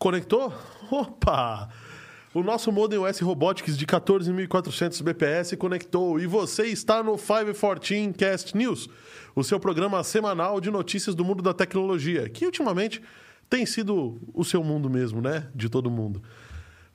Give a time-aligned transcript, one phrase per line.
[0.00, 0.50] Conectou?
[0.90, 1.68] Opa!
[2.32, 8.56] O nosso Modem OS Robotics de 14.400 BPS conectou e você está no 514 Cast
[8.56, 8.88] News,
[9.36, 13.02] o seu programa semanal de notícias do mundo da tecnologia, que ultimamente
[13.50, 15.48] tem sido o seu mundo mesmo, né?
[15.54, 16.22] De todo mundo.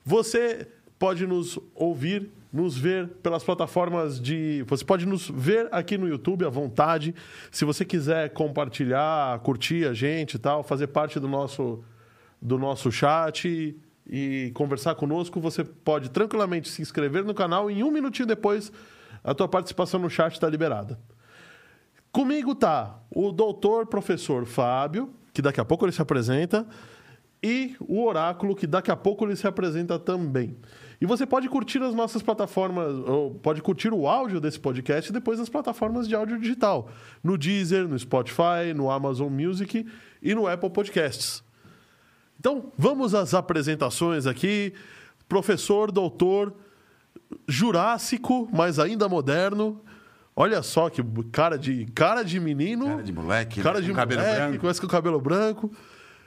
[0.04, 0.66] Você
[0.98, 4.64] pode nos ouvir, nos ver pelas plataformas de.
[4.66, 7.14] Você pode nos ver aqui no YouTube à vontade.
[7.52, 11.84] Se você quiser compartilhar, curtir a gente e tal, fazer parte do nosso,
[12.40, 13.76] do nosso chat
[14.08, 18.72] e conversar conosco, você pode tranquilamente se inscrever no canal e em um minutinho depois
[19.24, 20.98] a tua participação no chat está liberada.
[22.12, 26.66] Comigo tá o doutor professor Fábio, que daqui a pouco ele se apresenta,
[27.42, 30.56] e o Oráculo, que daqui a pouco ele se apresenta também.
[31.00, 35.38] E você pode curtir as nossas plataformas, ou pode curtir o áudio desse podcast depois
[35.38, 36.88] nas plataformas de áudio digital,
[37.22, 39.86] no Deezer, no Spotify, no Amazon Music
[40.22, 41.45] e no Apple Podcasts.
[42.38, 44.72] Então, vamos às apresentações aqui.
[45.28, 46.52] Professor, doutor,
[47.48, 49.80] jurássico, mas ainda moderno.
[50.34, 52.86] Olha só que cara de, cara de menino.
[52.86, 53.84] Cara de moleque, Cara né?
[53.86, 54.60] de Com cabelo moleque, branco.
[54.60, 55.72] começa com o cabelo branco.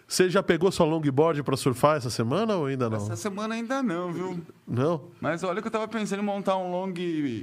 [0.07, 2.97] Você já pegou sua longboard para surfar essa semana ou ainda não?
[2.97, 4.41] Essa semana ainda não, viu?
[4.67, 5.03] Não?
[5.21, 6.91] Mas olha que eu tava pensando em montar um long,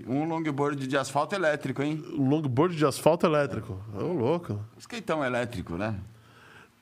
[0.08, 2.04] um longboard de asfalto elétrico, hein?
[2.18, 3.78] Um longboard de asfalto elétrico.
[3.94, 4.58] Ô, louco.
[4.80, 5.94] Skateão elétrico, né?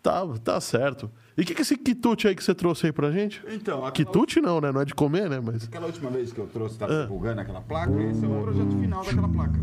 [0.02, 1.10] Tá, tá certo.
[1.36, 3.42] E o que, que é esse quitute aí que você trouxe aí pra gente?
[3.48, 4.70] Então, aquela, Quitute não, né?
[4.70, 5.40] Não é de comer, né?
[5.40, 5.64] Mas.
[5.64, 9.04] aquela última vez que eu trouxe, tava divulgando aquela placa, esse é o projeto final
[9.04, 9.60] daquela placa.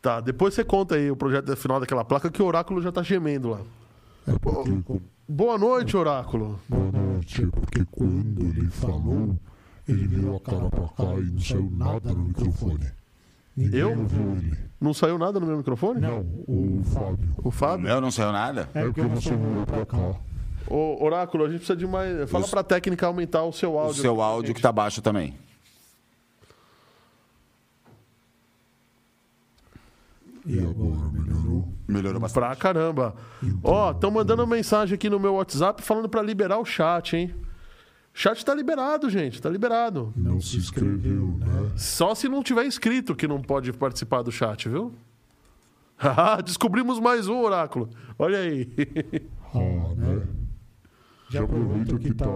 [0.00, 3.02] Tá, depois você conta aí o projeto final daquela placa que o oráculo já tá
[3.02, 3.60] gemendo lá.
[4.26, 6.58] É porque, com- Boa noite, oráculo.
[6.68, 9.38] boa noite, é porque quando ele falou,
[9.88, 12.86] ele virou a cara pra cá e não saiu nada no microfone.
[13.56, 13.90] Ninguém Eu?
[13.98, 14.56] ouviu ele.
[14.80, 16.00] Não saiu nada no meu microfone?
[16.00, 17.28] Não, o Fábio.
[17.38, 17.86] O Fábio?
[17.86, 18.68] Meu não saiu nada?
[18.74, 20.14] É porque você virou pra cá.
[20.66, 22.28] Ô, oráculo, a gente precisa de mais.
[22.30, 24.00] Fala Os- pra técnica aumentar o seu O áudio.
[24.02, 25.36] seu áudio que tá baixo também.
[30.46, 31.68] E agora melhorou?
[31.88, 32.44] Melhorou bastante.
[32.46, 33.14] Pra caramba.
[33.62, 37.34] Ó, estão mandando mensagem aqui no meu WhatsApp falando pra liberar o chat, hein?
[38.12, 39.40] Chat tá liberado, gente.
[39.40, 40.12] Tá liberado.
[40.14, 41.72] Não se inscreveu, né?
[41.76, 44.92] Só se não tiver inscrito que não pode participar do chat, viu?
[45.96, 47.88] Ah, Descobrimos mais um oráculo.
[48.18, 48.68] Olha aí.
[49.54, 50.22] Ah, né?
[51.34, 52.26] Já aproveita que tá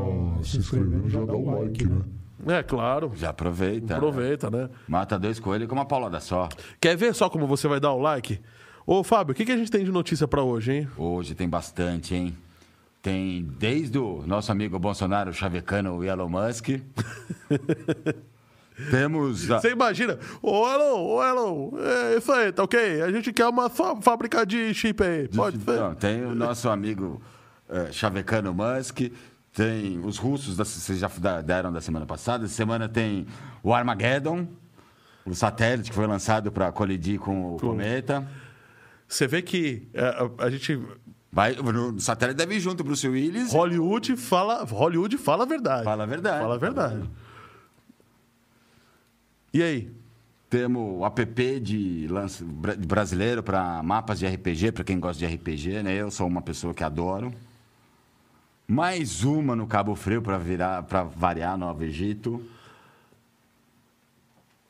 [0.42, 2.00] se inscrevendo, já dá o like, né?
[2.48, 3.12] É, claro.
[3.14, 3.94] Já aproveita.
[3.96, 4.68] Aproveita, né?
[4.88, 6.48] Mata dois coelhos com uma paulada só.
[6.80, 8.40] Quer ver só como você vai dar o like?
[8.84, 10.88] Ô, Fábio, o que, que a gente tem de notícia pra hoje, hein?
[10.96, 12.36] Hoje tem bastante, hein?
[13.00, 16.68] Tem desde o nosso amigo Bolsonaro chavecando o Elon Musk.
[18.90, 19.50] Temos.
[19.50, 19.60] A...
[19.60, 20.18] Você imagina?
[20.40, 23.02] Ô, Elon, ô, Elon, é isso aí, tá ok?
[23.02, 25.28] A gente quer uma fá- fábrica de chip aí.
[25.28, 25.80] Pode ser.
[25.80, 27.20] Não, tem o nosso amigo
[27.68, 29.00] eh, chavecando Musk.
[29.52, 31.08] Tem os russos, da, vocês já
[31.42, 32.44] deram da semana passada.
[32.44, 33.26] Essa semana tem
[33.62, 34.46] o Armageddon,
[35.24, 38.28] o satélite que foi lançado para colidir com o cometa.
[39.06, 40.80] Você vê que é, a, a gente.
[41.30, 43.52] Vai, o satélite deve ir junto, Bruce Willis.
[43.52, 45.84] Hollywood fala, Hollywood fala a verdade.
[45.84, 46.40] Fala a verdade.
[46.40, 47.10] Fala a verdade.
[49.52, 49.92] E aí?
[50.50, 55.82] Temos o app de, de brasileiro para mapas de RPG, para quem gosta de RPG,
[55.82, 55.94] né?
[55.94, 57.34] Eu sou uma pessoa que adoro.
[58.78, 62.44] Mais uma no Cabo Frio para virar para variar Nova Egito.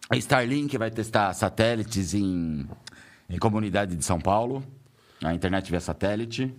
[0.09, 2.67] A Starlink vai testar satélites em,
[3.29, 4.65] em comunidade de São Paulo.
[5.23, 6.55] A internet via satélite.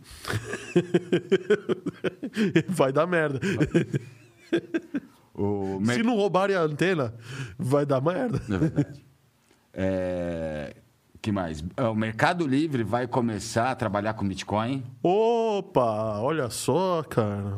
[2.68, 3.40] Vai dar merda.
[5.34, 7.14] O mer- Se não roubarem a antena,
[7.58, 8.42] vai dar merda.
[8.54, 9.06] É verdade.
[9.74, 10.76] É,
[11.22, 11.64] que mais?
[11.76, 14.84] É, O Mercado Livre vai começar a trabalhar com Bitcoin.
[15.04, 17.58] Opa, olha só, cara.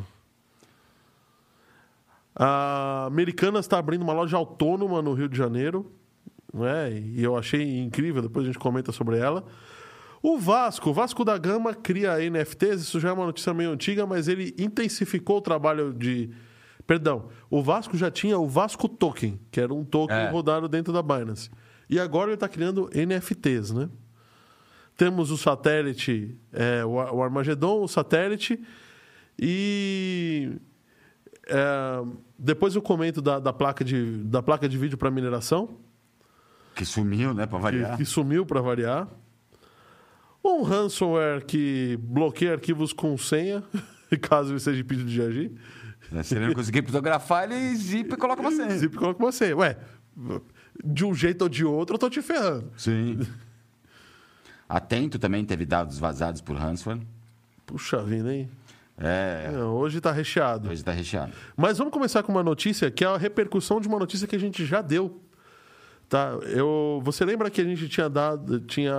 [2.36, 5.92] A Americanas está abrindo uma loja autônoma no Rio de Janeiro.
[6.54, 6.92] Né?
[7.16, 9.44] E eu achei incrível, depois a gente comenta sobre ela.
[10.24, 14.06] O Vasco, o Vasco da Gama cria NFTs, isso já é uma notícia meio antiga,
[14.06, 16.30] mas ele intensificou o trabalho de.
[16.86, 20.30] Perdão, o Vasco já tinha o Vasco Token, que era um token É.
[20.30, 21.50] rodado dentro da Binance.
[21.92, 23.90] E agora ele está criando NFTs, né?
[24.98, 28.60] Temos o satélite, é, o Ar- o Armagedon, o satélite.
[29.38, 30.52] E
[31.48, 32.04] é,
[32.38, 35.78] depois eu comento da, da placa, de, da placa de vídeo para mineração,
[36.76, 37.46] Que sumiu, né?
[37.46, 37.98] Para que, variar.
[37.98, 39.08] que sumiu para variar.
[40.44, 43.64] Um ransomware que bloqueia arquivos com senha,
[44.22, 45.52] caso ele seja impedido de agir.
[46.24, 48.78] Se ele não conseguir fotografar, ele zipa e coloca uma senha.
[48.78, 49.56] Zip coloca uma senha.
[49.56, 49.78] Ué,
[50.84, 52.72] de um jeito ou de outro eu tô te ferrando.
[52.78, 53.20] Sim.
[54.68, 57.02] Atento também teve dados vazados por ransomware.
[57.66, 58.50] Puxa vida, hein?
[58.98, 60.70] É, É, hoje tá recheado.
[60.70, 61.34] hoje tá recheado.
[61.58, 64.40] Mas vamos começar com uma notícia que é a repercussão de uma notícia que a
[64.40, 65.20] gente já deu.
[66.08, 66.32] Tá?
[66.44, 68.94] Eu, você lembra que a gente tinha dado, tinha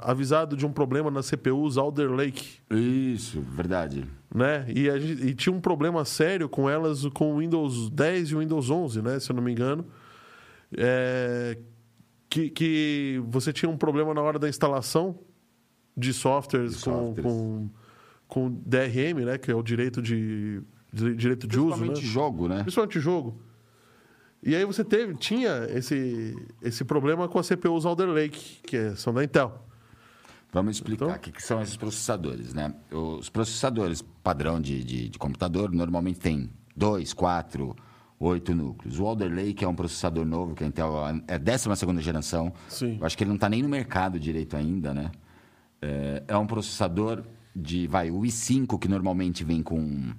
[0.00, 4.06] avisado de um problema nas CPUs Alder Lake, Isso, verdade.
[4.34, 4.64] né?
[4.74, 8.34] E, a gente- e tinha um problema sério com elas com o Windows 10 e
[8.34, 9.20] o Windows 11, né?
[9.20, 9.84] Se eu não me engano.
[10.76, 11.58] É,
[12.28, 15.18] que, que você tinha um problema na hora da instalação
[15.96, 17.22] de softwares, De com, softwares.
[17.32, 17.70] com,
[18.26, 19.38] com DRM, né?
[19.38, 20.60] Que é o direito de,
[20.92, 21.76] de- direito de uso, né?
[21.76, 22.62] Principalmente jogo, né?
[22.62, 23.40] Principalmente jogo.
[24.42, 28.94] E aí você teve, tinha esse, esse problema com as CPUs Alder Lake, que é-
[28.96, 29.60] são da Intel.
[30.52, 31.16] Vamos explicar Então?
[31.16, 32.74] o que, que são esses processadores, né?
[32.90, 37.74] Os processadores padrão de, de, de computador normalmente tem dois, quatro,
[38.24, 38.98] oito núcleos.
[38.98, 40.92] O Alder Lake é um processador novo que a Intel
[41.28, 42.52] é a 12 segunda geração.
[42.68, 42.98] Sim.
[42.98, 45.10] Eu acho que ele não está nem no mercado direito ainda, né?
[45.80, 47.22] É, é um processador
[47.54, 50.12] de, vai, o i5 que normalmente vem com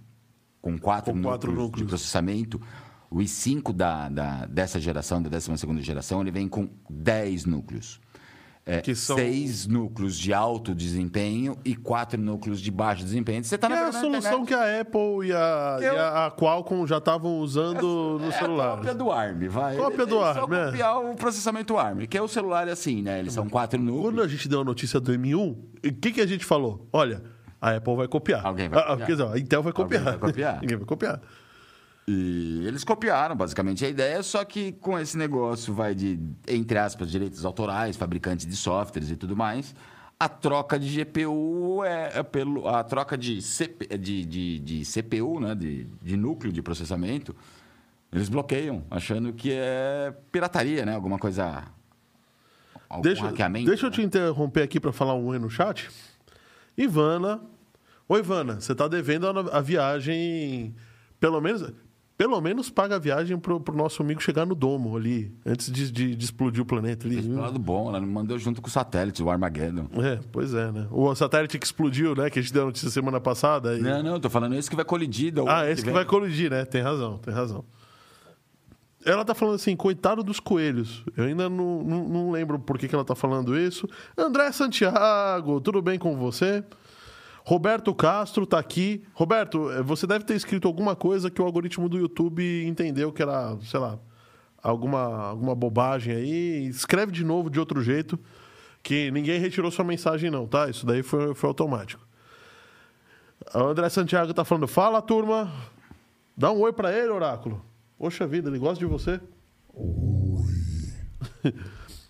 [0.61, 1.85] com quatro, Com quatro núcleos, núcleos.
[1.85, 2.61] de processamento.
[3.11, 8.01] O i5 da, da, dessa geração, da 12 segunda geração, ele vem com 10 núcleos.
[8.67, 13.43] É, Que são- Seis núcleos de alto desempenho e quatro núcleos de baixo desempenho.
[13.43, 14.47] Você está Que na é a na solução internet.
[14.47, 18.29] que a Apple e a, Que e eu- a, Qualcomm já estavam usando no É
[18.29, 18.75] a celular.
[18.77, 19.75] cópia do ARM, vai.
[19.77, 20.65] Cópia do só ARM, é.
[20.65, 23.19] copiar o processamento ARM, que é o celular assim, né?
[23.19, 24.25] Eles são quatro Quando núcleos.
[24.25, 25.51] a gente deu a notícia do M1,
[25.85, 26.87] o que, que a gente falou?
[26.91, 27.21] Olha,
[27.61, 28.43] a Apple vai copiar.
[28.43, 29.05] Alguém vai Ah, copiar.
[29.05, 30.17] Quer dizer, a Intel vai Alguém copiar.
[30.17, 30.57] vai copiar.
[30.61, 31.21] Ninguém vai copiar.
[32.07, 37.09] E eles copiaram basicamente a ideia, só que com esse negócio vai de, entre aspas,
[37.09, 39.73] direitos autorais, fabricantes de softwares e tudo mais,
[40.19, 42.67] a troca de GPU é, é pelo.
[42.67, 45.55] A troca de, CP, de, de, de CPU, né?
[45.55, 47.35] De, de núcleo de processamento,
[48.11, 50.93] eles bloqueiam, achando que é pirataria, né?
[50.95, 51.65] Alguma coisa.
[52.87, 53.65] Algum Deixa, hackeamento.
[53.65, 53.95] deixa eu né?
[53.95, 55.89] te interromper aqui para falar um oi no chat.
[56.77, 57.41] Ivana.
[58.07, 60.75] Oi, Ivana, você está devendo a, a viagem.
[61.19, 61.73] Pelo menos,
[62.17, 65.91] pelo menos paga a viagem pro, pro nosso amigo chegar no domo ali, antes de,
[65.91, 67.19] de- de explodir o planeta ali.
[67.19, 69.87] Esse lado bom, ela me mandou junto com o satélite, o Armageddon.
[70.01, 70.87] É, pois é, né?
[70.91, 72.29] O satélite que explodiu, né?
[72.29, 73.77] Que a gente deu notícia semana passada.
[73.77, 75.33] e- Não, não, tô falando esse que vai colidir.
[75.47, 75.93] Ah, esse que vem.
[75.95, 76.63] vai colidir, né?
[76.63, 77.65] Tem razão, tem razão.
[79.05, 81.03] Ela tá falando assim, coitado dos coelhos.
[81.15, 83.87] Eu ainda não, não, não lembro por que, que ela tá falando isso.
[84.17, 86.63] André Santiago, tudo bem com você?
[87.45, 89.05] Roberto Castro tá aqui.
[89.13, 93.21] Roberto, eh, você deve ter escrito alguma coisa que o algoritmo do YouTube entendeu que
[93.21, 93.99] era, sei lá,
[94.63, 96.65] alguma, alguma bobagem aí.
[96.65, 98.19] Escreve de novo de outro jeito,
[98.81, 100.67] que ninguém retirou sua mensagem não, tá?
[100.71, 102.03] Isso daí foi, foi automático.
[103.53, 105.53] O André Santiago tá falando, fala turma,
[106.35, 107.63] dá um oi pra ele, Oráculo.
[107.95, 109.21] Poxa vida, ele gosta de você.
[109.71, 111.53] Oi.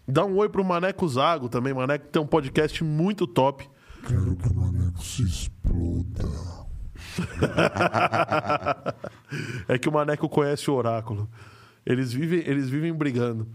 [0.07, 1.73] dá um oi pro Maneco Zago também.
[1.73, 3.69] Maneco tem um podcast muito top.
[4.07, 6.29] Quero que o Maneco se exploda.
[9.67, 11.27] É que o Maneco conhece o Oráculo.
[11.85, 13.47] Eles vivem, eles vivem brigando.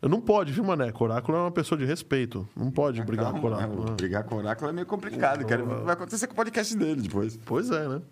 [0.00, 1.04] Não pode, viu, Maneco?
[1.04, 2.48] O Oráculo é uma pessoa de respeito.
[2.56, 3.84] Não pode brigar com o Calma, Oráculo.
[3.90, 3.96] né?
[3.96, 5.44] Brigar com o oráculo é meio complicado.
[5.44, 7.38] Quero ver o que vai acontecer com o podcast dele depois.
[7.44, 8.02] Pois é, né?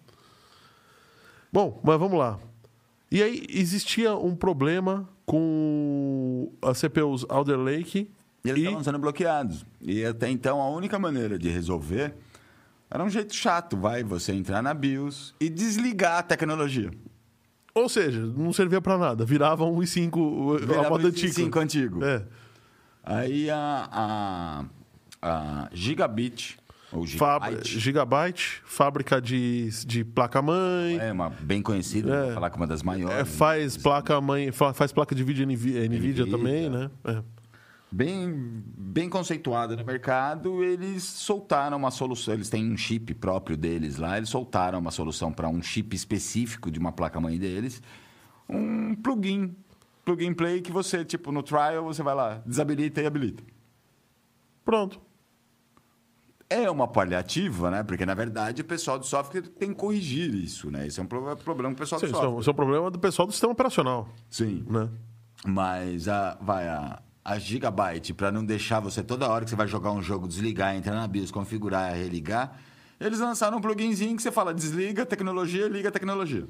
[1.52, 2.38] Bom, mas vamos lá.
[3.10, 8.11] E aí, existia um problema com as CPUs Alder Lake
[8.44, 9.66] E eles estavam sendo bloqueados.
[9.80, 12.14] E até então, a única maneira de resolver
[12.90, 13.76] era um jeito chato.
[13.76, 16.90] Vai você entrar na BIOS e desligar a tecnologia.
[17.75, 19.25] Ou seja, não servia pra nada.
[19.25, 21.32] Virava um i5, a Virava moda esse antiga.
[21.35, 22.04] 5 antigo.
[22.04, 22.25] É.
[23.04, 24.64] Aí a, a,
[25.23, 26.59] a Gigabit,
[26.92, 30.99] ou Fab- Gigabyte, Gigabyte, fábrica de, de placa-mãe.
[30.99, 32.35] é uma bem conhecida, É.
[32.35, 33.16] falar que uma das maiores.
[33.16, 36.26] É, faz placa-mãe, fa- faz placa de vídeo NVIDIA NVIDIA.
[36.26, 36.90] também, né?
[37.04, 37.23] É.
[37.90, 42.35] bem, bem conceituada no mercado, eles soltaram uma solução.
[42.35, 46.70] Eles têm um chip próprio deles lá, eles soltaram uma solução para um chip específico
[46.70, 47.82] de uma placa-mãe deles,
[48.49, 49.54] um plugin.
[50.02, 53.44] Plug and play que você, tipo, no trial, você vai lá, desabilita e habilita.
[54.64, 54.99] Pronto.
[56.49, 57.82] É uma paliativa, né?
[57.85, 60.87] Porque, na verdade, o pessoal do software tem que corrigir isso, né?
[60.87, 62.40] Esse é um pro- problema do pessoal Sim, do isso, é software.
[62.40, 64.64] isso é um problema do pessoal do sistema operacional, Sim.
[64.68, 64.88] né?
[65.47, 69.68] Mas a, vai a, a Gigabyte, para não deixar você toda hora que você vai
[69.68, 72.58] jogar um jogo desligar, entrar na BIOS, configurar religar,
[72.98, 76.46] eles lançaram um pluginzinho que você fala desliga tecnologia, liga tecnologia.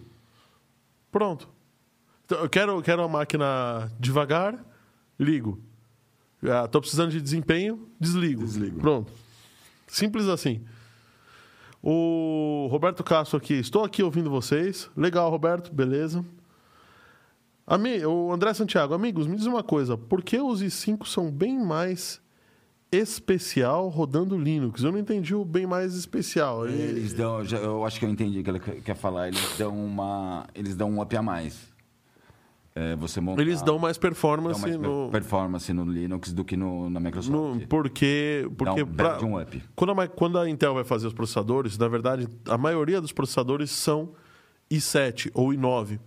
[1.10, 1.48] Pronto.
[2.24, 4.58] Então, eu quero, quero a máquina devagar,
[5.18, 5.60] ligo.
[6.42, 8.44] Ah, tô precisando de desempenho, desligo.
[8.44, 8.80] Desligo.
[8.80, 9.12] Pronto.
[9.86, 10.64] Simples assim.
[11.82, 14.90] O Roberto Castro aqui, estou aqui ouvindo vocês.
[14.96, 16.24] Legal, Roberto, beleza.
[17.70, 21.56] Ami, o André Santiago, amigos, me diz uma coisa: por que os i5 são bem
[21.64, 22.20] mais
[22.90, 24.82] especial rodando Linux.
[24.82, 26.66] Eu não entendi o bem mais especial.
[26.66, 29.28] Ele- Eles dão, eu acho que eu entendi o que ele quer falar.
[29.28, 31.70] Eles dão uma, eles dão um up a mais.
[32.74, 36.56] É, você montar, Eles dão mais dão performance mais no, performance no Linux do que
[36.56, 37.32] no, na Microsoft.
[37.60, 39.62] no- porque porque um pra- um up.
[39.76, 43.70] quando, a, quando a Intel vai fazer os processadores, na verdade, a maioria dos processadores
[43.70, 44.10] são
[44.70, 45.98] i7 ou i9.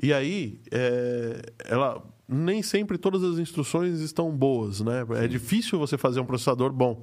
[0.00, 5.04] E aí, é, ela nem sempre todas as instruções estão boas, né?
[5.16, 7.02] É difícil você fazer um processador bom.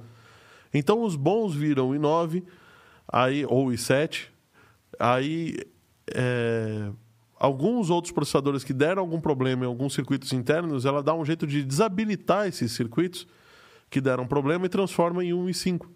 [0.72, 2.44] Então, os bons viram i9
[3.08, 4.28] aí, ou i7.
[4.98, 5.56] Aí,
[6.14, 6.90] é,
[7.38, 11.46] alguns outros processadores que deram algum problema em alguns circuitos internos, ela dá um jeito
[11.46, 13.26] de desabilitar esses circuitos
[13.90, 15.95] que deram problema e transforma em 1 e 5.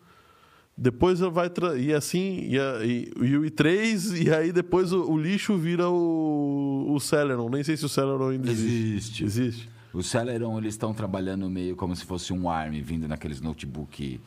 [0.82, 1.50] Depois vai.
[1.50, 5.54] tra- E assim, e, a- e- e o i3, e aí depois o, o lixo
[5.58, 7.50] vira o, o Celeron.
[7.50, 9.22] Nem sei se o Celeron ainda existe.
[9.22, 9.24] Existe.
[9.24, 9.70] Existe.
[9.92, 14.18] O Celeron, eles estão trabalhando meio como se fosse um ARM, vindo naqueles notebook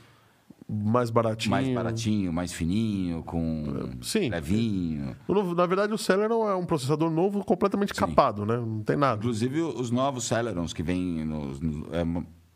[0.70, 1.52] Mais baratinho.
[1.52, 4.30] mais baratinho, mais fininho, com Sim.
[4.30, 5.16] levinho.
[5.56, 8.58] Na verdade, o Celeron é um processador novo completamente capado, né?
[8.58, 9.18] Não tem nada.
[9.20, 12.04] Inclusive, os novos Celerons que vêm nos, no- é,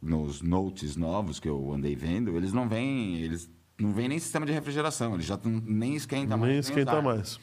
[0.01, 3.49] nos Notes novos que eu andei vendo, eles não vêm, eles
[3.79, 6.49] não vêm nem sistema de refrigeração, eles já nem esquenta mais.
[6.51, 7.39] Nem esquenta mais.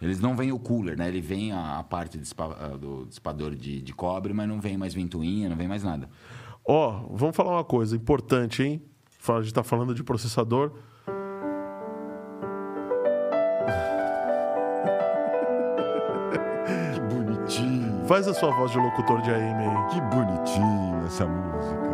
[0.00, 1.08] Eles não vêm o cooler, né?
[1.08, 4.78] Ele vem a, a parte dispa- a do dissipador de, de cobre, mas não vem
[4.78, 6.08] mais ventoinha, não vem mais nada.
[6.64, 8.82] Ó, vamos falar uma coisa importante, hein?
[9.28, 10.72] A gente tá falando de processador.
[16.94, 19.86] Que bonitinho, Faz a sua voz de locutor de AM aí.
[19.90, 21.90] que bonitinho essa música.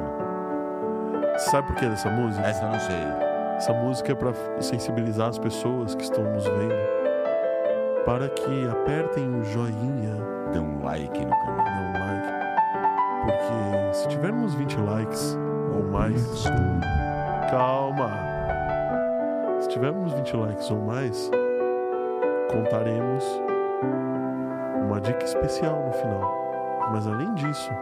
[1.51, 2.47] Sabe por que dessa música?
[2.47, 3.26] Essa eu não sei.
[3.57, 6.97] Essa música é para sensibilizar as pessoas que estão nos vendo
[8.07, 10.15] para que apertem o joinha,
[10.53, 11.57] Dê um like no canal.
[11.57, 12.29] não like.
[13.25, 15.37] Porque se tivermos 20 likes
[15.75, 16.45] ou mais,
[17.51, 18.11] calma.
[19.61, 21.31] Se tivermos 20 likes ou mais,
[22.53, 23.25] contaremos
[24.85, 26.89] uma dica especial no final.
[26.93, 27.73] Mas além disso,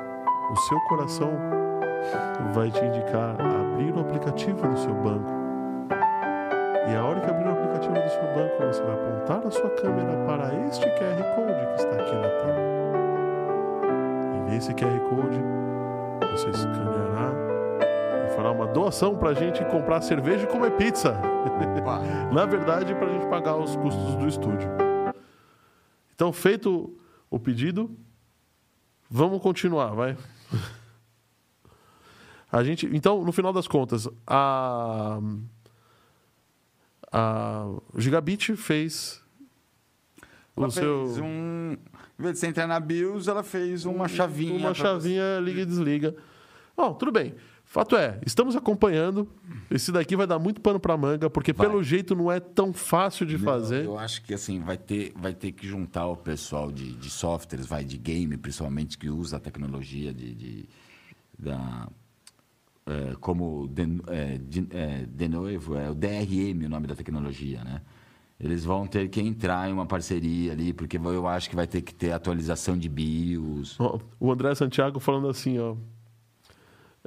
[0.50, 1.32] o seu coração
[2.54, 5.43] vai te indicar abrir o aplicativo do seu banco.
[6.86, 9.70] E a hora que abrir o aplicativo do seu banco, você vai apontar a sua
[9.70, 12.60] câmera para este QR Code que está aqui na tela.
[14.36, 15.40] E nesse QR Code,
[16.30, 17.32] você escaneará
[18.26, 21.18] e fará uma doação para a gente comprar cerveja e comer pizza.
[22.32, 24.68] Na verdade, para a gente pagar os custos do estúdio.
[26.14, 26.94] Então, feito
[27.30, 27.90] o pedido,
[29.10, 30.16] vamos continuar, vai.
[32.52, 35.18] A gente, então, no final das contas, a,
[37.16, 37.66] a
[37.96, 39.22] Gigabit fez
[40.56, 41.76] Ela o fez seu um.
[42.18, 44.56] Em vez de você entrar na BIOS, ela fez uma chavinha.
[44.58, 46.14] uma chavinha liga e desliga.
[46.76, 47.34] Bom, tudo bem.
[47.64, 49.28] Fato é, estamos acompanhando.
[49.70, 51.66] Esse daqui vai dar muito pano para manga, porque Vai.
[51.66, 53.84] pelo jeito não é tão fácil de Não, fazer.
[53.86, 57.66] Eu acho que assim, vai ter, vai ter que juntar o pessoal de, de softwares,
[57.66, 60.68] vai de game, principalmente, que usa a tecnologia de, de-
[61.38, 61.88] da.
[62.86, 67.62] É, como de, é, de, é, de novo, é o DRM o nome da tecnologia,
[67.64, 67.80] né?
[68.38, 71.80] Eles vão ter que entrar em uma parceria ali, porque eu acho que vai ter
[71.82, 73.78] que ter atualização de BIOS.
[73.78, 75.76] Ó, O André Santiago falando assim, ó.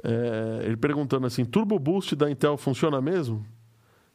[0.02, 3.44] É, ele perguntando assim: Turbo Boost da Intel funciona mesmo?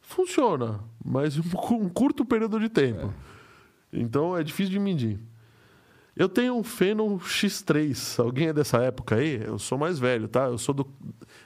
[0.01, 1.43] Funciona, mas um,
[1.75, 3.13] um curto período de tempo.
[3.91, 5.20] Então é difícil de medir.
[6.15, 8.24] Eu tenho um Phenom X3.
[8.24, 9.41] Alguém é dessa época aí?
[9.43, 10.46] Eu sou mais velho, tá?
[10.46, 10.88] Eu sou, do,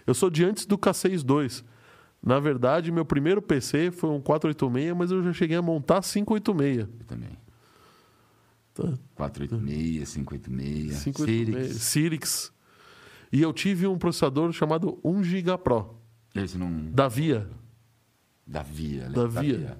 [0.05, 1.63] eu sou de antes do K62.
[2.21, 6.79] Na verdade, meu primeiro PC foi um 486, mas eu já cheguei a montar 586.
[6.79, 7.29] Eu também.
[8.73, 8.93] Tá?
[9.15, 11.67] 486, 586, 586.
[11.67, 11.81] Sirix.
[11.81, 12.53] Sirix.
[13.31, 15.97] E eu tive um processador chamado 1 GB Pro,
[16.35, 16.91] Esse não.
[16.91, 17.49] da Via.
[18.45, 19.09] Da Via.
[19.09, 19.77] Da Via.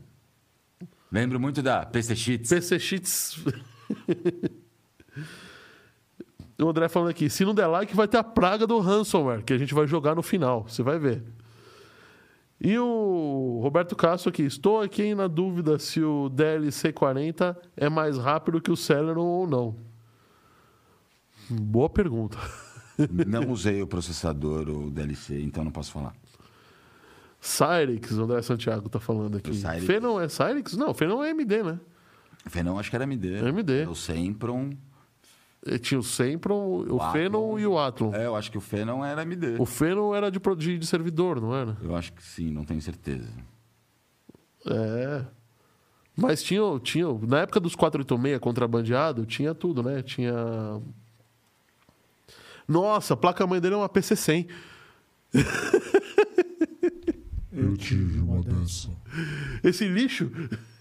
[1.11, 2.49] Lembro muito da PC Cheats.
[2.49, 3.39] PC Cheats.
[6.59, 9.53] o André falando aqui, se não der like, vai ter a praga do ransomware, que
[9.53, 10.65] a gente vai jogar no final.
[10.67, 11.23] Você vai ver.
[12.59, 18.17] E o Roberto Castro aqui, estou aqui na dúvida se o DLC 40 é mais
[18.17, 19.75] rápido que o Celeron ou não.
[21.49, 22.37] Boa pergunta.
[23.27, 26.15] Não usei o processador, o DLC, então não posso falar.
[27.39, 29.53] Cyrix, o André Santiago tá falando aqui.
[29.53, 29.85] Cyrix.
[29.85, 30.75] Fenon é Cyrix?
[30.75, 31.79] Não, Fenon é AMD, né?
[32.47, 33.37] Fenon acho que era AMD.
[33.37, 33.87] AMD.
[33.87, 34.71] O Sempron.
[35.67, 38.13] E Tinha o Sempron, o, O Fenon e o Athlon.
[38.13, 39.57] É, eu acho que o Fenon era AMD.
[39.59, 41.77] O Fenon era de, de, de servidor, não era?
[41.81, 43.29] Eu acho que sim, não tenho certeza.
[44.65, 45.25] É.
[46.15, 47.07] Mas tinha, tinha.
[47.27, 50.01] Na época dos 486 contrabandeado, tinha tudo, né?
[50.01, 50.33] Tinha.
[52.67, 54.47] Nossa, a placa-mãe dele é uma PC100.
[57.51, 58.89] Eu tive uma dessa.
[59.63, 60.31] Esse lixo.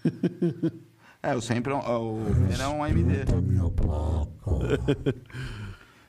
[1.27, 2.21] É, o sempre o
[2.53, 3.25] era um AMD.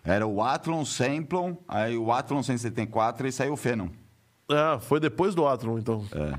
[0.04, 3.88] Era o Athlon Samplon, aí o Athlon 174 e saiu o Phenom.
[4.48, 6.06] Ah, foi depois do Atron, então.
[6.12, 6.38] É.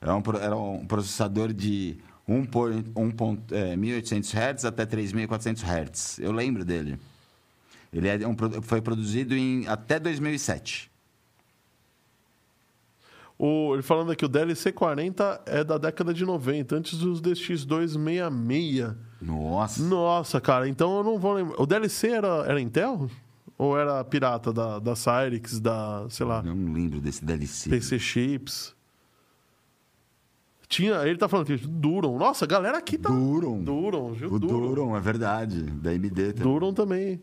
[0.00, 1.96] Era um, era um processador de
[2.28, 6.18] 1 por, 1 ponto- é, 1800 Hz até 3400 Hz.
[6.18, 6.98] Eu lembro dele.
[7.92, 10.90] Ele é um foi produzido em, até 2007.
[13.44, 18.94] O, ele falando aqui, o DLC 40 é da década de 90, antes dos DX266.
[19.20, 19.82] Nossa.
[19.82, 21.60] Nossa, cara, então eu não vou lembrar.
[21.60, 23.10] O DLC era, era Intel?
[23.58, 27.68] Ou era pirata da, da Cyrix, da, sei lá, Eu não lembro desse DLC.
[27.68, 28.76] PC Chips?
[30.68, 32.16] Tinha, ele tá falando que Duron.
[32.18, 33.08] Nossa, a galera aqui tá.
[33.10, 33.64] Duron.
[33.64, 34.32] Duron, viu?
[34.32, 34.68] O Duron.
[34.68, 35.62] Duron, é verdade.
[35.62, 36.42] Da AMD também.
[36.44, 37.20] Duron também.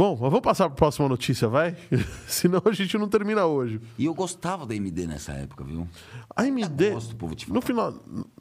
[0.00, 1.76] Bom, mas vamos passar para a próxima notícia, vai?
[2.26, 3.78] Senão a gente não termina hoje.
[3.98, 5.86] E eu gostava da AMD nessa época, viu?
[6.34, 7.34] A AMD, Eu gosto, falar.
[7.48, 7.94] no final,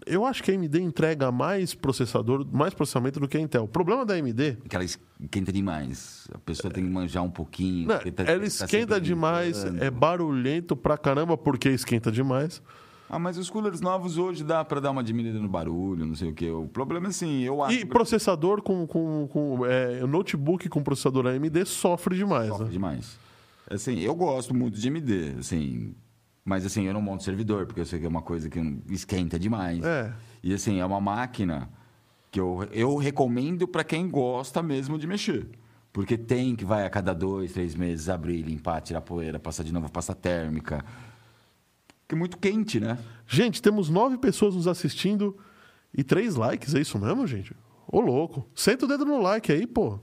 [0.06, 3.66] eu acho que a AMD entrega mais processador, mais processamento do que a Intel.
[3.66, 6.30] O problema da AMD, Que ela esquenta demais.
[6.34, 7.90] A pessoa tem que manjar um pouquinho.
[7.90, 12.62] porque tá- ela tá esquenta sempre demais, é barulhento pra caramba porque esquenta demais.
[13.10, 16.30] Ah, mas os coolers novos hoje dá pra dar uma diminuída no barulho, não sei
[16.30, 16.52] o quê.
[16.52, 21.26] O problema é assim, eu acho E processador com, com, com é, notebook com processador
[21.26, 22.50] AMD sofre demais.
[22.50, 22.72] sofre Né?
[22.72, 23.18] demais.
[23.68, 25.96] Assim, eu gosto muito de AMD, assim,
[26.46, 29.40] mas assim, eu não monto servidor, porque eu sei que é uma coisa que esquenta
[29.40, 29.84] demais.
[29.84, 30.14] É.
[30.44, 31.68] E assim, é uma máquina
[32.32, 35.48] que eu, eu recomendo para quem gosta mesmo de mexer.
[35.92, 39.74] Porque tem que vai a cada dois, três meses abrir, limpar, tirar poeira, passar de
[39.74, 40.86] novo pasta térmica.
[42.12, 42.98] É muito quente, né?
[43.28, 45.38] Gente, temos nove pessoas nos assistindo
[45.94, 47.56] e três likes, é isso mesmo, gente?
[47.88, 48.48] Ô, louco.
[48.56, 50.00] Senta o dedo no like aí, pô.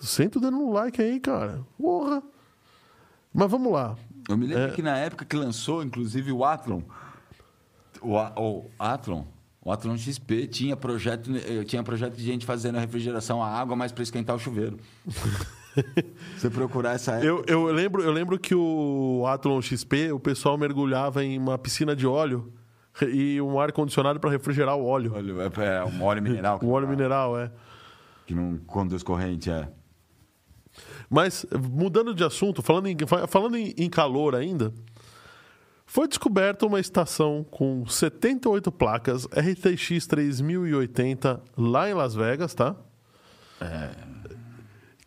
[0.00, 1.64] Senta o dedo no like aí, cara.
[1.76, 2.22] Porra.
[3.32, 3.96] Mas vamos lá.
[4.28, 4.70] Eu me lembro É.
[4.72, 6.82] que na época que lançou, inclusive, o Athlon,
[8.00, 9.24] o, o Athlon,
[9.64, 13.74] o Athlon XP tinha projeto, eh, tinha projeto de gente fazendo a refrigeração a água,
[13.74, 14.78] mas para esquentar o chuveiro.
[16.36, 17.26] Você procurar essa época.
[17.26, 21.94] Eu, eu, lembro, eu lembro que o Athlon XP, o pessoal mergulhava em uma piscina
[21.94, 22.52] de óleo
[23.02, 25.12] e um ar-condicionado para refrigerar o óleo.
[25.14, 26.58] Olha, é, é um óleo mineral.
[26.62, 27.50] O óleo mineral, é.
[28.26, 29.68] Que não conduz corrente, é.
[31.08, 34.72] Mas, mudando de assunto, falando em, fa- falando em, em calor ainda,
[35.86, 42.76] foi descoberta uma estação com 78 placas RTX 3080 lá em Las Vegas, tá?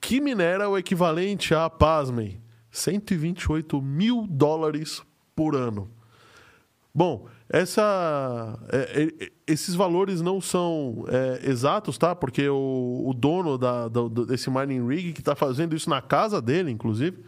[0.01, 5.01] Que minera o equivalente a, pasmem, 128 mil dólares
[5.35, 5.89] por ano.
[6.93, 12.13] Bom, essa, é, é, esses valores não são é, exatos, tá?
[12.13, 13.87] Porque o, o dono da,
[14.27, 17.23] desse mining rig, que está fazendo isso na casa dele, inclusive,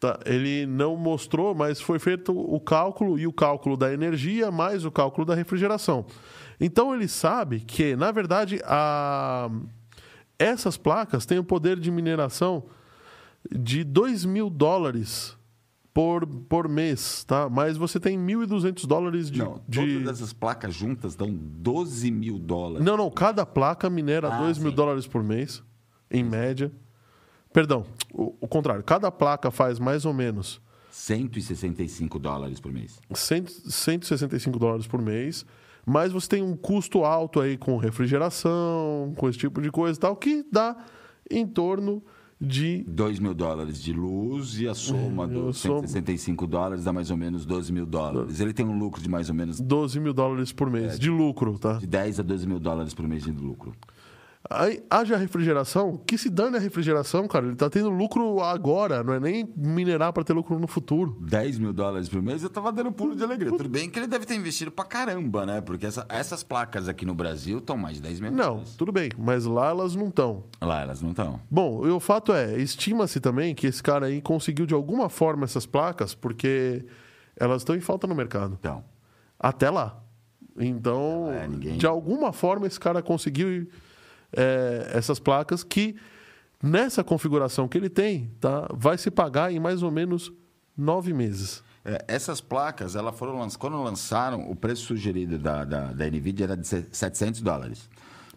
[0.00, 0.18] tá?
[0.24, 4.90] ele não mostrou, mas foi feito o cálculo e o cálculo da energia mais o
[4.90, 6.04] cálculo da refrigeração.
[6.60, 9.50] Então ele sabe que, na verdade, a,
[10.38, 12.64] essas placas têm o poder de mineração
[13.50, 15.36] de 2 mil dólares
[15.92, 17.48] por, por mês, tá?
[17.48, 19.38] Mas você tem 1.200 dólares de...
[19.38, 19.98] Não, de...
[19.98, 22.84] todas essas placas juntas dão 12 mil dólares.
[22.84, 25.62] Não, não, cada placa minera Ah, 2 mil dólares por mês,
[26.10, 26.72] em média.
[27.52, 28.82] Perdão, o, o contrário.
[28.82, 33.00] Cada placa faz mais ou menos 165 dólares por mês.
[33.12, 35.46] 100, 165 dólares por mês,
[35.86, 40.00] mas você tem um custo alto aí com refrigeração, com esse tipo de coisa e
[40.00, 40.76] tal, que dá
[41.30, 42.02] em torno
[42.40, 46.92] de 2 mil dólares de luz e a soma Eu dos sou- 165 dólares dá
[46.92, 48.40] mais ou menos 12 mil dólares.
[48.40, 51.58] Ele tem um lucro de mais ou menos 12 mil dólares por mês de lucro,
[51.58, 51.74] tá?
[51.74, 53.72] de 10 a 12 mil dólares por mês de lucro.
[54.50, 57.46] Aí haja refrigeração, que se dane a refrigeração, cara.
[57.46, 61.16] Ele tá tendo lucro agora, não é nem minerar para ter lucro no futuro.
[61.22, 63.50] 10 mil dólares por mês, eu tava dando pulo de alegria.
[63.50, 65.60] Tudo bem que ele deve ter investido pra caramba, né?
[65.62, 68.76] Porque essa- essas placas aqui no Brasil estão mais de 10 mil Não, dólares.
[68.76, 70.44] tudo bem, mas lá elas não estão.
[70.60, 71.40] Lá, elas não estão.
[71.50, 75.44] Bom, e o fato é, estima-se também que esse cara aí conseguiu de alguma forma
[75.44, 76.84] essas placas, porque
[77.34, 78.56] elas estão em falta no mercado.
[78.60, 78.84] Então,
[79.40, 80.00] Até lá.
[80.56, 83.66] Então, é, ninguém- de alguma forma, esse cara conseguiu
[84.36, 85.96] é, essas placas que,
[86.62, 90.32] nessa configuração que ele tem, tá, vai se pagar em mais ou menos
[90.76, 91.62] nove meses.
[91.84, 96.44] é, essas placas, elas foram lanç- quando lançaram, o preço sugerido da, da, da NVIDIA
[96.44, 97.88] era de se- 700 dólares.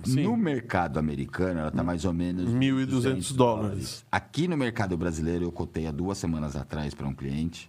[0.03, 0.21] Sim.
[0.23, 4.05] No mercado americano, ela está mais ou menos 1.200 dólares.
[4.11, 7.67] Aqui no mercado brasileiro, eu cotei há duas semanas atrás para um cliente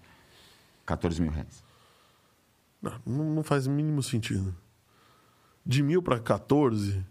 [0.85, 1.65] 14 mil reais.
[2.83, 4.55] Não, não não faz o mínimo sentido.
[5.65, 7.03] De mil para 14,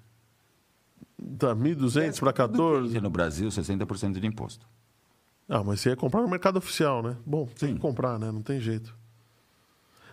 [1.37, 2.99] tá, 1.200 para 14.
[3.01, 4.65] No Brasil, 60% de imposto.
[5.49, 7.15] Ah, mas você ia comprar no mercado oficial, né?
[7.25, 7.75] Bom, tem Sim.
[7.75, 8.31] que comprar, né?
[8.31, 8.93] Não tem jeito.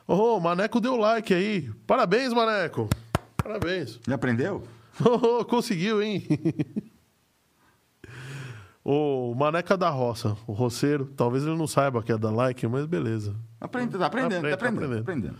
[0.06, 1.70] Ô, o Maneco deu like aí.
[1.86, 2.88] Parabéns, Maneco.
[3.36, 3.98] Parabéns.
[4.06, 4.62] Já aprendeu?
[5.04, 6.24] Oh, conseguiu, hein?
[8.84, 11.06] o Maneca da Roça, o roceiro.
[11.16, 13.34] Talvez ele não saiba que é da like, mas beleza.
[13.60, 15.32] Aprende, tá aprendendo, Aprende, tá tá aprendendo, tá aprendendo.
[15.32, 15.38] aprendendo.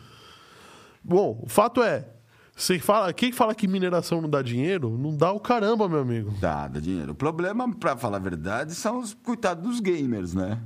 [1.05, 2.09] Bom, o fato é,
[2.57, 6.31] você fala, quem fala que mineração não dá dinheiro, não dá o caramba, meu amigo.
[6.40, 7.12] Dá, dá dinheiro.
[7.12, 10.61] O problema, pra falar a verdade, são os coitados dos gamers, né?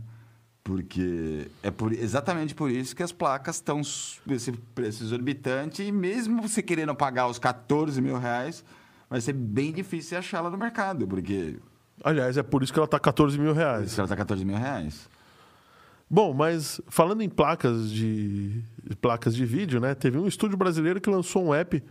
[0.63, 6.43] Porque é por- exatamente por isso que as placas estão esse preço exorbitante e mesmo
[6.43, 8.63] você querendo pagar os 14 mil reais,
[9.09, 11.57] vai ser bem difícil achá-la no mercado, porque
[12.05, 13.99] Aliás, é por isso que ela tá 14 mil reais.
[13.99, 15.09] ela tá 14 mil reais.
[16.11, 18.63] Bom, mas falando em placas de
[19.01, 19.95] placas de vídeo, né?
[19.95, 21.83] Teve um estúdio brasileiro que lançou um app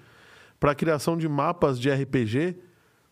[0.59, 2.57] para criação de mapas de RPG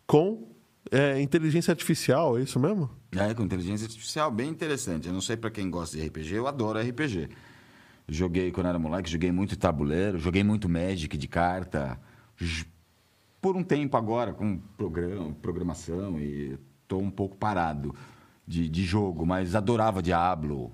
[0.08, 0.56] com
[0.92, 2.90] é, inteligência artificial, é isso mesmo?
[3.12, 5.08] É, com inteligência artificial, bem interessante.
[5.08, 7.30] Eu não sei pra quem gosta de RPG, eu adoro RPG.
[8.08, 12.00] Joguei quando era moleque, joguei muito tabuleiro, joguei muito Magic de carta.
[13.42, 17.96] Por um tempo agora, com programa, programação, e tô um pouco parado
[18.48, 20.72] de, de jogo, mas adorava Diablo.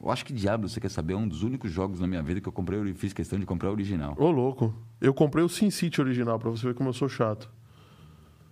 [0.00, 2.40] Eu acho que Diablo, você quer saber, é um dos únicos jogos na minha vida
[2.40, 4.14] que eu comprei e fiz questão de comprar o original.
[4.16, 4.72] Ô, louco.
[5.00, 7.50] Eu comprei o SimCity original pra você ver como eu sou chato.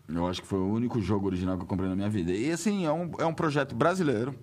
[0.09, 2.33] Eu acho que foi o único jogo original que eu comprei na minha vida.
[2.33, 4.35] E assim, é um, é um projeto brasileiro.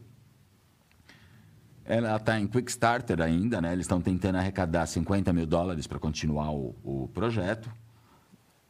[1.85, 3.73] Ela está em Quickstarter ainda, né?
[3.73, 7.69] Eles estão tentando arrecadar 50 mil dólares para continuar o, o projeto.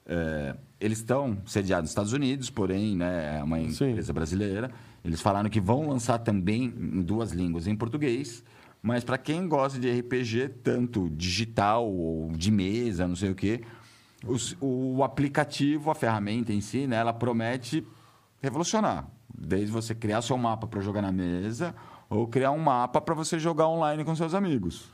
[0.06, 3.92] É, eles estão sediados nos Estados Unidos, porém, né, é uma Sim.
[3.92, 4.72] empresa brasileira.
[5.04, 8.44] Eles falaram que vão lançar também em duas línguas, em português.
[8.82, 13.62] Mas para quem gosta de RPG, tanto digital ou de mesa, não sei o quê,
[14.26, 17.86] os- o aplicativo, a ferramenta em si, né, ela promete
[18.42, 19.08] revolucionar.
[19.34, 21.74] Desde você criar seu mapa para jogar na mesa
[22.10, 24.92] ou criar um mapa para você jogar online com seus amigos.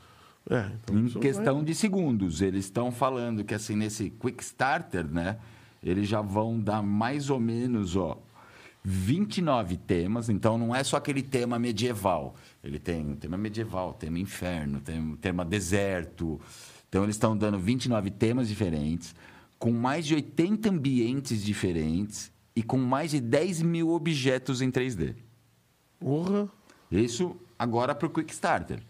[0.48, 2.40] É, então Em isso questão de segundos.
[2.40, 5.36] Eles estão falando que assim, nesse Quick Starter, né?
[5.82, 8.16] Eles já vão dar mais ou menos, ó,
[8.82, 10.28] 29 temas.
[10.28, 12.34] Então não é só aquele tema medieval.
[12.62, 16.40] Ele tem um tema medieval, tema inferno, tem um tema deserto.
[16.88, 19.14] Então eles estão dando 29 temas diferentes,
[19.58, 25.14] com mais de 80 ambientes diferentes e com mais de 10 mil objetos em 3D.
[25.98, 26.48] Porra.
[26.90, 28.80] Isso agora para o Quick Starter.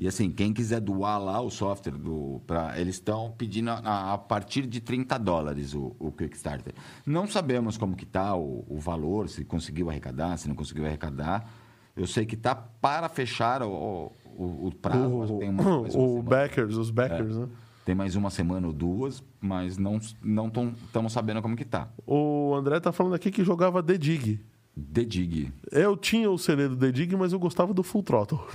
[0.00, 4.16] E assim, quem quiser doar lá o software, do, pra, eles estão pedindo a, a
[4.18, 6.72] partir de 30 dólares o, o Quick Starter.
[7.04, 11.46] Não sabemos como que está o, o valor, se conseguiu arrecadar, se não conseguiu arrecadar.
[11.94, 15.34] Eu sei que está para fechar o, o, o prazo.
[15.34, 17.40] que tem uma- O, mais uma o backers, os backers, É.
[17.40, 17.48] né?
[17.84, 20.46] Tem mais uma semana ou duas, mas não não
[20.86, 21.88] estamos sabendo como que tá.
[22.06, 24.40] O André tá falando aqui que jogava The Dig.
[24.76, 25.52] The Dig.
[25.70, 28.40] Eu tinha o CD do The Dig, mas eu gostava do Full Throttle.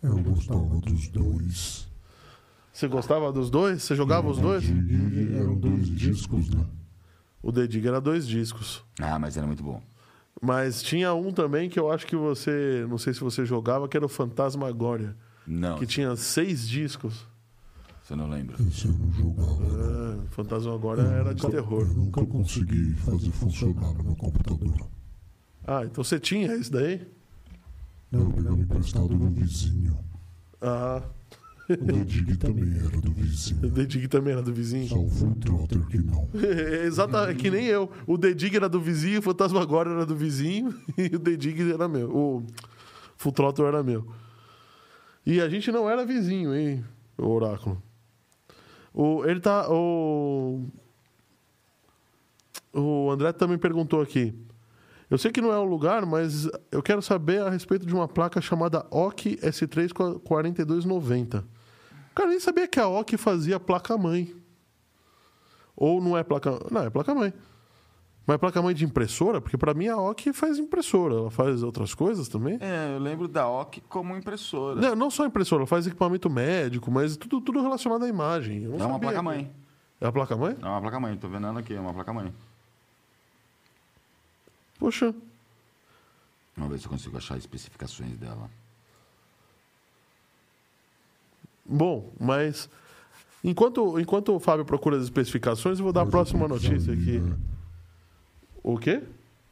[0.00, 1.88] Eu gostava dos dois.
[2.72, 3.82] Você gostava dos dois?
[3.82, 4.62] Você jogava os dois?
[4.64, 6.64] E eram dois discos, né?
[7.42, 8.84] O The Dig era dois discos.
[9.00, 9.82] Ah, mas era muito bom.
[10.40, 12.86] Mas tinha um também que eu acho que você.
[12.88, 15.16] Não sei se você jogava, que era o Fantasmagoria.
[15.44, 17.26] Não, Que tinha seis discos.
[18.08, 18.56] Você não lembra.
[18.62, 19.60] Esse eu não jogava.
[19.60, 20.24] não.
[20.24, 21.82] É, Fantasmagoria era de Nunca- terror.
[21.82, 24.88] Eu nunca consegui fazer funcionar no meu computador.
[25.66, 27.06] Ah, então você tinha isso daí?
[28.10, 29.98] Não, eu pegava emprestado do vizinho.
[30.62, 31.02] Ah,
[31.68, 33.70] O da Dig também era do o vizinho.
[33.70, 34.88] The Dig também era do vizinho.
[34.88, 36.26] Só o Full Trotter que não.
[36.86, 37.90] Exatamente, é que nem eu.
[38.06, 41.70] O The Dig era do vizinho, o Fantasmagoria era do vizinho e o The Dig
[41.70, 42.08] era meu.
[42.16, 42.46] O
[43.18, 44.06] Full Throttle era meu.
[45.26, 46.82] E a gente não era vizinho, hein,
[47.18, 47.82] o Oráculo.
[48.92, 49.70] O, ele tá.
[49.70, 50.66] O,
[52.72, 54.34] o André também perguntou aqui.
[55.10, 58.06] Eu sei que não é o lugar, mas eu quero saber a respeito de uma
[58.06, 61.44] placa chamada OC S3 4290.
[62.14, 64.34] Cara, nem sabia que a OC fazia placa-mãe.
[65.74, 66.58] Ou não é placa.
[66.70, 67.32] Não, é placa-mãe.
[68.28, 69.40] Mas é placa-mãe de impressora?
[69.40, 71.14] Porque pra mim a OC faz impressora.
[71.14, 72.58] Ela faz outras coisas também.
[72.60, 74.78] É, eu lembro da OC como impressora.
[74.78, 78.64] Não, não só impressora, ela faz equipamento médico, mas tudo, tudo relacionado à imagem.
[78.64, 79.50] Eu não é uma placa-mãe.
[79.98, 80.58] É a placa-mãe?
[80.60, 82.30] É uma placa-mãe, tô vendo ela aqui, é uma placa-mãe.
[84.78, 85.14] Poxa.
[86.54, 88.50] Vamos ver se eu consigo achar as especificações dela.
[91.64, 92.68] Bom, mas.
[93.42, 97.22] Enquanto, enquanto o Fábio procura as especificações, eu vou dar a próxima notícia aqui.
[98.62, 99.02] O quê?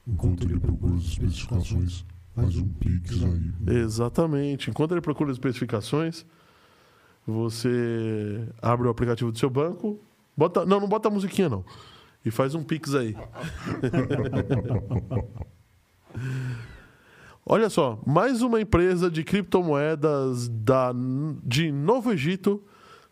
[0.06, 3.52] Enquanto ele procura as especificações, faz um Pix aí.
[3.76, 4.70] Exatamente.
[4.70, 6.24] Enquanto ele procura as especificações,
[7.26, 9.98] você abre o aplicativo do seu banco.
[10.36, 11.64] Bota, não, não bota a musiquinha, não.
[12.24, 13.16] E faz um pix aí.
[17.44, 20.92] Olha só, mais uma empresa de criptomoedas da,
[21.44, 22.62] de Novo Egito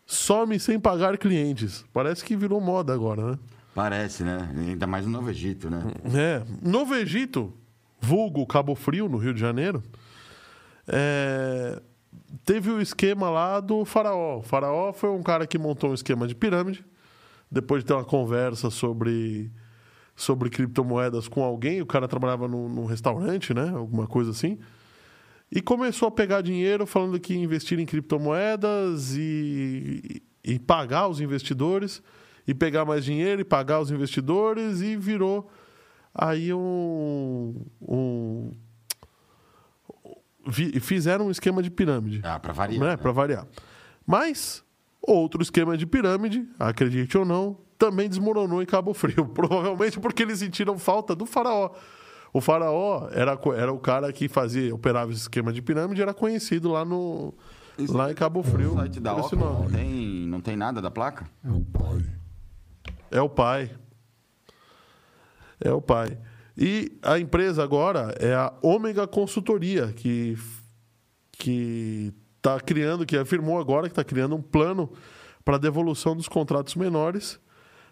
[0.04, 1.84] some sem pagar clientes.
[1.92, 3.38] Parece que virou moda agora, né?
[3.74, 4.48] Parece, né?
[4.56, 5.82] Ainda mais no Novo Egito, né?
[6.14, 6.42] É.
[6.62, 7.52] Novo Egito,
[8.00, 9.82] vulgo Cabo Frio, no Rio de Janeiro,
[10.86, 11.82] é,
[12.44, 14.38] teve o esquema lá do faraó.
[14.38, 16.84] O faraó foi um cara que montou um esquema de pirâmide,
[17.50, 19.50] depois de ter uma conversa sobre,
[20.14, 23.70] sobre criptomoedas com alguém, o cara trabalhava num, num restaurante, né?
[23.70, 24.58] Alguma coisa assim.
[25.50, 32.02] E começou a pegar dinheiro falando que investir em criptomoedas e, e pagar os investidores,
[32.46, 35.50] e pegar mais dinheiro e pagar os investidores, e virou
[36.14, 37.54] aí um.
[37.80, 38.52] um
[40.80, 42.80] fizeram um esquema de pirâmide Ah, pra variar.
[42.80, 42.86] né?
[42.90, 42.96] né?
[42.96, 43.46] Para variar.
[44.06, 44.62] Mas
[45.00, 49.26] outro esquema de pirâmide, acredite ou não, também desmoronou em Cabo Frio.
[49.34, 51.70] Provavelmente porque eles sentiram falta do faraó.
[52.32, 56.72] O faraó era, era o cara que fazia, operava esse esquema de pirâmide, era conhecido
[56.72, 57.32] lá no
[57.78, 58.72] Isso lá em Cabo Frio.
[58.72, 61.26] O site da Oca não tem, não tem nada da placa?
[61.44, 62.04] É o pai.
[63.14, 63.70] É o pai.
[65.60, 66.18] É o pai.
[66.58, 70.36] E a empresa agora é a Ômega Consultoria, que
[71.30, 74.92] que está criando, que afirmou agora que está criando um plano
[75.44, 77.40] para devolução dos contratos menores,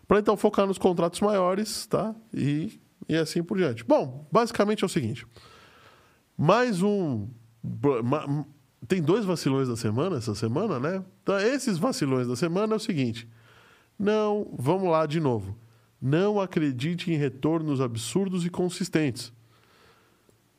[0.06, 2.14] para então focar nos contratos maiores, tá?
[2.34, 3.84] E, e assim por diante.
[3.84, 5.26] Bom, basicamente é o seguinte:
[6.36, 7.28] mais um.
[8.88, 11.04] Tem dois vacilões da semana essa semana, né?
[11.22, 13.28] Então, esses vacilões da semana é o seguinte.
[13.98, 15.56] Não, vamos lá de novo.
[16.00, 19.32] Não acredite em retornos absurdos e consistentes.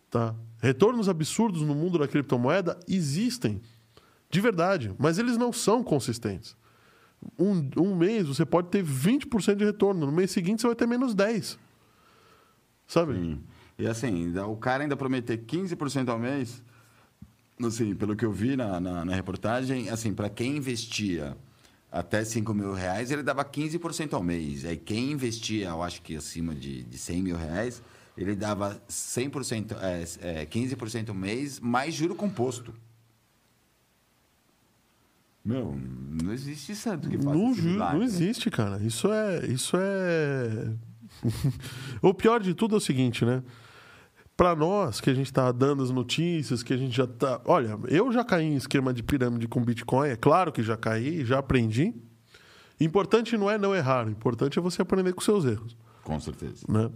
[0.09, 0.35] Tá?
[0.61, 3.61] Retornos absurdos no mundo da criptomoeda existem,
[4.29, 6.55] de verdade, mas eles não são consistentes.
[7.37, 10.87] Um, um mês você pode ter 20% de retorno, no mês seguinte você vai ter
[10.87, 11.57] menos 10%.
[12.87, 13.13] Sabe?
[13.13, 13.43] Sim.
[13.77, 16.63] E assim, o cara ainda prometer 15% ao mês,
[17.61, 21.35] assim, pelo que eu vi na, na, na reportagem, assim, para quem investia
[21.93, 24.65] até 5 mil reais, ele dava 15% ao mês.
[24.65, 27.83] Aí quem investia, eu acho que acima de, de 100 mil reais,
[28.17, 32.73] ele dava 100%, é, é, 15% ao mês, mais juro composto.
[35.45, 38.81] Meu, não existe santo que faça Não, ju- não existe, cara.
[38.81, 39.45] Isso é.
[39.45, 40.73] Isso é.
[42.01, 43.43] o pior de tudo é o seguinte, né?
[44.43, 47.39] Para nós, que a gente tá dando as notícias, que a gente já tá.
[47.45, 51.23] Olha, eu já caí em esquema de pirâmide com Bitcoin, é claro que já caí,
[51.23, 51.93] já aprendi.
[52.77, 56.65] Importante não é não errar, o importante é você aprender com seus erros, Com certeza.
[56.67, 56.91] né?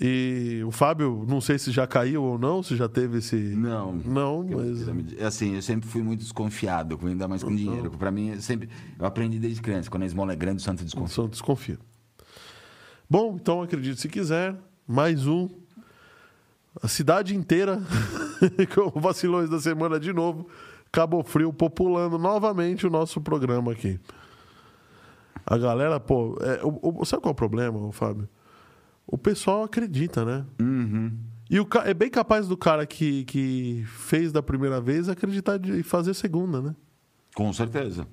[0.00, 3.34] E o Fábio, não sei se já caiu ou não, se já teve esse.
[3.34, 3.92] Não.
[3.92, 5.18] Não, mas.
[5.18, 7.90] é Assim, eu sempre fui muito desconfiado, ainda mais com dinheiro.
[7.90, 8.68] Pra mim, eu sempre.
[8.96, 9.90] Eu aprendi desde criança.
[9.90, 11.14] Quando a esmola é grande, o santo desconfia.
[11.16, 11.80] Só desconfia.
[13.10, 14.56] Bom, então acredite se quiser,
[14.86, 15.61] mais um.
[16.80, 17.80] A cidade inteira
[18.74, 20.46] com vacilões da semana de novo.
[20.90, 23.98] Cabo Frio populando novamente o nosso programa aqui.
[25.46, 28.28] A galera, pô, é, o- o- sabe qual é o problema, Fábio?
[29.06, 30.44] O pessoal acredita, né?
[30.60, 31.12] Uhum.
[31.50, 35.82] E o, é bem capaz do cara que, que fez da primeira vez acreditar e
[35.82, 36.74] fazer a segunda, né?
[37.34, 38.06] Com certeza.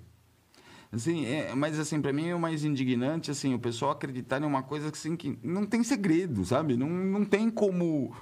[0.92, 4.64] Assim, é, mas assim, pra mim o mais indignante, assim, o pessoal acreditar em uma
[4.64, 6.76] coisa assim, que não tem segredo, sabe?
[6.76, 8.16] Não, não tem como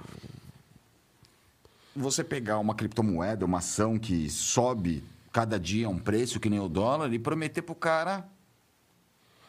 [1.96, 5.02] você pegar uma criptomoeda, uma ação que sobe
[5.32, 8.28] cada dia um preço que nem o dólar e prometer pro cara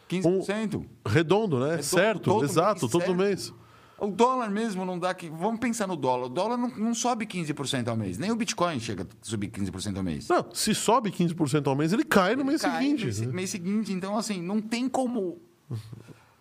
[0.10, 0.86] 15%.
[1.05, 1.82] Redondo, né?
[1.82, 3.15] certo, todo exato, mês, todo certo.
[3.15, 3.53] mês.
[4.01, 5.13] O dólar mesmo não dá.
[5.13, 6.25] que- Vamos pensar no dólar.
[6.27, 8.17] O dólar não, não sobe 15% ao mês.
[8.17, 10.27] Nem o Bitcoin chega a subir 15% ao mês.
[10.29, 12.99] Não, se sobe 15% ao mês, ele cai no mês Cai seguinte.
[13.01, 13.27] no mês, né?
[13.33, 13.91] mês seguinte.
[13.93, 15.38] Então, assim, não tem como.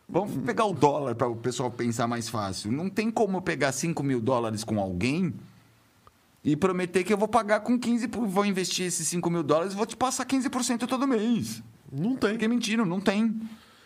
[0.09, 2.73] Vamos pegar o dólar para o pessoal pensar mais fácil.
[2.73, 5.35] Não tem como eu pegar 5 mil dólares com alguém
[6.43, 9.75] e prometer que eu vou pagar com 15%, por- vou investir esses 5 mil dólares
[9.75, 11.63] e vou te passar 15% todo mês.
[11.93, 12.31] Não tem.
[12.31, 13.39] Porque é mentira, não tem.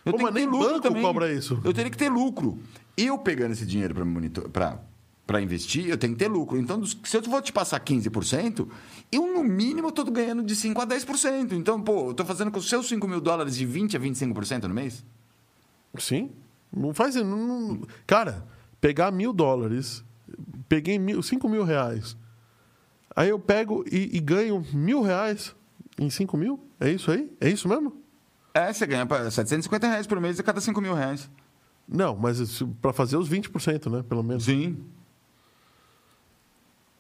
[0.05, 1.03] Eu Pô, tenho mas que ter nem lucro banco também.
[1.03, 1.61] cobra isso.
[1.65, 2.59] Eu teria que ter lucro.
[2.97, 4.49] Eu pegando esse dinheiro para monitor...
[4.51, 6.59] para investir, eu tenho que ter lucro.
[6.59, 8.69] Então, se eu vou te passar 15%,
[9.11, 11.53] eu, no mínimo, estou ganhando de 5% a 10%.
[11.53, 14.65] Então, pô, eu estou fazendo com os seus 5 mil dólares de 20% a 25%
[14.65, 15.05] no mês?
[15.99, 16.31] Sim.
[16.75, 17.15] Não faz.
[17.17, 18.47] Não, não- Cara,
[18.81, 20.03] pegar mil dólares,
[20.69, 22.17] peguei mil, cinco mil reais.
[23.15, 25.55] Aí eu pego e, e ganho mil reais
[25.99, 26.59] em cinco mil?
[26.81, 27.31] É isso aí?
[27.41, 27.95] É isso mesmo?
[28.55, 31.31] É, você ganha pra 750 reais por mês a cada 5 mil reais.
[31.93, 34.03] Não, mas para fazer os 20%, né?
[34.09, 34.45] Pelo menos.
[34.45, 34.79] Sim.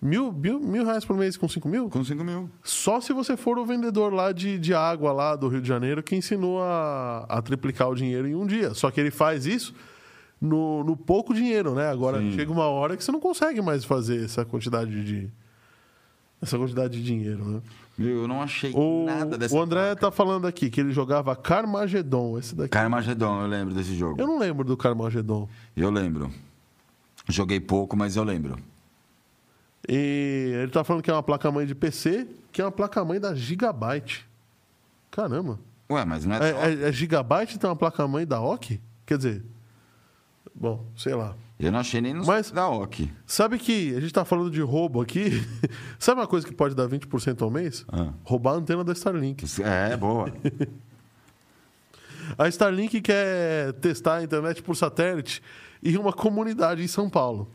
[0.01, 1.89] Mil, mil, mil reais por mês com 5 mil?
[1.89, 2.51] Com 5 mil.
[2.63, 6.03] Só se você for o vendedor lá de, de água lá do Rio de Janeiro
[6.03, 8.75] que ensinou a, a triplicar o dinheiro em um dia.
[8.75, 9.73] Só que ele faz isso
[10.41, 11.89] no, no pouco dinheiro, né?
[11.89, 12.33] Agora Sim.
[12.33, 15.31] chega uma hora que você não consegue mais fazer essa quantidade de.
[16.41, 17.63] Essa quantidade de dinheiro, né?
[17.99, 20.01] Eu não achei O, nada dessa o André placa.
[20.01, 22.39] tá falando aqui que ele jogava Carmageddon.
[22.39, 22.71] Esse daqui.
[22.71, 24.21] Carmageddon, eu lembro desse jogo.
[24.21, 25.49] Eu não lembro do Carmageddon.
[25.77, 26.31] Eu lembro.
[27.29, 28.59] Joguei pouco, mas eu lembro.
[29.89, 33.35] E ele tá falando que é uma placa-mãe de PC, que é uma placa-mãe da
[33.35, 34.27] Gigabyte.
[35.11, 35.59] Caramba.
[35.91, 36.51] Ué, mas não é.
[36.51, 38.81] É, é, é Gigabyte tem uma placa-mãe da OK?
[39.05, 39.45] Quer dizer.
[40.55, 41.35] Bom, sei lá.
[41.59, 43.11] Eu não achei nem no Mas- da OK.
[43.27, 45.31] Sabe que a gente tá falando de roubo aqui.
[45.99, 47.85] Sabe uma coisa que pode dar 20% ao mês?
[47.89, 48.13] Ah.
[48.25, 49.45] Roubar a antena da Starlink.
[49.63, 50.33] É, boa.
[52.39, 55.43] A Starlink quer testar a internet por satélite
[55.83, 57.51] em uma comunidade em São Paulo.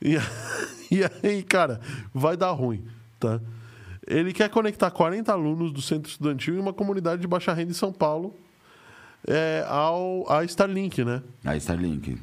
[0.00, 0.14] E,
[0.90, 1.80] e aí, cara,
[2.14, 2.84] vai dar ruim,
[3.18, 3.40] tá?
[4.06, 7.74] Ele quer conectar 40 alunos do centro estudantil em uma comunidade de baixa renda em
[7.74, 8.34] São Paulo
[9.26, 11.22] é, ao, à Starlink, né?
[11.44, 12.16] Aí Starlink.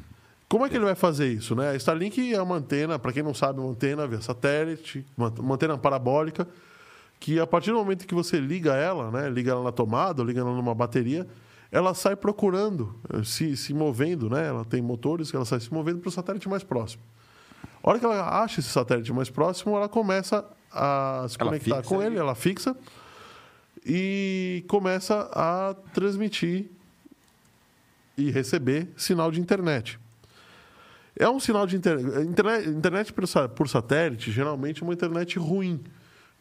[0.48, 1.70] Como é que ele vai fazer isso, né?
[1.70, 5.76] A Starlink é uma antena, para quem não sabe, uma antena via satélite, uma, antena
[5.76, 6.46] parabólica,
[7.18, 9.28] que a partir do momento que você liga ela, né?
[9.30, 11.26] Liga ela na tomada, liga ela numa bateria,
[11.72, 14.46] ela sai procurando, eh, se, se movendo, né?
[14.46, 17.02] Ela tem motores que ela sai se movendo para o satélite mais próximo.
[17.82, 21.82] A hora que ela acha esse satélite mais próximo, ela começa a se Ela conectar
[21.82, 22.12] com ele.
[22.12, 22.76] ele, ela fixa
[23.84, 26.70] e começa a transmitir
[28.16, 29.98] e receber sinal de internet.
[31.16, 32.68] É um sinal de internet.
[32.68, 35.80] Internet, por, por satélite, geralmente, é uma internet ruim,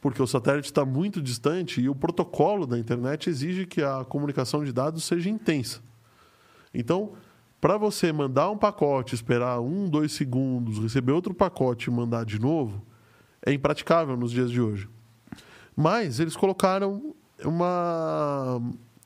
[0.01, 4.63] porque o satélite está muito distante e o protocolo da internet exige que a comunicação
[4.63, 5.79] de dados seja intensa.
[6.73, 7.13] Então,
[7.61, 12.39] para você mandar um pacote, esperar um, dois segundos, receber outro pacote e mandar de
[12.39, 12.85] novo,
[13.45, 14.89] é impraticável nos dias de hoje.
[15.75, 18.59] Mas eles colocaram uma,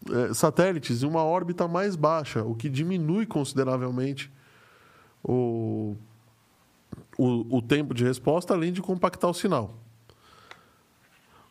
[0.10, 4.32] eh, satélites em uma órbita mais baixa, o que diminui consideravelmente
[5.28, 5.96] o,
[7.18, 9.76] o, o tempo de resposta, além de compactar o sinal.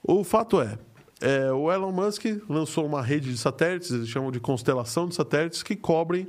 [0.03, 0.79] O fato é,
[1.21, 5.63] é, o Elon Musk lançou uma rede de satélites, eles chamam de constelação de satélites,
[5.63, 6.29] que cobrem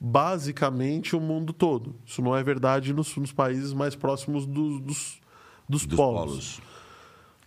[0.00, 1.94] basicamente o mundo todo.
[2.06, 5.20] Isso não é verdade nos, nos países mais próximos dos, dos,
[5.68, 6.30] dos Dos polos.
[6.30, 6.60] polos.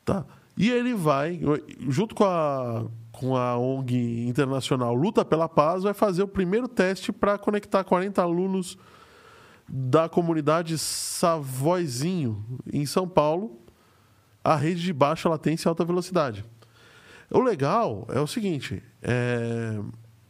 [0.06, 0.26] Tá.
[0.56, 1.40] E ele vai,
[1.90, 7.12] junto com a, com a ONG internacional Luta pela Paz, vai fazer o primeiro teste
[7.12, 8.78] para conectar 40 alunos
[9.68, 13.60] da comunidade Savoizinho, em São Paulo,
[14.44, 16.44] à rede de baixa latência e alta velocidade.
[17.32, 19.80] O legal é o seguinte: é,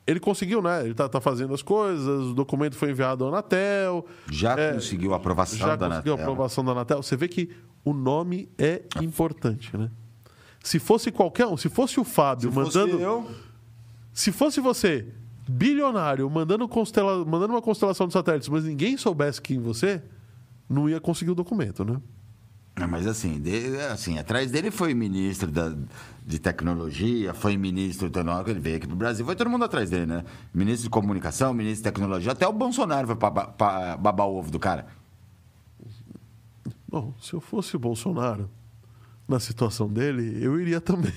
[0.07, 0.81] ele conseguiu, né?
[0.81, 4.05] Ele está fazendo as coisas, o documento foi enviado ao Anatel.
[4.31, 7.01] Já É, conseguiu a aprovação já da conseguiu a aprovação da Anatel.
[7.01, 7.49] Você vê que
[7.83, 9.89] o nome é importante, né?
[10.63, 13.01] Se fosse qualquer um, se fosse o Fábio Se fosse mandando.
[13.01, 13.29] eu,
[14.13, 15.07] Se fosse você,
[15.47, 17.23] bilionário, mandando, constela...
[17.25, 20.01] mandando uma constelação de satélites, mas ninguém soubesse quem você,
[20.69, 21.99] não ia conseguir o documento, né?
[22.75, 25.75] Não, mas assim, de- assim, atrás dele foi ministro da,
[26.25, 30.07] de tecnologia, foi ministro que ele veio aqui pro Brasil, foi todo mundo atrás dele,
[30.07, 30.23] né?
[30.51, 34.49] Ministro de comunicação, ministro de tecnologia, até o Bolsonaro foi pra, pra babar o ovo
[34.49, 34.87] do cara.
[36.87, 38.49] Bom, se eu fosse o Bolsonaro,
[39.33, 41.11] na situação dele, eu iria também.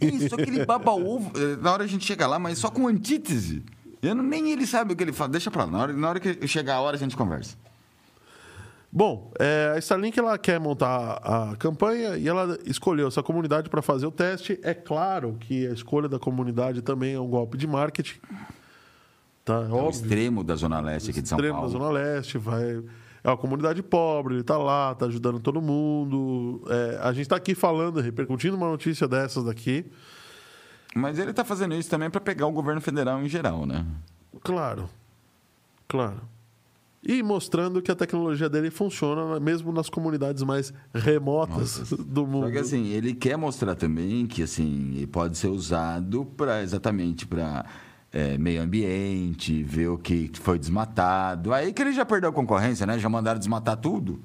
[0.00, 2.70] Isso, só que ele baba ovo, eh, na hora a gente chega lá, mas só
[2.70, 3.62] com antítese.
[4.00, 6.08] Eu não, nem ele sabe o que ele fala, deixa pra lá, na hora, na
[6.08, 7.56] hora que chegar a hora a gente conversa.
[8.92, 13.82] Bom, é, a Starlink ela quer montar a campanha e ela escolheu essa comunidade para
[13.82, 14.58] fazer o teste.
[14.62, 18.18] É claro que a escolha da comunidade também é um golpe de marketing.
[19.44, 21.72] Tá, é o extremo da Zona Leste aqui de São extremo da Paulo.
[21.72, 22.82] Zona Leste, vai.
[23.26, 26.62] É uma comunidade pobre, ele está lá, está ajudando todo mundo.
[26.68, 29.84] É, a gente está aqui falando, repercutindo uma notícia dessas daqui.
[30.94, 33.84] Mas ele tá fazendo isso também para pegar o governo federal em geral, né?
[34.44, 34.88] Claro,
[35.88, 36.20] claro.
[37.02, 42.46] E mostrando que a tecnologia dele funciona mesmo nas comunidades mais remotas do mundo.
[42.46, 47.26] Só que assim, ele quer mostrar também que assim, ele pode ser usado para exatamente
[47.26, 47.66] para
[48.38, 51.52] meio ambiente, ver o que foi desmatado.
[51.52, 52.98] Aí que ele já perdeu a concorrência, né?
[52.98, 54.20] Já mandaram desmatar tudo.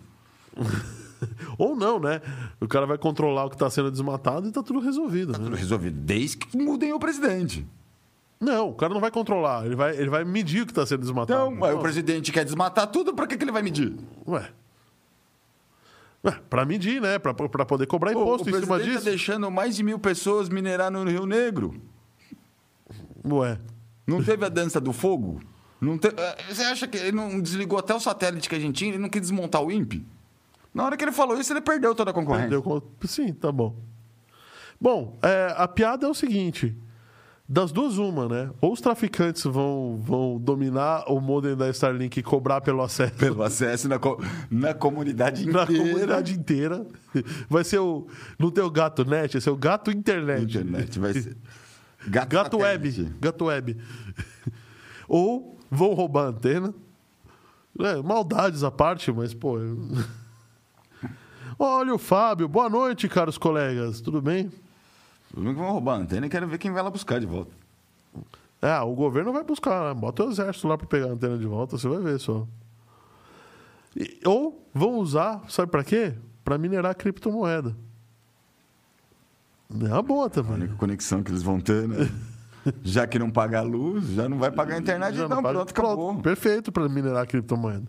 [1.58, 2.22] Ou não, né?
[2.60, 5.34] O cara vai controlar o que está sendo desmatado e está tudo resolvido.
[5.34, 5.39] né?
[5.39, 6.00] Tudo resolvido.
[6.00, 7.68] Desde que mudem o presidente.
[8.39, 11.02] Não, o cara não vai controlar, ele vai, ele vai medir o que está sendo
[11.02, 11.54] desmatado.
[11.54, 13.94] Então, o presidente quer desmatar tudo, para que, que ele vai medir?
[14.28, 14.50] Ué.
[16.26, 17.20] Ué, pra medir, né?
[17.20, 19.06] Pra poder cobrar O, o imposto em cima presidente tá disso.
[19.06, 21.76] deixando mais de mil pessoas minerar no Rio Negro.
[23.24, 23.60] Ué.
[24.12, 25.41] Não teve a dança do fogo?
[25.80, 28.76] Não te- eh, Você acha que ele não desligou até o satélite que a gente
[28.78, 28.91] tinha?
[28.91, 30.05] Ele não quis desmontar o INPE?
[30.74, 32.49] Na hora que ele falou isso, ele perdeu toda a concorrência.
[32.62, 33.76] Perdeu Sim, tá bom.
[34.80, 36.76] Bom, é, a piada é o seguinte.
[37.47, 38.49] Das duas, uma, né?
[38.62, 43.43] Ou os traficantes vão, vão dominar o modem da Starlink e cobrar pelo acesso Pelo
[43.43, 45.84] acesso na, co- na comunidade na inteira.
[45.84, 46.88] comunidade inteira.
[47.49, 48.07] Vai ser o.
[48.39, 50.43] Não tem o gato net, vai ser o gato internet.
[50.57, 51.36] Internet vai ser...
[52.08, 53.04] Gato, Gato web.
[53.20, 53.78] Gato web.
[55.08, 56.74] Ou vão roubar a antena.
[57.80, 59.58] É, maldades à parte, mas, pô.
[59.60, 59.78] eu-
[61.58, 62.47] Olha o Fábio.
[62.47, 64.02] Boa noite, caros colegas.
[64.02, 64.52] Tudo bem?
[65.32, 67.26] Os únicos que vão roubar a antena e quero ver quem vai lá buscar de
[67.26, 67.52] volta.
[68.62, 69.99] É, o governo vai buscar, né?
[69.99, 72.45] Bota o exército lá pra pegar a antena de volta, você vai ver só.
[73.95, 76.14] E- ou vão usar, sabe pra quê?
[76.43, 77.76] Pra minerar criptomoeda.
[79.88, 80.53] É uma boa A também.
[80.53, 82.09] única conexão que eles vão ter, né?
[82.84, 85.43] já que não paga a luz, já não vai pagar a internet, Já então não
[85.43, 86.15] paga- pronto, acabou.
[86.22, 87.86] Perfeito para minerar criptomoeda.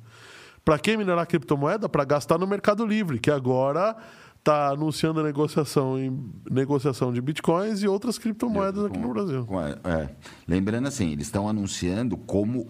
[0.64, 1.89] Para quem minerar criptomoeda?
[1.89, 3.97] Para gastar no Mercado Livre, que agora
[4.39, 9.45] está anunciando a negociação, em, negociação de bitcoins e outras criptomoedas aqui no Brasil.
[9.45, 10.09] Com a- é.
[10.49, 12.66] Lembrando assim, eles estão anunciando como,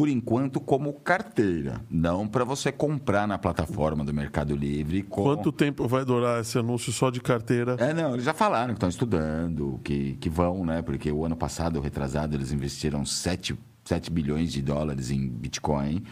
[0.00, 5.02] por enquanto, como carteira, não para você comprar na plataforma do Mercado Livre.
[5.02, 5.24] Com...
[5.24, 7.76] Quanto tempo vai durar esse anúncio só de carteira?
[7.78, 10.80] É, não, eles já falaram que estão estudando, que, que vão, né?
[10.80, 16.02] Porque o ano passado, o retrasado, eles investiram 7, 7 bilhões de dólares em Bitcoin.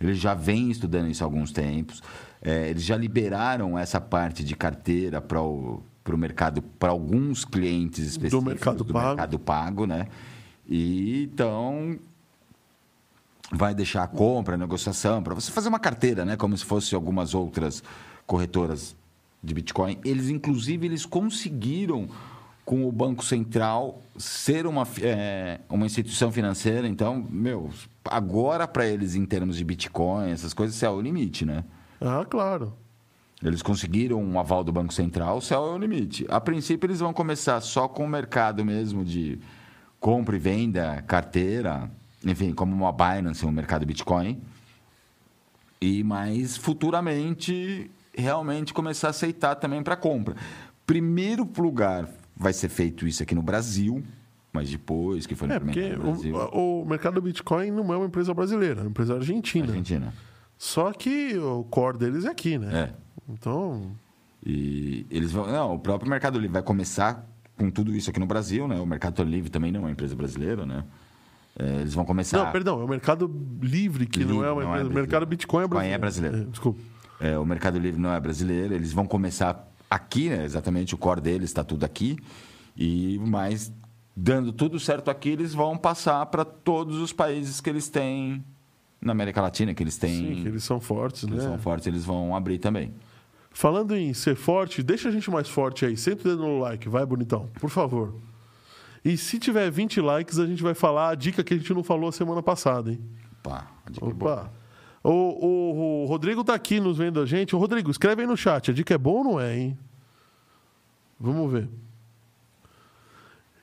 [0.00, 2.02] Eles já vêm estudando isso há alguns tempos.
[2.42, 8.04] É, eles já liberaram essa parte de carteira para o pro mercado, para alguns clientes
[8.04, 9.06] específicos Mercado Pago.
[9.06, 10.08] mercado pago, né?
[10.68, 11.96] E então
[13.52, 16.36] vai deixar a compra, a negociação, para você fazer uma carteira, né?
[16.36, 17.82] Como se fosse algumas outras
[18.26, 18.96] corretoras
[19.42, 19.98] de Bitcoin.
[20.04, 22.08] Eles, inclusive, eles conseguiram,
[22.64, 26.88] com o Banco Central, ser uma, é, uma instituição financeira.
[26.88, 27.70] Então, meu,
[28.04, 31.64] agora para eles, em termos de Bitcoin, essas coisas, céu é o limite, né?
[32.00, 32.74] Ah, claro.
[33.42, 36.26] Eles conseguiram um aval do Banco Central, o céu é o limite.
[36.28, 39.38] A princípio, eles vão começar só com o mercado mesmo de
[40.00, 41.88] compra e venda, carteira,
[42.26, 44.40] enfim, como uma Binance, um mercado Bitcoin.
[45.80, 50.34] E mais futuramente, realmente começar a aceitar também para compra.
[50.86, 54.02] Primeiro lugar vai ser feito isso aqui no Brasil,
[54.52, 58.06] mas depois que for É, porque no Brasil, o, o mercado Bitcoin não é uma
[58.06, 59.66] empresa brasileira, é uma empresa argentina.
[59.68, 60.14] Argentina.
[60.58, 62.90] Só que o core deles é aqui, né?
[62.90, 63.06] É.
[63.28, 63.92] Então,
[64.44, 65.46] E eles vão.
[65.46, 67.26] Não, o próprio Mercado Livre vai começar
[67.58, 68.80] com tudo isso aqui no Brasil, né?
[68.80, 70.84] O Mercado Livre também não é uma empresa brasileira, né?
[71.58, 72.44] É, eles vão começar.
[72.44, 73.30] Não, perdão, é o Mercado
[73.62, 74.84] Livre, que não Livre, é uma não é.
[74.84, 75.94] O mercado Bitcoin é Bitcoin brasileiro.
[75.94, 76.36] é brasileiro.
[76.36, 76.80] É, desculpa.
[77.18, 80.44] É, o Mercado Livre não é brasileiro, eles vão começar aqui, né?
[80.44, 82.18] Exatamente o core deles está tudo aqui.
[82.76, 83.72] E mas
[84.14, 88.44] dando tudo certo aqui, eles vão passar para todos os países que eles têm
[89.00, 91.32] na América Latina, que eles têm, Sim, que eles são fortes, né?
[91.32, 92.92] eles são fortes, eles vão abrir também.
[93.50, 95.96] Falando em ser forte, deixa a gente mais forte aí.
[95.96, 98.14] Senta o dedo no like, vai, bonitão, por favor.
[99.06, 101.84] E se tiver 20 likes, a gente vai falar a dica que a gente não
[101.84, 103.00] falou a semana passada, hein?
[103.38, 104.32] Opa, a dica é boa.
[104.32, 104.52] Opa!
[105.04, 107.54] O, o- o Rodrigo tá aqui nos vendo a gente.
[107.54, 108.72] Ô, Rodrigo, escreve aí no chat.
[108.72, 109.78] A dica é boa ou não é, hein?
[111.20, 111.68] Vamos ver.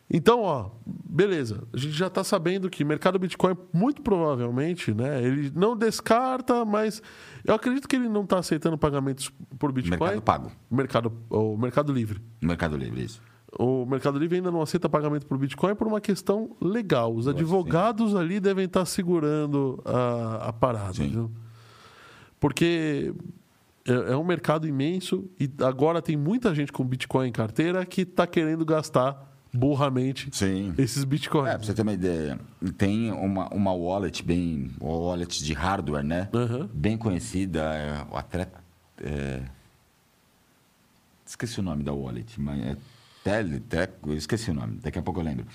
[0.10, 1.64] Então, ó, beleza.
[1.74, 5.22] A gente já está sabendo que mercado Bitcoin, muito provavelmente, né?
[5.24, 7.02] Ele não descarta, mas
[7.44, 10.00] eu acredito que ele não está aceitando pagamentos por Bitcoin.
[10.00, 10.52] Mercado Pago.
[10.70, 12.22] Mercado, o Mercado Livre.
[12.42, 13.22] Mercado Livre, isso.
[13.60, 17.14] O Mercado Livre ainda não aceita pagamento por Bitcoin por uma questão legal.
[17.14, 20.94] Os advogados ali devem estar segurando a, a parada.
[20.94, 21.10] Sim.
[21.10, 21.32] viu?
[22.40, 23.14] Porque
[23.88, 28.02] é, é um mercado imenso e agora tem muita gente com Bitcoin em carteira que
[28.02, 30.74] está querendo gastar burramente Sim.
[30.78, 31.50] esses Bitcoins.
[31.50, 32.40] É, pra você ter uma ideia,
[32.76, 34.72] tem uma, uma wallet bem.
[34.82, 36.28] Wallet de hardware, né?
[36.34, 36.70] Aham.
[36.74, 38.64] Bem conhecida, é, atleta.
[39.00, 39.44] é,
[41.26, 42.78] esqueci o nome da wallet, mas é
[43.24, 45.46] Tele, Teco, eu esqueci o nome, daqui a pouco eu lembro.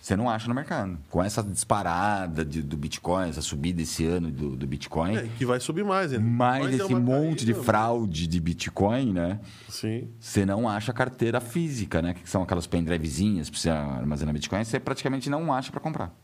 [0.00, 0.98] Você não acha no mercado.
[1.10, 5.44] Com essa disparada de- do Bitcoin, essa subida esse ano do, do Bitcoin, É, que
[5.44, 6.24] vai subir mais ainda.
[6.24, 9.38] mais é esse uma monte de caída- fraude de Bitcoin, né?
[9.68, 10.08] Sim.
[10.18, 12.14] Você não acha carteira física, né?
[12.14, 16.14] Que são aquelas pendrivezinhas para você armazenar Bitcoin, você praticamente não acha para comprar.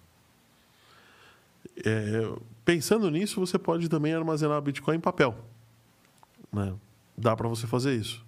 [1.85, 2.33] É,
[2.65, 5.35] pensando nisso, você pode também armazenar Bitcoin em papel.
[6.51, 6.73] Né?
[7.17, 8.25] Dá para você fazer isso.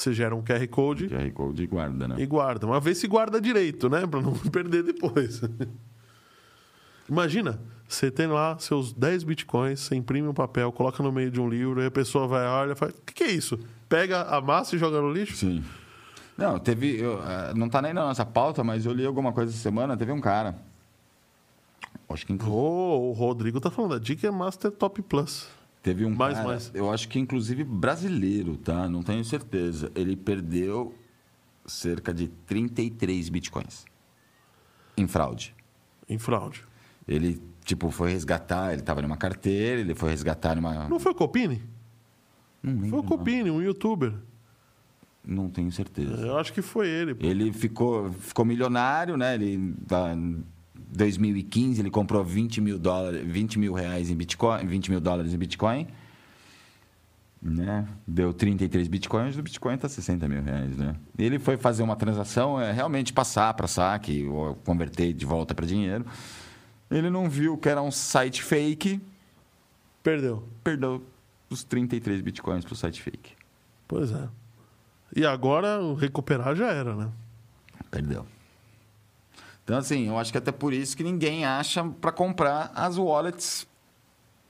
[0.00, 2.14] Você gera um QR Code QR Code guarda, né?
[2.18, 2.66] e guarda.
[2.66, 4.06] Mas vê se guarda direito, né?
[4.06, 5.42] Para não perder depois.
[7.06, 11.38] Imagina, você tem lá seus 10 bitcoins, você imprime um papel, coloca no meio de
[11.38, 13.58] um livro, aí a pessoa vai, olha e fala: O que, que é isso?
[13.90, 15.36] Pega, amassa e joga no lixo?
[15.36, 15.62] Sim.
[16.38, 16.98] Não, teve.
[16.98, 19.98] eu, ah, não tá nem na nossa pauta, mas eu li alguma coisa essa semana,
[19.98, 20.56] teve um cara.
[22.08, 22.56] Acho que inclusive.
[22.56, 25.59] Ô, o Rodrigo tá falando, a dica é Master Top Plus.
[25.82, 26.70] Teve um Mais, cara, mais.
[26.74, 28.88] eu acho que inclusive brasileiro, tá?
[28.88, 29.90] Não tenho certeza.
[29.94, 30.94] Ele perdeu
[31.64, 33.84] cerca de 33 bitcoins
[34.96, 35.54] em fraude.
[36.08, 36.62] Em fraude.
[37.08, 40.88] Ele, tipo, foi resgatar, ele tava numa carteira, ele foi resgatar numa...
[40.88, 41.62] Não foi o Copini?
[42.62, 44.12] Não lembro, Foi o Copini, um youtuber.
[45.24, 46.26] Não tenho certeza.
[46.26, 47.14] Eu acho que foi ele.
[47.14, 47.26] pô.
[47.26, 49.34] Ele ficou, ficou milionário, né?
[49.34, 50.14] Ele, tá,
[50.92, 55.38] 2015, ele comprou 20 mil, dólares, 20 mil reais em Bitcoin, 20 mil dólares em
[55.38, 55.86] Bitcoin.
[57.42, 57.88] Né?
[58.06, 60.94] Deu 33 bitcoins, o Bitcoin está 60 mil reais, né?
[61.18, 65.64] Ele foi fazer uma transação, é, realmente passar para saque, ou converter de volta para
[65.64, 66.04] dinheiro.
[66.90, 69.00] Ele não viu que era um site fake,
[70.02, 70.46] Perdeu.
[70.62, 71.02] perdeu
[71.48, 73.32] os 33 bitcoins para o site fake.
[73.88, 74.28] Pois é.
[75.16, 77.10] E agora o recuperar já era, né?
[77.90, 78.26] Perdeu.
[79.64, 83.66] Então, assim, eu acho que até por isso que ninguém acha para comprar as wallets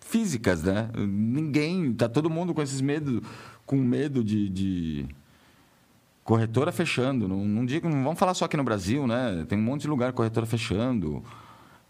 [0.01, 0.89] físicas, né?
[0.97, 3.21] Ninguém, tá todo mundo com esses medos,
[3.67, 5.07] com medo de, de
[6.25, 7.29] corretora fechando.
[7.29, 9.45] Não, não digo, não vamos falar só aqui no Brasil, né?
[9.49, 11.23] Tem um monte de lugar corretora fechando.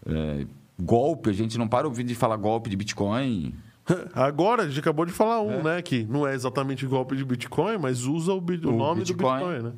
[0.05, 0.45] É,
[0.79, 3.55] golpe, a gente não para ouvir de falar golpe de Bitcoin.
[4.13, 5.63] Agora, a gente acabou de falar um, É.
[5.63, 5.81] né?
[5.81, 9.39] Que não é exatamente golpe de Bitcoin, mas usa o, o O nome Bitcoin.
[9.39, 9.73] do Bitcoin, né?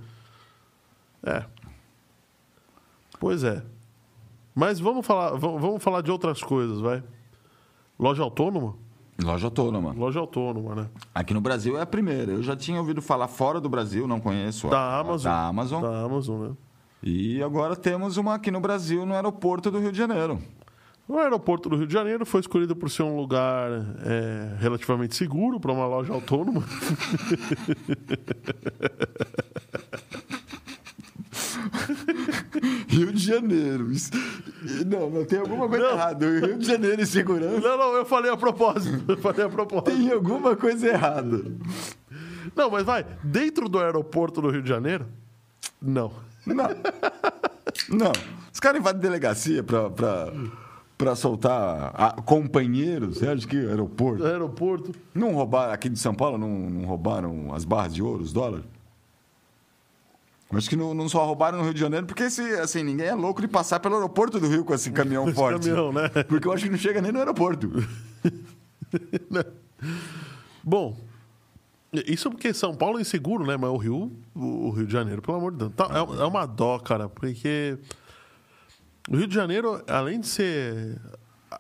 [1.26, 1.46] É.
[3.24, 3.63] Pois é.
[4.53, 7.01] Mas vamos falar, vamos, falar de outras coisas, vai.
[7.97, 8.76] Loja autônoma?
[9.24, 9.93] Loja autônoma.
[9.93, 10.89] Loja autônoma, né?
[11.15, 12.34] Aqui no Brasil é a primeira.
[12.34, 14.67] Eu já tinha ouvido falar fora do Brasil, não conheço.
[14.67, 15.32] a- Da Amazon.
[15.32, 15.82] Da Amazon.
[15.82, 16.51] Da Amazon, né?
[17.01, 20.41] E agora temos uma aqui no Brasil, no aeroporto do Rio de Janeiro.
[21.07, 23.69] O aeroporto do Rio de Janeiro foi escolhido por ser um lugar
[24.05, 26.61] é, relativamente seguro para uma loja autônoma.
[32.88, 33.92] Rio de Janeiro.
[34.86, 35.92] Não, não tem alguma coisa Não.
[35.94, 36.26] errada.
[36.40, 37.60] Rio de Janeiro e segurança.
[37.60, 39.04] Não, não, eu falei a propósito.
[39.08, 39.92] Eu falei a propósito.
[39.92, 41.44] Tem alguma coisa errada.
[42.56, 45.06] Não, mas vai, dentro do aeroporto do Rio de Janeiro?
[45.82, 46.12] Não.
[46.46, 46.70] Não.
[47.90, 48.12] Não.
[48.54, 50.32] Os caras invadem delegacia pra, pra,
[50.98, 53.18] pra soltar a- companheiros.
[53.18, 54.24] Você acha que aeroporto?
[54.26, 54.92] Aeroporto.
[55.16, 58.66] Não roubaram, aqui de São Paulo, não, não roubaram as barras de ouro, os dólares?
[60.56, 63.16] Acho que não, não só roubaram no Rio de Janeiro, porque esse, assim, ninguém é
[63.16, 65.64] louco de passar pelo aeroporto do Rio com esse caminhão Esse forte.
[65.68, 66.08] caminhão, né?
[66.28, 67.72] Porque eu acho que não chega nem no aeroporto.
[70.64, 70.95] Bom,
[72.08, 73.58] isso porque São Paulo é inseguro, né?
[73.58, 75.74] Mas o Rio, o Rio de Janeiro, pelo amor de Deus.
[75.76, 77.78] Tá, é, é uma dó, cara, porque
[79.10, 80.99] o Rio de Janeiro, além de ser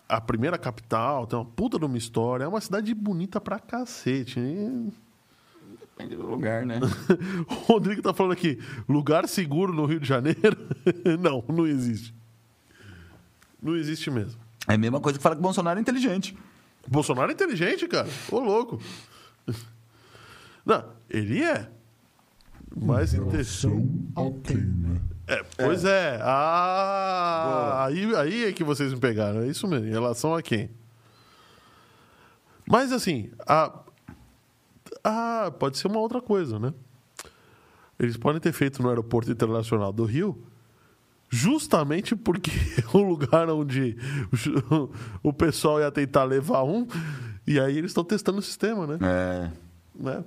[0.07, 4.39] a- primeira capital, tem uma puta de uma história, é uma cidade bonita pra cacete.
[4.39, 4.93] E-
[5.95, 6.79] Depende do lugar, né?
[7.47, 10.57] O Rodrigo tá falando aqui, lugar seguro no Rio de Janeiro?
[11.21, 12.13] não, não existe.
[13.61, 14.39] Não existe mesmo.
[14.67, 16.35] É a mesma coisa que fala que o Bolsonaro é inteligente.
[16.87, 18.07] Bolsonaro é inteligente, cara.
[18.31, 18.81] Ô, louco.
[20.65, 21.69] Não, ele é.
[22.75, 24.99] Mas Em inte- relação a quem, né?
[25.27, 26.19] é, pois é.
[26.23, 29.41] Ah, aí, aí é que vocês me pegaram.
[29.41, 29.85] É isso mesmo.
[29.87, 30.71] Em relação a quem?
[32.67, 33.82] Mas assim, a,
[35.03, 36.73] ah, pode ser uma outra coisa, né?
[37.99, 40.41] Eles podem ter feito no Aeroporto Internacional do Rio
[41.29, 42.51] justamente porque
[42.81, 43.97] é um lugar onde
[45.23, 46.87] o, o pessoal ia tentar levar um
[47.45, 48.97] e aí eles estão testando o sistema, né?
[49.01, 49.51] É.
[49.95, 50.23] né?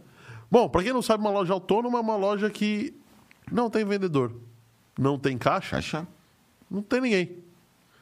[0.50, 2.94] Bom, para quem não sabe, uma loja autônoma é uma loja que
[3.50, 4.34] não tem vendedor,
[4.98, 6.06] não tem caixa, Caixa.
[6.70, 7.38] não tem ninguém,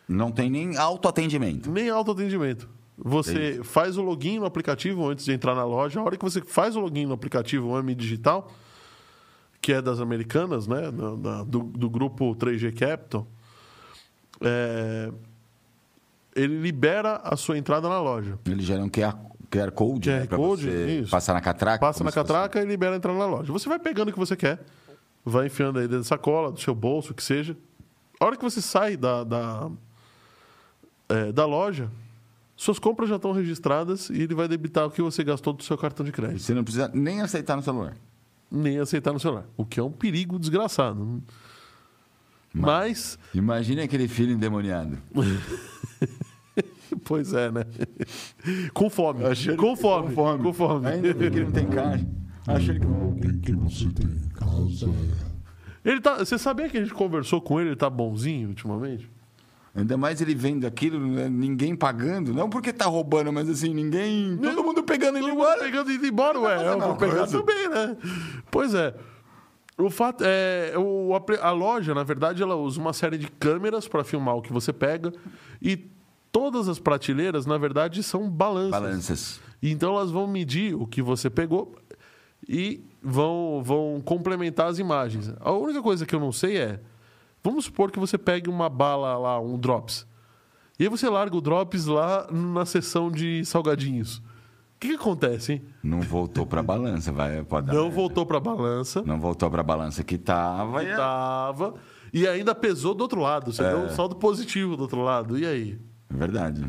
[0.08, 1.70] Não tem nem autoatendimento.
[1.70, 2.68] nem autoatendimento.
[2.96, 5.98] Você faz o login no aplicativo antes de entrar na loja.
[5.98, 8.50] A hora que você faz o login no aplicativo AMI Digital,
[9.60, 10.90] que é das americanas, né?
[10.92, 13.26] da- do, do grupo 3G Capital,
[14.40, 15.10] é,
[16.36, 18.38] ele libera a sua entrada na loja.
[18.46, 19.16] Ele gera um QR,
[19.50, 21.10] QR Code, QR né, Code, você isso.
[21.10, 21.78] passar na catraca.
[21.80, 23.52] Passa na se fosse- catraca e libera a entrada na loja.
[23.52, 24.60] Você vai pegando o que você quer,
[25.24, 27.56] vai enfiando aí dentro da sacola, do seu bolso, o que seja.
[28.20, 29.70] A hora que você sai da, da,
[31.08, 31.90] é, da loja,
[32.56, 35.76] suas compras já estão registradas e ele vai debitar o que você gastou do seu
[35.76, 36.40] cartão de crédito.
[36.40, 37.96] Você não precisa nem aceitar no celular.
[38.50, 39.44] Nem aceitar no celular.
[39.56, 41.22] O que é um perigo desgraçado.
[42.52, 44.96] Mas, Imagine aquele filho endemoniado.
[47.04, 47.64] pois é, né?
[48.72, 49.24] Com fome.
[49.56, 50.14] Com que- fome.
[50.42, 50.86] Com fome.
[50.86, 52.06] Ainda bem que ele não tem caixa.
[52.46, 52.86] Achando que...
[52.86, 54.86] Alguém que você tem em casa
[55.84, 59.10] é Ele tá, você sabia que a gente conversou com ele, ele tá bonzinho ultimamente?
[59.74, 62.32] Ainda mais ele vendo aquilo, né, ninguém pagando.
[62.32, 64.36] Não porque tá roubando, mas assim, ninguém...
[64.36, 65.58] Todo mundo pegando ele embora.
[65.58, 66.72] pegando e indo embora, ué.
[66.72, 67.96] Eu vou pegar também, né?
[68.50, 68.94] Pois é.
[69.76, 71.10] O fato é, o,
[71.42, 74.72] a loja, na verdade, ela usa uma série de câmeras para filmar o que você
[74.72, 75.12] pega
[75.60, 75.76] e
[76.30, 78.70] todas as prateleiras, na verdade, são balanças.
[78.70, 79.40] Balanças.
[79.60, 81.74] Então elas vão medir o que você pegou
[82.48, 85.32] e vão, vão complementar as imagens.
[85.40, 86.80] A única coisa que eu não sei é,
[87.44, 90.06] vamos supor que você pegue uma bala lá, um drops.
[90.78, 94.16] E aí você larga o drops lá na seção de salgadinhos.
[94.16, 94.22] O
[94.80, 95.62] que, que acontece, hein?
[95.82, 97.42] Não voltou pra balança, vai.
[97.44, 97.94] Pode dar Não merda.
[97.96, 99.02] voltou pra balança.
[99.06, 100.82] Não voltou pra balança que tava.
[100.82, 101.74] e- Tava.
[102.12, 103.52] E ainda pesou do outro lado.
[103.52, 105.38] Você deu um saldo positivo do outro lado.
[105.38, 105.78] E aí?
[106.12, 106.64] É verdade.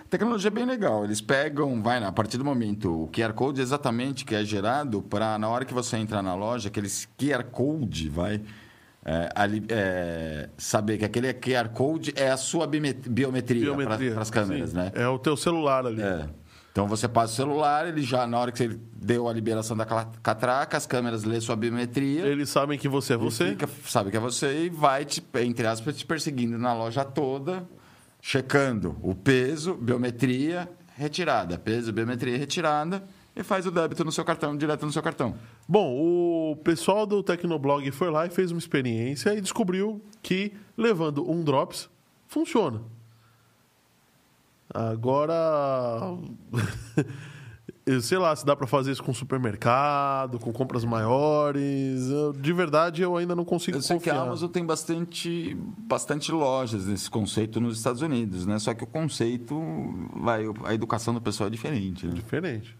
[0.00, 1.04] A tecnologia é bem legal.
[1.04, 5.38] Eles pegam, vai, a partir do momento, o QR Code exatamente que é gerado para,
[5.38, 6.88] na hora que você entrar na loja, aquele
[7.18, 8.40] QR Code vai
[9.04, 14.12] é, ali, é, saber que aquele QR Code é a sua biomet- biometria, Biometria.
[14.12, 14.76] para as câmeras, Sim.
[14.76, 14.92] né?
[14.94, 16.00] É o teu celular ali.
[16.02, 16.28] É.
[16.70, 19.84] Então você passa o celular, ele já, na hora que você deu a liberação da
[19.84, 22.24] catraca, as câmeras lê sua biometria.
[22.24, 23.50] Eles sabem que você é você.
[23.50, 27.62] fica- sabe que é você e vai, te, entre aspas, te perseguindo na loja toda,
[28.20, 31.58] checando o peso, biometria, retirada.
[31.58, 33.02] Peso, biometria, retirada.
[33.34, 35.34] E faz o débito no seu cartão, direto no seu cartão.
[35.66, 35.96] Bom,
[36.52, 41.42] o pessoal do Tecnoblog foi lá e fez uma experiência e descobriu que levando um
[41.42, 41.88] drops
[42.28, 42.82] funciona.
[44.74, 46.16] Agora,
[47.84, 52.08] eu sei lá se dá para fazer isso com supermercado, com compras maiores.
[52.08, 54.26] Eu- de verdade, eu ainda não consigo Eu sei que a confiar.
[54.28, 58.58] Amazon tem bastante, bastante lojas nesse conceito nos Estados Unidos, né?
[58.58, 59.58] Só que o conceito,
[60.16, 62.14] vai, a educação do pessoal é diferente, né?
[62.14, 62.76] Diferente.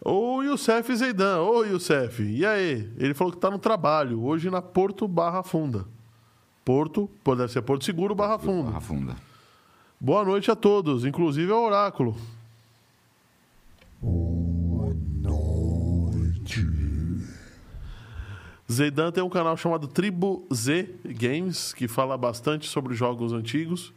[0.00, 1.40] O Youssef Zeidan.
[1.40, 2.88] Ô, Youssef, e aí?
[2.98, 5.84] Ele falou que tá no trabalho, hoje na Porto Barra Funda.
[6.64, 8.70] Porto, pô, deve ser Porto Seguro Barra Funda.
[8.70, 9.16] Barra Funda.
[9.98, 12.16] Boa noite a todos, inclusive ao Oráculo.
[14.02, 16.66] Boa noite.
[18.70, 23.92] Zeidan tem um canal chamado Tribo Z Games, que fala bastante sobre jogos antigos,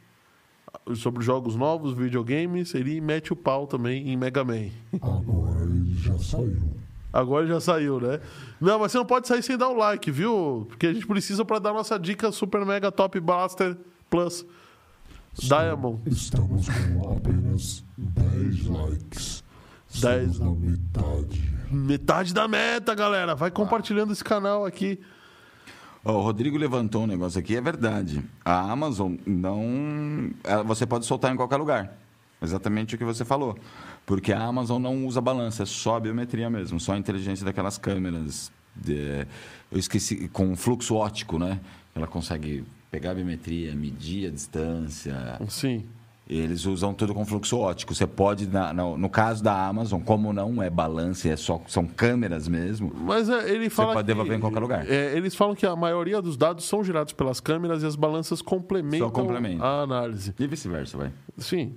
[0.96, 2.74] sobre jogos novos, videogames.
[2.74, 4.70] Ele mete o pau também em Mega Man.
[5.02, 6.58] Agora já saiu.
[7.12, 8.20] Agora já saiu, né?
[8.62, 10.66] Não, mas você não pode sair sem dar o like, viu?
[10.70, 13.76] Porque a gente precisa para dar nossa dica Super Mega Top Blaster
[14.10, 14.46] Plus
[15.34, 16.02] Diamond.
[16.06, 19.44] Estamos com apenas 10 likes.
[20.02, 20.32] Dez.
[20.34, 21.54] Estamos na metade.
[21.72, 23.34] Metade da meta, galera.
[23.36, 25.00] Vai compartilhando esse canal aqui.
[26.06, 28.24] Ó, o Rodrigo levantou um negócio aqui, é verdade.
[28.46, 30.30] A Amazon não.
[30.44, 31.98] ela- Você pode soltar em qualquer lugar.
[32.42, 33.58] Exatamente o que você falou.
[34.10, 37.78] Porque a Amazon não usa balança, é só a biometria mesmo, só a inteligência daquelas
[37.78, 38.52] câmeras.
[38.76, 39.28] de-
[39.72, 41.60] eu esqueci, com fluxo óptico, né?
[41.94, 45.40] Ela consegue pegar a biometria, medir a distância.
[45.50, 45.84] Sim.
[46.28, 47.94] Eles usam tudo com fluxo óptico.
[47.94, 51.86] Você pode, na- no, no caso da Amazon, como não é balança, é só, são
[51.86, 54.90] câmeras mesmo, Mas é, ele fala pode que- devolver em qualquer lugar.
[54.90, 58.42] é, eles falam que a maioria dos dados são gerados pelas câmeras e as balanças
[58.42, 59.66] complementam Só complementam.
[59.66, 60.34] a análise.
[60.40, 61.12] e vice-versa, vai.
[61.38, 61.74] Sim.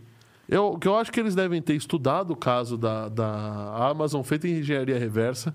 [0.53, 4.23] Eu, o que eu acho que eles devem ter estudado o caso da, da Amazon
[4.23, 5.55] feito em engenharia reversa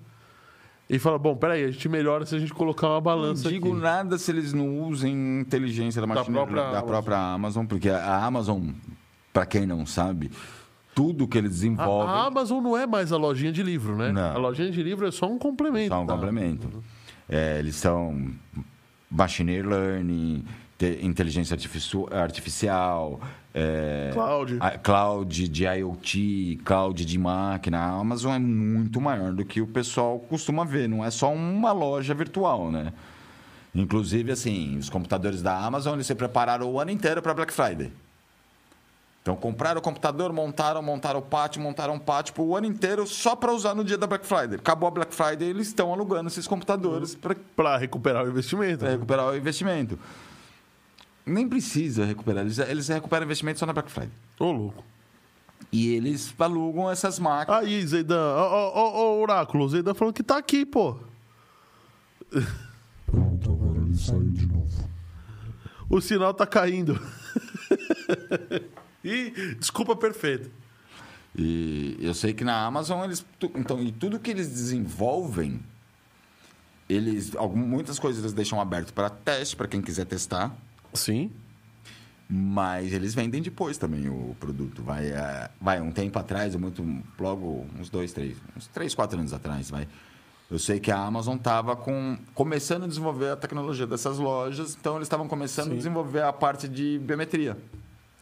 [0.90, 3.72] e fala, bom, peraí, a gente melhora se a gente colocar uma balança Não digo
[3.74, 3.82] aqui.
[3.82, 6.88] nada se eles não usem inteligência da, máquina, própria da Amazon.
[6.88, 8.70] própria Amazon, porque a Amazon,
[9.32, 10.32] para quem não sabe,
[10.96, 14.12] tudo que eles A, desenvolvem a Amazon não é mais a lojinha de livro, né?
[14.12, 14.32] Não.
[14.32, 15.90] A lojinha de livro é só um complemento.
[15.90, 16.14] são um tá?
[16.14, 16.84] complemento.
[17.30, 18.32] É, eles são
[19.12, 20.44] machine learning,
[20.78, 23.20] te- inteligência artifici- artificial,
[23.60, 24.58] é, Cloud.
[24.60, 27.80] a- cloud de IoT, cloud de máquina.
[27.80, 30.88] A Amazon é muito maior do que o pessoal costuma ver.
[30.88, 32.94] Não é só uma loja virtual, né?
[33.74, 37.92] Inclusive, assim, os computadores da Amazon eles se prepararam o ano inteiro para Black Friday.
[39.22, 43.36] Então, compraram o computador, montaram, montaram o pátio, montaram um pátio o ano inteiro só
[43.36, 44.56] para usar no dia da Black Friday.
[44.56, 48.80] Acabou a Black Friday, eles estão alugando esses computadores para Pra recuperar o investimento.
[48.80, 50.00] para recuperar o investimento.
[51.28, 54.12] Nem precisa recuperar, eles, eles recuperam investimento só na Black Friday.
[54.40, 54.84] Ô, louco.
[55.72, 57.62] E eles alugam essas máquinas.
[57.64, 58.16] Aí, Zeidan.
[58.36, 59.66] Ó, ó, ó, ó, Oráculo.
[59.66, 60.98] O Zeidan falando que tá aqui, pô.
[63.06, 64.90] Pronto, agora ele saiu de novo.
[65.90, 67.00] O sinal tá caindo.
[69.04, 70.50] Ih, desculpa perfeito.
[71.36, 73.26] E eu sei que na Amazon eles.
[73.56, 75.60] Então, e tudo que eles desenvolvem,
[76.90, 77.36] eles.
[77.36, 80.56] algum- Muitas coisas eles deixam aberto para teste, para quem quiser testar.
[80.94, 81.32] Sim.
[82.30, 84.84] Mas eles vendem depois também o produto.
[84.84, 86.84] Vai, é, vai um tempo atrás, muito,
[87.18, 89.88] logo uns dois, três, uns três, quatro anos atrás, vai.
[90.50, 94.96] Eu sei que a Amazon estava com, começando a desenvolver a tecnologia dessas lojas, então
[94.96, 95.74] eles estavam começando Sim.
[95.74, 97.58] a desenvolver a parte de biometria,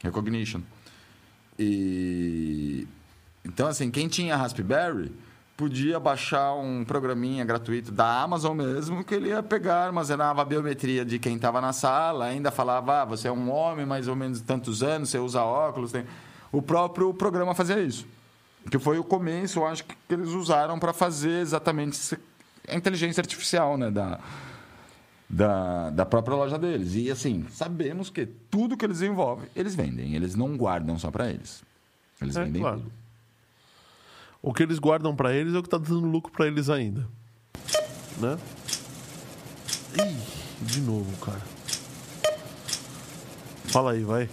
[0.03, 0.61] recognition.
[1.57, 2.88] E
[3.43, 5.11] então assim, quem tinha Raspberry
[5.58, 11.06] podia baixar um programinha gratuito da Amazon mesmo, que ele ia pegar, armazenava a biometria
[11.06, 14.39] de quem estava na sala, ainda falava, ah, você é um homem mais ou menos
[14.39, 16.06] de tantos anos, você usa óculos, tem...
[16.51, 18.06] o próprio programa fazia isso.
[18.70, 22.18] Que foi o começo, eu acho que eles usaram para fazer exatamente
[22.68, 23.91] a inteligência artificial, né?
[23.91, 24.20] Da,
[25.30, 26.95] da, da própria loja deles.
[26.95, 30.16] E assim, sabemos que tudo que eles desenvolvem, eles vendem.
[30.16, 31.64] Eles não guardam só para eles.
[32.20, 32.78] Eles É, vendem claro.
[32.80, 32.91] tudo.
[34.46, 37.08] O que eles guardam pra eles é o que tá dando lucro pra eles ainda.
[38.20, 38.38] Né?
[40.00, 40.18] Ih,
[40.62, 41.41] de novo, cara.
[43.64, 44.30] Fala aí, vai.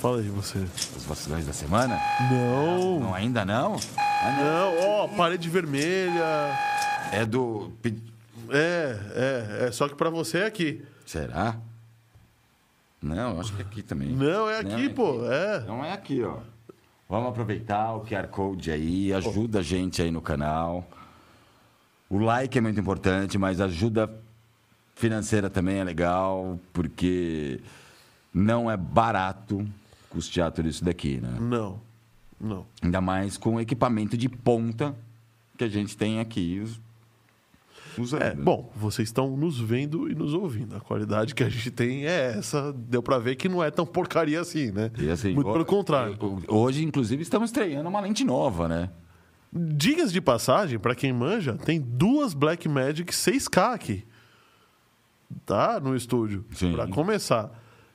[0.00, 0.58] Fala aí, você.
[0.58, 2.00] Os vacilões da semana?
[2.32, 2.98] Não.
[2.98, 3.76] Não, ainda não?
[3.96, 4.44] Ah, não.
[4.44, 6.58] Não, ó, parede vermelha.
[7.12, 7.72] É do.
[8.50, 9.70] É, é, é.
[9.70, 10.84] Só que pra você é aqui.
[11.06, 11.58] Será?
[13.00, 14.08] Não, acho que é aqui também.
[14.08, 15.24] Não, é aqui, Não, é pô.
[15.30, 15.58] É.
[15.58, 16.38] Então é aqui, ó.
[17.08, 20.86] Vamos aproveitar o QR Code aí, ajuda a gente aí no canal.
[22.08, 24.10] O like é muito importante, mas ajuda
[24.94, 27.60] financeira também é legal, porque
[28.32, 29.66] não é barato
[30.08, 31.36] custear tudo isso daqui, né?
[31.40, 31.80] Não.
[32.40, 32.66] Não.
[32.82, 34.94] Ainda mais com o equipamento de ponta
[35.56, 36.83] que a gente tem aqui usando.
[38.20, 40.76] É, bom, vocês estão nos vendo e nos ouvindo.
[40.76, 42.72] A qualidade que a gente tem é essa.
[42.72, 44.90] Deu pra ver que não é tão porcaria assim, né?
[45.12, 46.16] Assim, Muito pelo contrário.
[46.48, 48.90] Hoje, inclusive, estamos estreando uma lente nova, né?
[49.52, 54.04] Digas de passagem, pra quem manja, tem duas Blackmagic 6K aqui.
[55.46, 55.78] Tá?
[55.78, 56.44] No estúdio.
[56.52, 56.72] Sim.
[56.72, 57.50] Pra começar.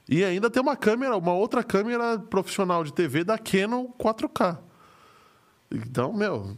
[0.08, 4.58] E ainda tem uma câmera, uma outra câmera profissional de TV da Canon 4K.
[5.72, 6.58] Então, meu.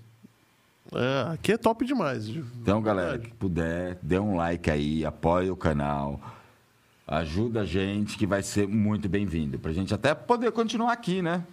[0.93, 2.27] É, aqui é top demais.
[2.27, 6.19] Então, galera, que puder, dê um like aí, apoia o canal,
[7.07, 9.57] ajuda a gente, que vai ser muito bem-vindo.
[9.59, 11.43] Pra gente até poder continuar aqui, né?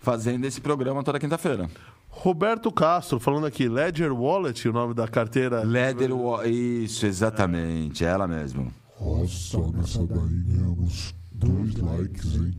[0.00, 1.68] Fazendo esse programa toda quinta-feira.
[2.08, 5.62] Roberto Castro falando aqui, Ledger Wallet, o nome da carteira.
[5.62, 8.72] Leather Wa- Isso, exatamente, ela mesmo.
[9.00, 12.54] Nossa, nessa daí ganhamos dois likes, hein?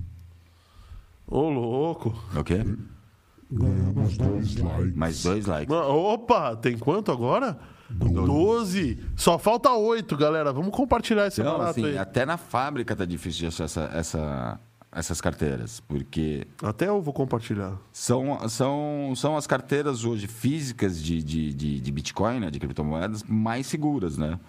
[1.27, 2.15] Ô, louco.
[2.35, 2.63] O quê?
[3.51, 4.95] Ganhamos dois likes.
[4.95, 5.73] Mais dois likes.
[5.75, 7.57] Opa, tem quanto agora?
[7.89, 8.99] Doze.
[9.15, 10.53] Só falta oito, galera.
[10.53, 11.97] Vamos compartilhar esse Então, barato assim, aí.
[11.97, 14.59] até na fábrica tá difícil de achar essa, essa-
[14.91, 17.73] essas carteiras, porque Até eu vou compartilhar.
[17.91, 23.23] São, são, são as carteiras hoje físicas de, de, de, de Bitcoin, né, de criptomoedas,
[23.23, 24.39] mais seguras, né?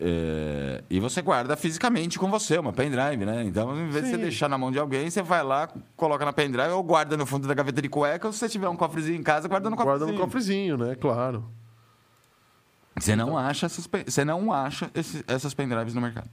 [0.00, 3.42] É, e você guarda fisicamente com você, uma pendrive, né?
[3.44, 6.32] Então, em vez de você deixar na mão de alguém, você vai lá, coloca na
[6.32, 9.18] pendrive ou guarda no fundo da gaveta de cueca, ou se você tiver um cofrezinho
[9.18, 10.18] em casa, guarda no Guarda cofrezinho.
[10.18, 10.94] no cofrezinho, né?
[10.94, 11.50] Claro.
[12.96, 16.28] Você não acha, essas, você não acha esse- essas pendrives no mercado.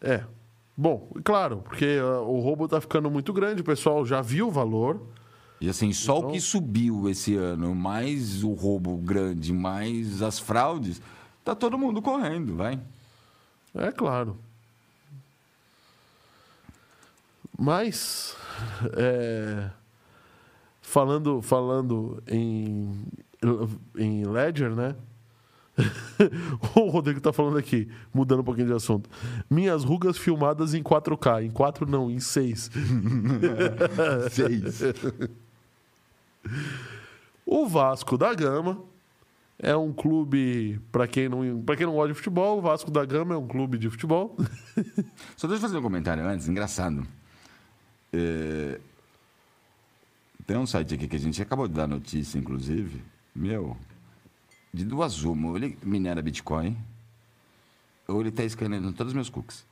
[0.00, 0.24] É.
[0.76, 4.50] Bom, claro, porque ah, o roubo tá ficando muito grande, o pessoal já viu o
[4.50, 5.06] valor.
[5.60, 10.38] E assim, só Então- o que subiu esse ano, mais o roubo grande, mais as
[10.38, 11.02] fraudes,
[11.44, 12.80] tá todo mundo correndo, vai.
[13.74, 14.38] É claro.
[17.58, 18.36] Mas,
[18.96, 19.70] é,
[20.80, 23.04] falando, falando em,
[23.96, 24.96] em Ledger, né?
[26.74, 29.08] o Rodrigo tá falando aqui, mudando um pouquinho de assunto.
[29.48, 31.44] Minhas rugas filmadas em 4K.
[31.44, 32.70] Em 4 não, em 6.
[34.30, 34.80] Seis.
[37.44, 38.82] O Vasco da Gama
[39.62, 41.42] é um clube, para quem não,
[41.76, 44.34] quem não gosta de futebol, o Vasco da Gama é um clube de futebol.
[45.36, 47.06] Só deixa eu fazer um comentário antes, engraçado.
[48.12, 48.80] É,
[50.46, 53.02] Tem um site aqui que a gente acabou de dar notícia, inclusive.
[53.34, 53.76] Meu,
[54.72, 55.50] de duas uma.
[55.50, 56.76] Ou ele minera Bitcoin,
[58.08, 59.64] ou ele tá escaneando todos os meus cookies.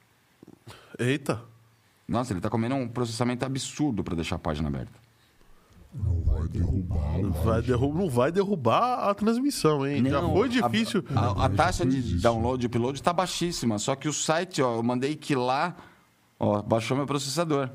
[0.99, 1.43] Eita.
[2.07, 5.08] Nossa, ele tá comendo um processamento absurdo para deixar a página aberta.
[6.03, 7.29] Não vai derrubar lá.
[7.45, 10.05] Vai derru- não vai derrubar a transmissão, hein?
[10.09, 11.05] Já Não, foi a- difícil.
[11.15, 14.83] A, a taxa de download e upload está baixíssima, só que o site, ó, eu
[14.83, 15.77] mandei que lá,
[16.39, 17.69] ó, baixou meu processador.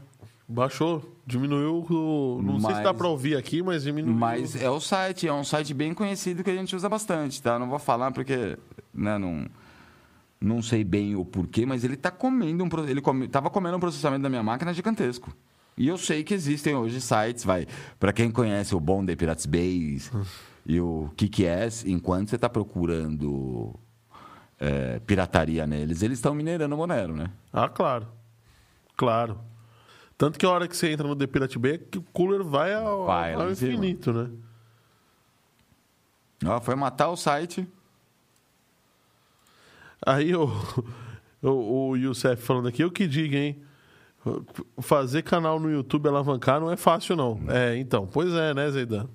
[0.47, 1.86] Baixou, diminuiu.
[1.89, 4.13] o- Não sei se Mas- dá pra ouvir aqui, mas diminuiu.
[4.15, 7.57] Mas é o site, é um site bem conhecido que a gente usa bastante, tá?
[7.57, 8.57] Não vou falar porque,
[8.93, 9.45] né, não,
[10.39, 13.80] não sei bem o porquê, mas ele tá comendo um, ele come, tava comendo um
[13.80, 15.34] processamento da minha máquina gigantesco.
[15.76, 17.65] E eu sei que existem hoje sites, vai,
[17.99, 20.11] para quem conhece o Bond Pirates Base
[20.65, 23.74] e o KickS, enquanto você tá procurando
[24.59, 27.32] é, pirataria neles, eles estão minerando o Monero, né?
[27.51, 28.07] Ah, claro.
[28.95, 29.39] Claro.
[30.15, 32.43] Tanto que a hora que você entra no The Pirate Bay, é que o cooler
[32.43, 33.71] vai ao, Vai ao cima.
[33.74, 34.30] infinito, né?
[36.45, 37.67] Ó, foi matar o site.
[40.05, 40.47] Aí o,
[41.41, 43.61] o, o Youssef falando aqui, eu que diga, hein?
[44.82, 47.39] Fazer canal no YouTube alavancar não é fácil, não.
[47.47, 48.07] É, então.
[48.07, 49.07] Pois é, né, Zeidan?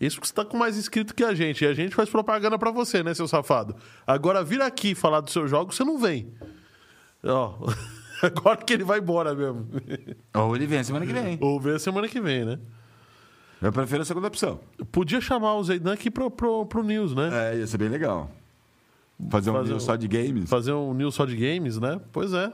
[0.00, 1.62] Isso que você tá com mais inscrito que a gente.
[1.64, 3.74] E a gente faz propaganda pra você, né, seu safado?
[4.06, 6.32] Agora, vir aqui falar dos seus jogos, você não vem.
[7.24, 7.54] Ó,
[8.22, 9.66] agora que ele vai embora mesmo.
[10.34, 11.38] Ou ele vem semana que vem.
[11.40, 12.58] Ou ver semana que vem, né?
[13.60, 14.58] Eu prefiro a segunda opção.
[14.90, 17.52] Podia chamar o Zeidan aqui pro, pro, pro News, né?
[17.52, 18.30] É, ia ser bem legal.
[19.28, 20.48] Fazer um Fazer news um- só de games.
[20.48, 22.00] Fazer um News só de games, né?
[22.10, 22.50] Pois é.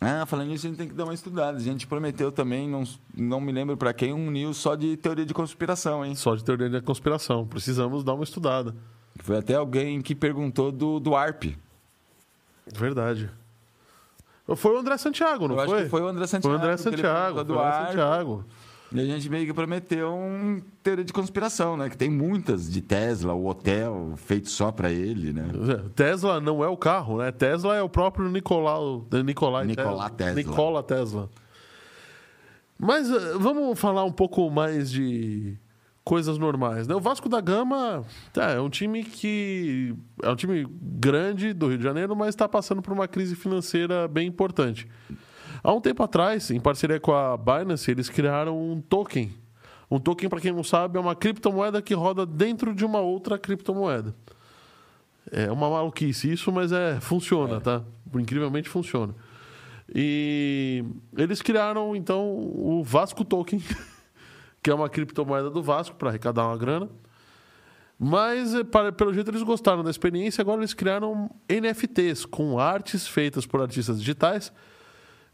[0.00, 1.58] Ah, falando nisso, a gente tem que dar uma estudada.
[1.58, 2.84] A gente prometeu também, não,
[3.14, 6.14] não me lembro pra quem, um news só de teoria de conspiração, hein?
[6.14, 7.46] Só de teoria da conspiração.
[7.46, 8.74] Precisamos dar uma estudada.
[9.22, 11.54] Foi até alguém que perguntou do, do ARP.
[12.74, 13.30] Verdade.
[14.56, 15.82] Foi o André Santiago, não Eu acho foi?
[15.84, 16.48] que foi o André Santiago.
[16.48, 17.44] Foi o André Santiago.
[17.44, 17.86] Foi o André.
[17.86, 18.44] Santiago.
[18.92, 21.88] E a gente meio que prometeu um teoria de conspiração, né?
[21.88, 25.48] Que tem muitas de Tesla, o hotel feito só pra ele, né?
[25.70, 27.30] É, Tesla não é o carro, né?
[27.30, 30.34] Tesla é o próprio Nicolau, Nicolai Nikola Tesla.
[30.34, 31.30] Nikola Tesla.
[32.76, 35.56] Mas eh, vamos falar um pouco mais de
[36.02, 36.94] coisas normais, né?
[36.94, 41.78] O Vasco da Gama tá, é um time que é um time grande do Rio
[41.78, 44.88] de Janeiro, mas está passando por uma crise financeira bem importante.
[45.62, 49.32] Há um tempo atrás, em parceria com a Binance, eles criaram um token.
[49.90, 53.38] Um token, para quem não sabe, é uma criptomoeda que roda dentro de uma outra
[53.38, 54.14] criptomoeda.
[55.30, 57.82] É uma maluquice isso, mas é funciona, tá?
[58.14, 59.14] Incrivelmente funciona.
[59.94, 60.84] E
[61.16, 63.60] eles criaram então o Vasco Token,
[64.62, 66.88] que é uma criptomoeda do Vasco para arrecadar uma grana.
[67.98, 73.06] Mas eh, para- pelo jeito eles gostaram da experiência, agora eles criaram NFTs com artes
[73.06, 74.52] feitas por artistas digitais.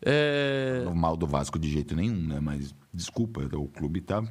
[0.04, 2.38] É, O mal do Vasco de jeito nenhum, né?
[2.40, 4.22] Mas desculpa, o clube tá,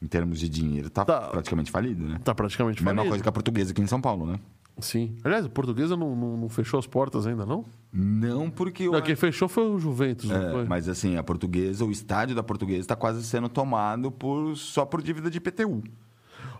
[0.00, 1.28] em termos de dinheiro, tá, Tá.
[1.28, 2.20] praticamente falido, né?
[2.24, 3.08] tá praticamente Mesma falido.
[3.10, 4.38] coisa que a portuguesa aqui em São Paulo, né?
[4.78, 5.14] Sim.
[5.22, 7.64] Aliás, a portuguesa não, não- não fechou as portas ainda, não?
[7.92, 8.92] Não porque o.
[8.92, 12.80] Não, quem fechou foi o Juventus, É, mas assim, a portuguesa, o estádio da portuguesa
[12.80, 15.82] está quase sendo tomado por, só por dívida de IPTU.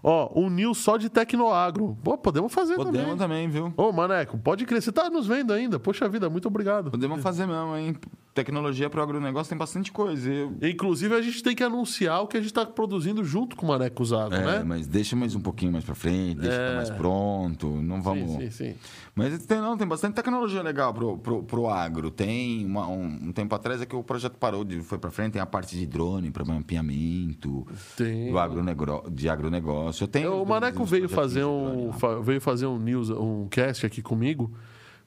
[0.04, 1.96] Ó, um news só de Tecnoagro.
[2.02, 3.16] Pô, podemos fazer Podemos também.
[3.16, 3.72] também, viu?
[3.76, 4.66] Ô, Maneco, pode.
[4.66, 5.78] Você tá nos vendo ainda?
[5.80, 6.90] Poxa vida, muito obrigado.
[6.90, 7.96] Podemos fazer mesmo, hein?
[8.34, 10.32] Tecnologia para o agronegócio tem bastante coisa.
[10.32, 10.56] Eu...
[10.62, 13.68] Inclusive, a gente tem que anunciar o que a gente está produzindo junto com o
[13.68, 14.62] Maneco Zago, É, né?
[14.64, 16.64] mas deixa mais um pouquinho mais para frente, deixa É.
[16.64, 17.66] ficar mais pronto.
[17.82, 18.30] Não vamos.
[18.32, 18.74] Sim, sim, sim.
[19.14, 22.10] Mas tem, não, tem bastante tecnologia legal pro, pro, pro agro.
[22.10, 25.32] Tem uma- um, um tempo atrás é que o projeto parou, de, foi para frente,
[25.32, 27.66] tem a parte de drone para mapeamento,
[27.96, 28.30] Tem.
[28.30, 30.04] do agronegro, de agronegócio.
[30.04, 31.90] Eu tenho O Maneco veio fazer um,
[32.22, 34.50] veio fazer um news, um cast aqui comigo,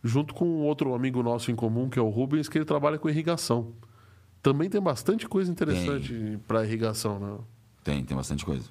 [0.06, 3.10] junto com outro amigo nosso em comum, que é o Rubens, que ele trabalha com
[3.10, 3.74] irrigação.
[4.42, 7.38] Também tem bastante coisa interessante para irrigação, né?
[7.84, 8.70] Tem, tem bastante coisa.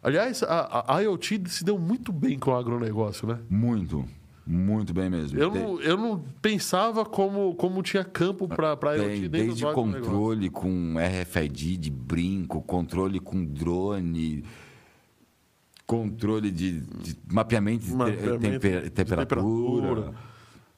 [0.00, 3.40] Aliás, a, a IoT se deu muito bem com o agronegócio, né?
[3.50, 4.04] Muito,
[4.46, 5.36] muito bem mesmo.
[5.36, 9.64] Eu Tem- não, eu não pensava como, como tinha campo para IoT Tem dentro desde
[9.64, 14.44] do controle com RFID de brinco, controle com drone,
[15.86, 19.88] controle de, de mapeamento de, Mapeamento temper- de temperatura.
[19.88, 20.27] temperatura.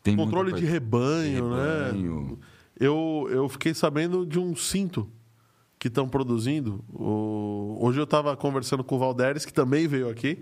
[0.03, 0.73] Tem Controle de coisa.
[0.73, 1.85] rebanho, né?
[1.87, 2.39] Rebanho.
[2.79, 5.09] Eu, eu fiquei sabendo de um cinto
[5.79, 6.83] que estão produzindo.
[6.93, 10.41] O- Hoje eu estava conversando com o Valderes, que também veio aqui,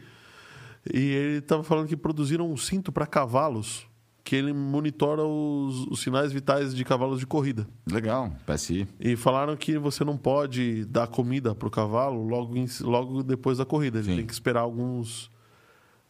[0.92, 3.86] e ele estava falando que produziram um cinto para cavalos,
[4.24, 7.66] que ele monitora os, os sinais vitais de cavalos de corrida.
[7.90, 8.86] Legal, PSI.
[9.00, 13.59] E falaram que você não pode dar comida para o cavalo logo, em- logo depois
[13.59, 13.98] da corrida.
[13.98, 14.16] Ele Sim.
[14.16, 15.30] tem que esperar alguns,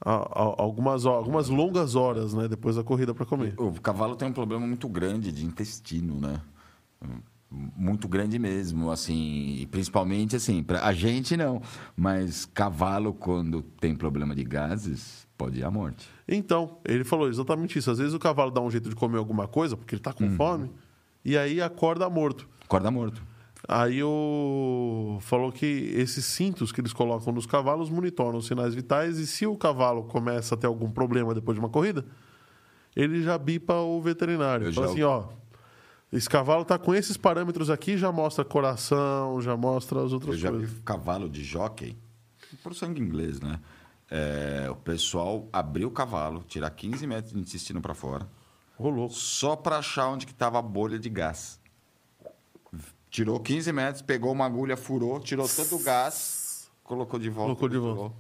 [0.04, 3.54] algumas, algumas longas horas né, depois da corrida para comer.
[3.58, 6.40] O cavalo tem um problema muito grande de intestino, né?
[7.50, 11.62] Muito grande mesmo, assim, e principalmente assim, pra, a gente não,
[11.96, 16.06] mas cavalo quando tem problema de gases, pode ir à morte.
[16.28, 17.90] Então, ele falou exatamente isso.
[17.90, 20.30] Às vezes o cavalo dá um jeito de comer alguma coisa, porque ele está com
[20.36, 20.70] fome,
[21.24, 22.46] e aí acorda morto.
[22.64, 23.22] Acorda morto.
[23.70, 29.18] Aí o falou que esses cintos que eles colocam nos cavalos monitoram os sinais vitais
[29.18, 32.02] e se o cavalo começa a ter algum problema depois de uma corrida,
[32.96, 34.68] ele já bipa o veterinário.
[34.68, 35.24] Eu Fala já- assim, ó,
[36.10, 40.40] esse cavalo tá com esses parâmetros aqui, já mostra coração, já mostra as outras Eu
[40.40, 40.78] já vi coisas.
[40.82, 41.94] cavalo de jockey,
[42.62, 43.60] por sangue inglês, né?
[44.10, 48.26] É, o pessoal abriu o cavalo, tirar 15 metros de intestino para fora,
[48.80, 49.12] louco.
[49.12, 51.60] só para achar onde que tava a bolha de gás.
[53.10, 57.54] Tirou 15 metros, pegou uma agulha, furou, tirou todo o gás, colocou de volta.
[57.54, 58.14] Colocou de volta.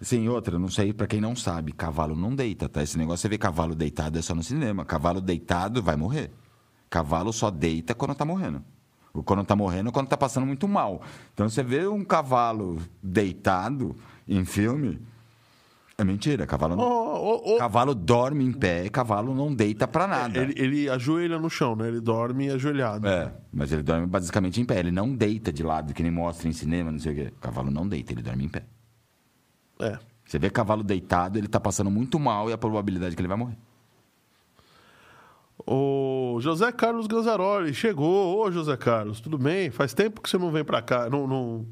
[0.00, 2.82] Sim, outra, não sei, para quem não sabe, cavalo não deita, tá?
[2.82, 4.84] Esse negócio, você vê cavalo deitado é só no cinema.
[4.84, 6.30] Cavalo deitado vai morrer.
[6.88, 8.62] Cavalo só deita quando tá morrendo.
[9.12, 11.02] Ou Quando tá morrendo, quando tá passando muito mal.
[11.34, 13.96] Então, você vê um cavalo deitado
[14.28, 15.00] em filme,
[15.98, 16.46] é mentira.
[16.46, 16.84] Cavalo, não...
[16.84, 20.38] ô, ô, cavalo dorme em pé, cavalo não deita para nada.
[20.38, 21.88] Ele, ele ajoelha no chão, né?
[21.88, 23.06] Ele dorme ajoelhado.
[23.06, 24.78] É, mas ele dorme basicamente em pé.
[24.78, 27.32] Ele não deita de lado, que nem mostra em cinema, não sei o quê.
[27.40, 28.64] Cavalo não deita, ele dorme em pé.
[29.80, 29.98] É.
[30.24, 33.28] Você vê cavalo deitado, ele tá passando muito mal e a probabilidade é que ele
[33.28, 33.56] vai morrer.
[35.66, 38.38] O O José Carlos Ganzaroli chegou.
[38.38, 39.72] Ô, José Carlos, tudo bem?
[39.72, 41.66] Faz tempo que você não vem pra cá, não, não,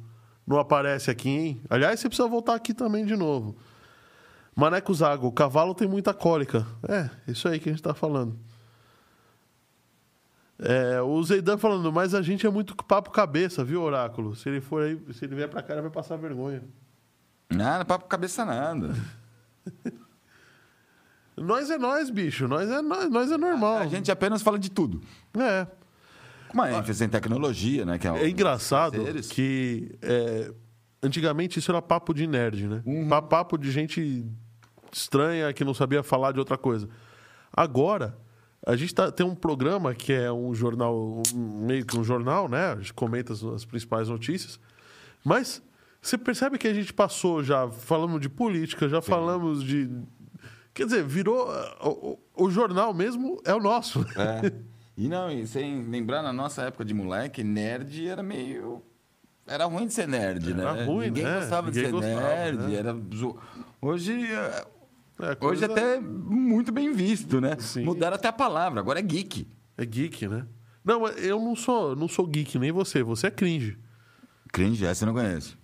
[0.44, 1.60] não aparece aqui, hein?
[1.70, 3.54] Aliás, você precisa voltar aqui também de novo.
[4.56, 6.66] Maneco Zago, o cavalo tem muita cólica.
[6.88, 8.36] É, isso aí que a gente tá falando.
[10.58, 14.34] É, o Zeidan falando, mas a gente é muito papo cabeça, viu, Oráculo?
[14.34, 16.62] Se ele for aí, se ele vier pra cá, ele vai passar vergonha.
[17.50, 18.94] Nada, papo cabeça nada.
[21.36, 22.48] Nós é nós, bicho.
[22.48, 23.76] Nós é nós, nós é normal.
[23.80, 25.02] A gente apenas fala de tudo.
[25.38, 25.66] É.
[26.54, 27.98] Uma ênfase em tecnologia, né?
[27.98, 29.28] Que é, É engraçado prazeres.
[29.28, 30.50] que é,
[31.02, 32.82] antigamente isso era papo de nerd, né?
[33.06, 34.24] Pa- Papo de gente
[34.92, 36.88] estranha que não sabia falar de outra coisa.
[37.52, 38.16] Agora,
[38.66, 42.48] a gente tá- tem um programa que é um jornal, um- meio que um jornal,
[42.48, 42.72] né?
[42.72, 44.58] A gente comenta as, as principais notícias.
[45.24, 45.62] Mas
[46.00, 49.90] você percebe que a gente passou já, falamos de política, já falamos de.
[50.74, 51.48] Quer dizer, virou.
[51.80, 54.00] O, o- jornal mesmo é o nosso.
[54.16, 54.52] É.
[54.96, 58.82] E não, e sem lembrar, na nossa época de moleque, nerd era meio.
[59.46, 60.84] Era ruim de ser nerd, Era né?
[60.84, 61.38] ruim, Ninguém né?
[61.40, 62.58] gostava de Ninguém ser gostava, nerd.
[62.58, 62.74] né?
[62.74, 62.96] Era
[63.80, 64.26] Hoje.
[65.20, 67.56] É, É, Hoje coisa- até é muito bem visto, né?
[67.58, 67.84] Sim.
[67.84, 69.46] Mudaram até a palavra, agora é geek.
[69.76, 70.46] É geek, né?
[70.84, 73.02] Não, eu não sou, não sou geek, nem você.
[73.02, 73.78] Você é cringe.
[74.52, 75.58] Cringe, essa eu não conheço.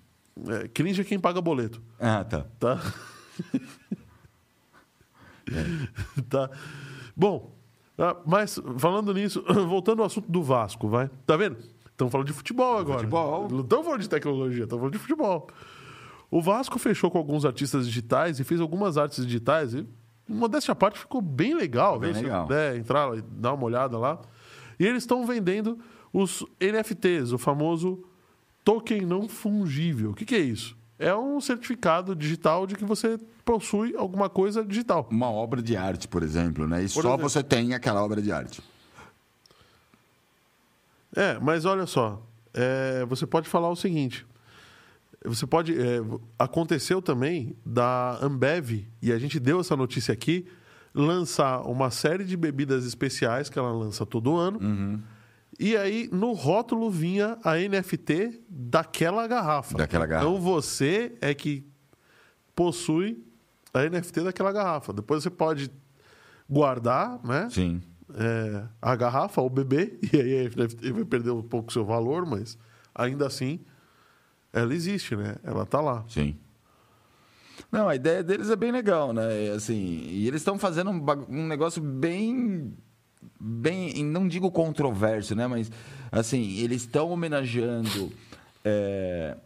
[0.49, 2.47] É, cringe é quem paga boleto, Ah, tá.
[2.59, 2.81] tá?
[6.29, 6.51] tá.
[7.17, 7.55] Bom,
[7.99, 11.11] ah, mas falando nisso, voltando ao assunto do Vasco, vai.
[11.27, 11.57] Tá vendo?
[11.91, 12.99] Estamos falando de futebol agora.
[13.01, 13.49] futebol.
[13.51, 15.49] Não estamos falando de tecnologia, estamos falando de futebol.
[16.33, 19.75] O Vasco fechou com alguns artistas digitais e fez algumas artes digitais.
[19.75, 19.87] E,
[20.27, 21.99] modéstia à parte, ficou bem legal.
[21.99, 22.15] Bem?
[22.15, 22.47] Se legal.
[22.47, 24.19] puder entrar e dar uma olhada lá.
[24.81, 25.79] E eles estão vendendo
[26.11, 28.03] os NFTs, o famoso
[28.65, 30.13] token não fungível.
[30.13, 30.75] O que, que é isso?
[30.99, 35.07] É um certificado digital de que você possui alguma coisa digital.
[35.11, 36.83] Uma obra de arte, por exemplo, né?
[36.83, 37.29] E só exemplo.
[37.29, 38.63] você tem aquela obra de arte.
[41.15, 42.23] É, mas olha só,
[42.55, 44.25] é, você pode falar o seguinte.
[45.25, 45.73] Você pode.
[45.73, 46.01] é,
[46.39, 50.47] aconteceu também da Ambev, e a gente deu essa notícia aqui,
[50.95, 54.59] lançar uma série de bebidas especiais que ela lança todo ano.
[54.61, 55.01] Uhum.
[55.59, 59.77] E aí, no rótulo vinha a NFT daquela garrafa.
[59.77, 60.29] Daquela garrafa.
[60.29, 61.65] Então você é que
[62.55, 63.25] possui
[63.73, 64.93] a NFT daquela garrafa.
[64.93, 65.71] Depois você pode
[66.49, 67.49] guardar, né?
[67.51, 67.81] Sim.
[68.15, 72.27] é, a garrafa ou beber, e aí a NFT vai perder um pouco seu valor,
[72.27, 72.59] mas
[72.95, 73.61] ainda assim
[74.53, 75.37] ela existe, né?
[75.43, 76.05] Ela tá lá.
[76.09, 76.37] Sim.
[77.71, 79.47] Não, a ideia deles é bem legal, né?
[79.47, 82.75] E, Assim, e eles estão fazendo um, um negócio bem,
[83.41, 85.47] bem, não digo controverso, né?
[85.47, 85.71] Mas
[86.11, 88.13] assim, eles estão homenageando
[88.65, 89.37] é,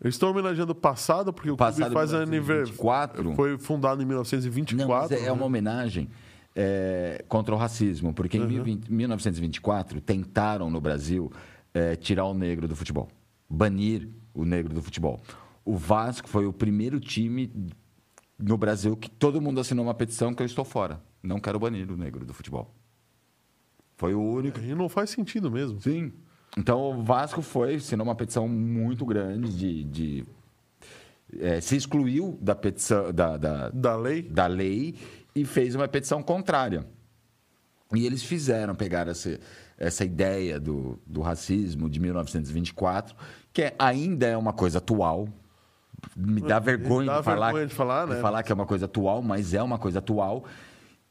[0.00, 2.72] Eles estão homenageando o passado, porque o Passado clube faz aniversário.
[2.76, 3.34] 1924.
[3.34, 4.86] Foi fundado em Não, 1924.
[4.88, 5.46] mas é, é uma né?
[5.46, 6.08] homenagem
[6.54, 11.32] é, contra o racismo, porque em 1020 1924 tentaram no Brasil
[11.74, 13.08] é, tirar o negro do futebol,
[13.52, 15.20] banir o negro do futebol.
[15.64, 17.52] O Vasco foi o primeiro time
[18.38, 21.90] no Brasil que todo mundo assinou uma petição que eu estou fora, não quero banir
[21.90, 22.74] o negro do futebol.
[23.96, 24.58] Foi o único.
[24.58, 25.80] E não faz sentido mesmo.
[25.80, 26.12] Sim.
[26.56, 30.24] Então o Vasco foi, assinou uma petição muito grande de, de
[31.38, 34.22] é, se excluiu da petição da- da, Da lei.
[34.22, 34.94] da lei
[35.34, 36.86] e fez uma petição contrária.
[37.94, 39.38] E eles fizeram pegar essa,
[39.78, 43.14] essa ideia do, do racismo de 1924,
[43.52, 45.28] que é- ainda é uma coisa atual.
[46.16, 48.20] Me dá vergonha, Dá de, falar, vergonha de falar, né?
[48.20, 50.44] falar que é uma coisa atual, mas é uma coisa atual.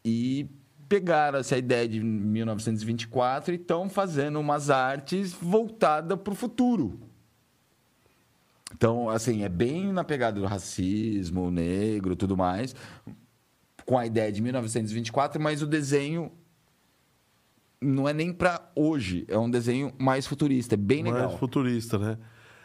[0.03, 0.49] E
[0.89, 6.99] pegaram essa ideia de 1924 e estão fazendo umas artes voltadas para o futuro.
[8.75, 12.75] Então, assim, é bem na pegada do racismo, negro, tudo mais,
[13.85, 16.31] com a ideia de 1924, mas o desenho
[17.81, 21.37] não é nem para hoje, é um desenho mais futurista, é bem mais legal.
[21.37, 22.17] futurista, né?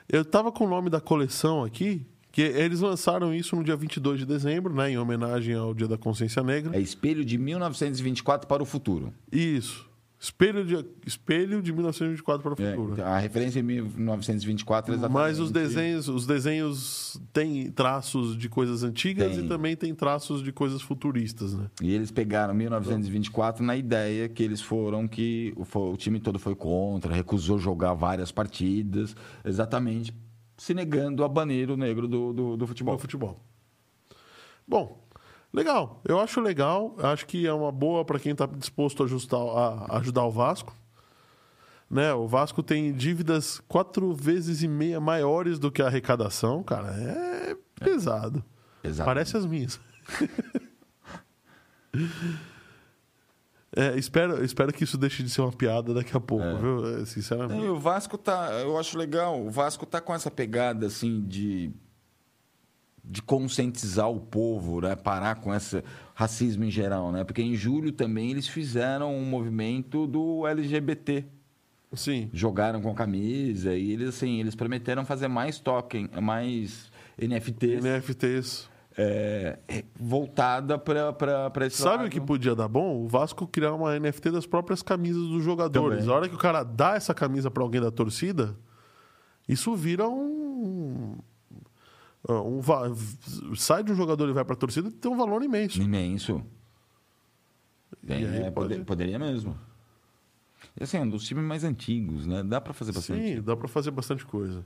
[0.08, 4.20] Eu tava com o nome da coleção aqui, que eles lançaram isso no dia 22
[4.20, 4.90] de dezembro, né?
[4.90, 6.76] Em homenagem ao Dia da Consciência Negra.
[6.76, 9.12] É espelho de 1924 para o futuro.
[9.32, 9.88] Isso.
[10.26, 13.00] Espelho de, espelho de 1924 para o É, futuro.
[13.04, 15.14] a referência em 1924 é exatamente.
[15.22, 19.44] Mas os desenhos, os desenhos têm traços de coisas antigas Tem.
[19.44, 21.70] e também tem traços de coisas futuristas, né?
[21.80, 26.56] E eles pegaram 1924 na ideia que eles foram que o, o time todo foi
[26.56, 29.14] contra, recusou jogar várias partidas,
[29.44, 30.12] exatamente
[30.58, 32.94] se negando a banir o negro do, do, do futebol.
[32.94, 33.40] No futebol.
[34.66, 35.05] Bom,
[35.56, 36.00] legal.
[36.04, 36.94] Eu acho legal.
[36.98, 40.72] Acho que é uma boa para quem está disposto a, ajustar, a ajudar o Vasco.
[41.90, 42.12] Né?
[42.12, 46.88] O Vasco tem dívidas quatro vezes e meia maiores do que a arrecadação, cara.
[46.88, 48.44] É pesado.
[48.84, 49.06] Exato.
[49.06, 49.80] Parece as minhas.
[53.78, 56.86] É, espero, espero que isso deixe de ser uma piada daqui a pouco, viu?
[56.86, 57.62] É, Não, Sinceramente.
[57.62, 58.50] e o Vasco tá.
[58.62, 59.38] Eu acho legal.
[59.38, 61.70] O Vasco tá com essa pegada assim de.
[63.08, 64.96] De conscientizar o povo, né?
[64.96, 65.82] Parar com esse
[66.14, 67.22] racismo em geral, né?
[67.22, 71.24] Porque em julho também eles fizeram um movimento do LGBT.
[71.92, 72.28] Sim.
[72.32, 78.68] Jogaram com camisa e eles, assim, eles prometeram fazer mais token, mais NFTs NFTs.
[78.98, 82.06] é, é, voltada para esse Sabe lado.
[82.06, 83.04] o que podia dar bom?
[83.04, 86.00] O Vasco criar uma NFT das próprias camisas dos jogadores.
[86.00, 86.12] Também.
[86.12, 88.56] A hora que o cara dá essa camisa pra alguém da torcida,
[89.48, 91.16] isso vira um.
[92.32, 92.90] Um va-
[93.56, 95.80] sai de um jogador e vai pra torcida tem um valor imenso.
[95.80, 96.42] Imenso.
[98.08, 99.56] É, pode- pode- Poderia mesmo.
[100.78, 102.42] E assim, é um dos times mais antigos, né?
[102.42, 103.34] Dá para fazer bastante.
[103.36, 104.64] Sim, dá pra fazer bastante coisa.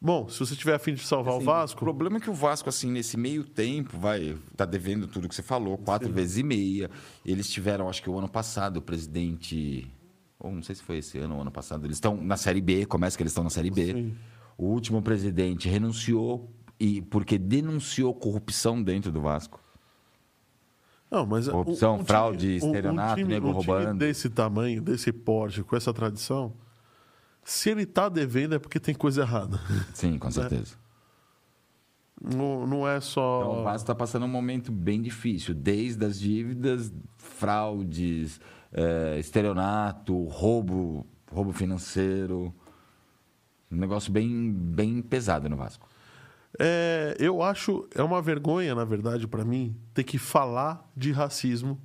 [0.00, 2.34] Bom, se você tiver afim de salvar Assim, o Vasco, O problema é que o
[2.34, 6.42] Vasco, assim, nesse meio tempo, vai, tá devendo tudo que você falou, quatro vezes e
[6.42, 6.90] meia.
[7.24, 9.90] Eles tiveram, acho que o ano passado, o presidente.
[10.38, 11.86] Ou não sei se foi esse ano ou ano passado.
[11.86, 13.86] Eles estão na Série B, começa que eles estão na Série B.
[13.92, 14.14] Sim.
[14.58, 19.60] O último presidente renunciou e porque denunciou corrupção dentro do Vasco.
[21.10, 23.98] Não, mas Corrupção, fraude, time- estelionato, time, nego um time roubando.
[23.98, 26.52] desse tamanho, desse porte, com essa tradição,
[27.44, 29.60] se ele tá devendo é porque tem coisa errada.
[29.94, 30.74] Sim, com certeza.
[32.20, 33.40] Não, não é só.
[33.42, 38.40] Então, o Vasco está passando um momento bem difícil, desde as dívidas, fraudes,
[38.72, 42.52] eh, estelionato, roubo, roubo financeiro.
[43.70, 45.86] Um negócio bem, bem pesado no Vasco.
[46.58, 51.78] É, eu acho, é uma vergonha, na verdade, pra mim, ter que falar de racismo.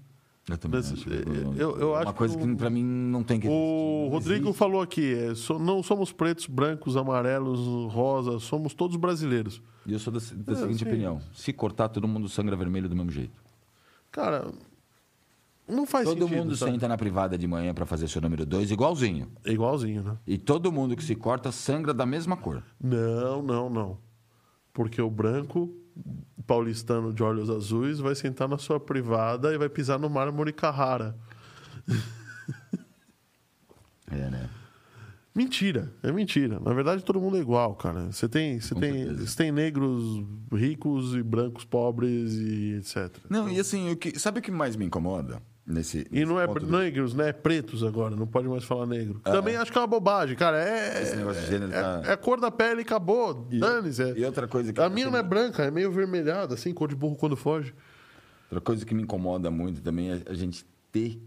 [0.49, 1.07] Eu também Mas, acho.
[1.09, 3.61] eu- eu uma acho coisa que que, para mim não tem que existir.
[3.63, 4.57] O Rodrigo existe.
[4.57, 7.59] falou aqui: é, so- não somos pretos, brancos, amarelos,
[7.93, 9.61] rosas, somos todos brasileiros.
[9.85, 12.95] E eu sou da, da É, seguinte opinião: se cortar, todo mundo sangra vermelho do
[12.95, 13.39] mesmo jeito.
[14.11, 14.51] Cara,
[15.67, 16.37] não faz todo sentido.
[16.37, 16.71] mundo sabe?
[16.71, 19.31] senta na privada de manhã para fazer seu número 2 igualzinho.
[19.45, 20.17] É igualzinho, né?
[20.25, 22.63] E todo mundo que se corta sangra da mesma cor.
[22.81, 23.97] Não, não, não.
[24.73, 25.73] Porque o branco
[26.47, 31.15] paulistano de olhos azuis vai sentar na sua privada e vai pisar no mármore Carrara.
[34.13, 34.49] É, né?
[35.33, 36.59] Mentira, é mentira.
[36.59, 38.11] Na verdade, todo mundo é igual, cara.
[38.11, 39.27] Você tem, você Com tem, certeza.
[39.27, 40.03] você tem negros
[40.51, 43.09] ricos e brancos pobres e etc.
[43.29, 46.07] Não, e assim, o que, sabe o que mais me incomoda nesse.
[46.11, 47.29] E não é do- negros, né?
[47.29, 49.19] É pretos agora, não pode mais falar negro.
[49.23, 50.57] Também acho que é uma bobagem, cara.
[50.63, 53.33] É, Esse negócio de gênero é, tá- é a cor da pele e acabou.
[53.33, 54.01] Dane-se.
[54.03, 54.17] é.
[54.17, 54.79] E outra coisa que.
[54.81, 57.73] A minha não é branca, é meio vermelhada, assim, cor de burro quando foge.
[58.49, 61.21] Outra coisa que me incomoda muito também é a gente ter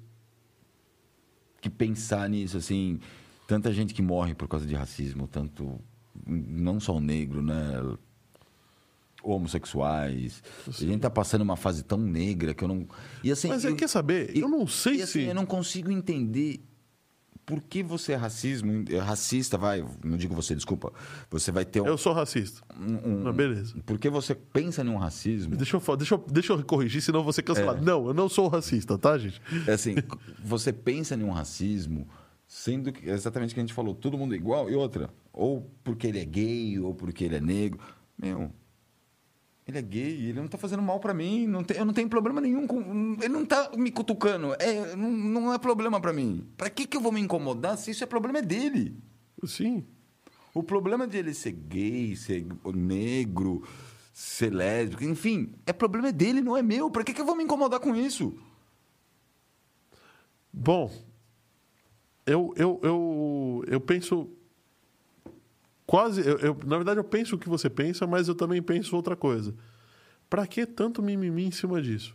[1.61, 3.01] que pensar nisso, assim.
[3.47, 5.81] Tanta gente que morre por causa de racismo, tanto.
[6.27, 7.73] Não só o negro, né?
[9.25, 10.43] Homossexuais.
[10.69, 12.87] A gente tá passando uma fase tão negra que eu não.
[13.23, 13.49] E assim.
[13.49, 14.37] Mas eu, é, quer saber?
[14.37, 15.23] eu não sei e, assim, se.
[15.25, 16.61] Eu não consigo entender
[17.47, 19.85] por que você é racismo, é racista, vai.
[20.03, 20.93] Não digo você, desculpa.
[21.31, 21.87] Você vai ter um.
[21.87, 22.63] Eu sou racista.
[22.79, 23.75] um- um- Mas beleza.
[23.85, 25.55] Por que você pensa num racismo?
[25.57, 27.85] Deixa eu, deixa, eu, deixa eu corrigir, senão eu vou ser cancelado.
[27.85, 29.41] Não, eu não sou racista, tá, gente?
[29.67, 29.95] É assim,
[30.43, 32.09] você pensa em um racismo,
[32.47, 35.71] sendo que exatamente o que a gente falou, todo mundo é igual, e outra, ou
[35.83, 37.79] porque ele é gay, ou porque ele é negro.
[38.19, 38.51] Meu,
[39.67, 42.09] ele é gay, ele não tá fazendo mal pra mim, não tem, eu não tenho
[42.09, 43.17] problema nenhum com.
[43.21, 46.47] Ele não tá me cutucando, é, não, não é problema pra mim.
[46.57, 48.95] Pra que, que eu vou me incomodar se isso é problema dele?
[49.47, 49.87] Sim.
[50.53, 53.67] O problema de ele ser gay, ser negro,
[54.13, 56.91] ser lésbico, enfim, é problema dele, não é meu.
[56.91, 58.39] Pra que, que eu vou me incomodar com isso?
[60.53, 60.91] Bom,
[62.27, 64.31] eu, eu, eu, eu penso.
[65.87, 66.21] Quase.
[66.27, 69.15] Eu, eu- na verdade, eu penso o que você pensa, mas eu também penso outra
[69.17, 69.55] coisa.
[70.31, 72.15] Pra que tanto mimimi em cima disso?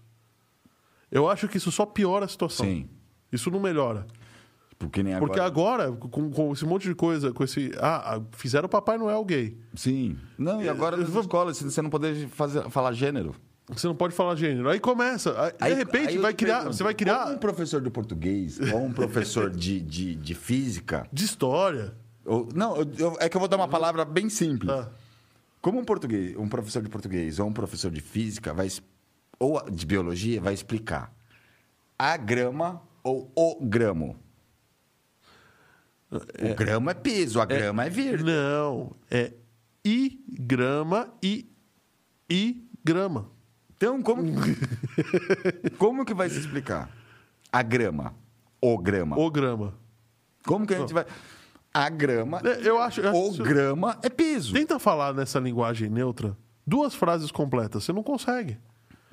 [1.12, 2.66] Eu acho que isso só piora a situação.
[2.66, 2.88] Sim.
[3.32, 4.06] Isso não melhora.
[4.78, 5.28] Porque nem agora.
[5.28, 7.72] Porque agora, com, com esse monte de coisa, com esse.
[7.80, 9.58] Ah, ah, fizeram o Papai Noel gay.
[9.76, 10.18] Sim.
[10.38, 13.36] Não, e agora Eu nas vou- escolas você não poder fazer, falar gênero.
[13.68, 14.68] Você não pode falar gênero.
[14.70, 15.36] Aí começa.
[15.60, 16.56] aí, de repente, aí vai criar.
[16.60, 17.28] pergunto, Você vai Ou criar.
[17.28, 21.06] um professor de português, ou um professor de, de, de física.
[21.14, 21.94] De história.
[22.26, 24.70] Ou, não, eu- eu- é que eu vou dar uma palavra bem simples.
[24.70, 24.90] Ah.
[25.62, 28.68] Como um português, um professor de português ou um professor de física vai
[29.40, 31.14] ou de biologia vai explicar
[31.98, 34.18] a grama ou o gramo.
[36.12, 38.24] O grama é peso, a grama é verde.
[38.24, 38.96] Não.
[39.12, 39.32] É
[39.86, 41.50] I grama e
[42.30, 43.30] I grama.
[43.76, 44.24] Então, como,
[45.78, 46.90] como que vai se explicar?
[47.52, 48.14] A grama,
[48.62, 49.18] o grama.
[49.18, 49.74] O grama.
[50.46, 51.06] Como que a gente vai...
[51.86, 53.00] A grama, É, Eu acho.
[53.02, 54.54] eu o acho- grama é peso.
[54.54, 56.36] Tenta falar nessa linguagem neutra.
[56.68, 57.84] Duas frases completas.
[57.84, 58.58] Você não consegue.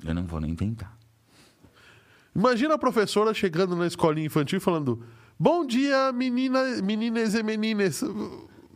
[0.03, 0.95] Eu não vou nem tentar.
[2.35, 5.01] Imagina a professora chegando na escolinha infantil e falando:
[5.39, 8.03] Bom dia, menina, meninas e menines.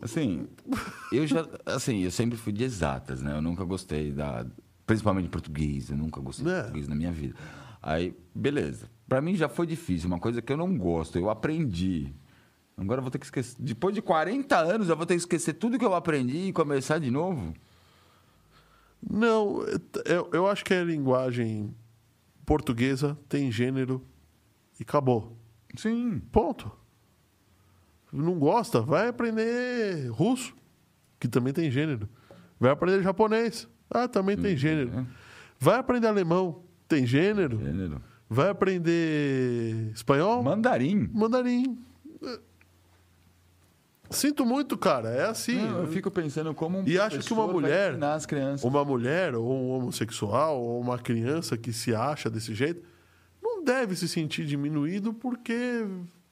[0.01, 0.47] Assim,
[1.11, 3.35] eu já, assim, eu sempre fui de exatas, né?
[3.37, 4.45] Eu nunca gostei da,
[4.87, 6.61] principalmente de português, eu nunca gostei de É.
[6.61, 7.35] português na minha vida.
[7.83, 8.89] Aí, beleza.
[9.07, 12.11] Pra mim já foi difícil, uma coisa que eu não gosto, eu aprendi.
[12.77, 15.53] Agora eu vou ter que esquecer, depois de 40 anos eu vou ter que esquecer
[15.53, 17.53] tudo que eu aprendi e começar de novo.
[19.07, 19.61] Não,
[20.05, 21.73] eu, eu acho que é linguagem
[22.45, 24.01] portuguesa, tem gênero
[24.79, 25.37] e acabou.
[25.75, 26.21] Sim.
[26.31, 26.71] Ponto.
[28.11, 28.81] Não gosta?
[28.81, 30.53] Vai aprender russo,
[31.19, 32.09] que também tem gênero.
[32.59, 33.67] Vai aprender japonês.
[33.89, 34.99] Ah, também tem gênero.
[34.99, 35.05] é.
[35.59, 36.63] Vai aprender alemão.
[36.87, 37.59] Tem gênero.
[37.59, 38.01] Gênero.
[38.29, 40.43] Vai aprender espanhol.
[40.43, 41.09] Mandarim.
[41.13, 41.77] Mandarim.
[44.11, 45.09] Sinto muito, cara.
[45.09, 45.55] É assim.
[45.55, 47.97] Não, eu fico pensando como um E acho que uma mulher-.
[48.63, 52.83] Uma mulher, ou um homossexual, ou uma criança que se acha desse jeito,
[53.41, 55.85] não deve se sentir diminuído porque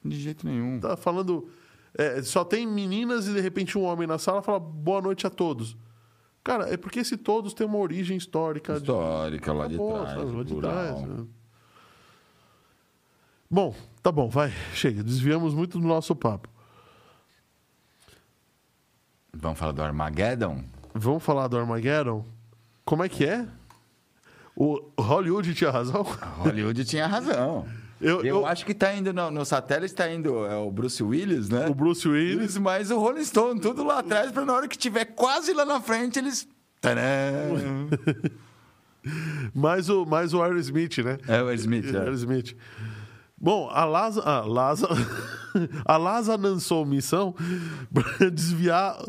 [0.04, 0.78] De jeito nenhum.
[0.80, 1.48] tá falando.
[1.96, 5.30] é, só tem meninas e de repente um homem na sala fala boa noite a
[5.30, 5.76] todos.
[6.42, 8.72] Cara, é porque esse todos tem uma origem histórica.
[8.74, 10.18] de- Histórica lá de Acabou, trás.
[10.18, 11.26] sabe, lá de trás, né?
[13.50, 15.02] Bom, tá bom, vai, chega.
[15.02, 16.48] Desviamos muito do nosso papo.
[19.32, 20.62] Vamos falar do Armageddon?
[20.94, 22.24] Vamos falar do Armageddon?
[22.84, 23.46] Como é que é?
[24.56, 26.02] O Hollywood tinha razão?
[26.42, 27.66] Hollywood tinha razão.
[28.00, 31.02] Eu- Eu, eu- acho que tá indo no, no satélite, tá indo é, o Bruce
[31.02, 31.66] Willis, né?
[31.68, 32.56] O Bruce Willis.
[32.56, 35.80] Mas o Rolling Stone, tudo lá atrás, pra na hora que tiver quase lá na
[35.80, 36.48] frente, eles.
[36.80, 37.00] Tadã!
[39.54, 41.16] Mais o, mais o Aerosmith, né?
[41.26, 41.98] É o Smith, é.
[41.98, 42.54] Aerosmith.
[43.40, 44.86] Bom, a LASA, a LASA,
[45.86, 47.34] a LASA lançou missão
[47.92, 49.02] para desviar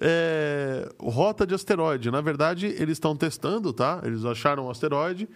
[0.00, 2.10] é, rota de asteroide.
[2.10, 4.00] Na verdade, eles estão testando, tá?
[4.04, 5.28] Eles acharam um asteroide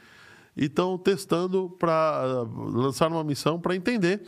[0.57, 4.23] e estão testando para lançar uma missão para entender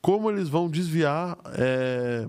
[0.00, 2.28] como eles vão desviar é,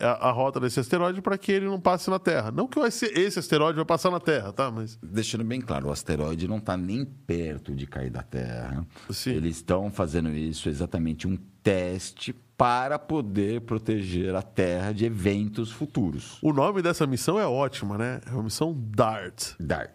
[0.00, 2.50] a, a rota desse asteroide para que ele não passe na Terra.
[2.50, 4.70] Não que esse, esse asteroide vai passar na Terra, tá?
[4.70, 8.86] Mas Deixando bem claro, o asteroide não está nem perto de cair da Terra.
[9.10, 9.30] Sim.
[9.30, 16.38] Eles estão fazendo isso exatamente um teste para poder proteger a Terra de eventos futuros.
[16.40, 18.20] o nome dessa missão é ótima, né?
[18.26, 19.54] É uma missão DART.
[19.60, 19.90] Dart.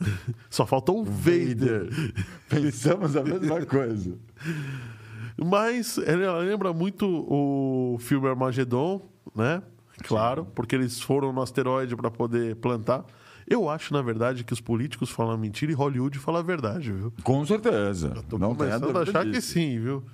[0.48, 1.88] Só faltou um Vader.
[2.48, 4.16] Pensamos a mesma coisa.
[5.36, 9.00] Mas ela lembra muito o filme Armagedon,
[9.34, 9.62] né?
[10.04, 13.04] Claro, porque eles foram no asteroide para poder plantar.
[13.46, 17.12] Eu acho, na verdade, que os políticos falam mentira e Hollywood fala a verdade, viu?
[17.24, 18.10] Com certeza.
[18.28, 19.52] Tô não tenha começando a dúvida achar que disso.
[19.52, 20.04] sim, viu?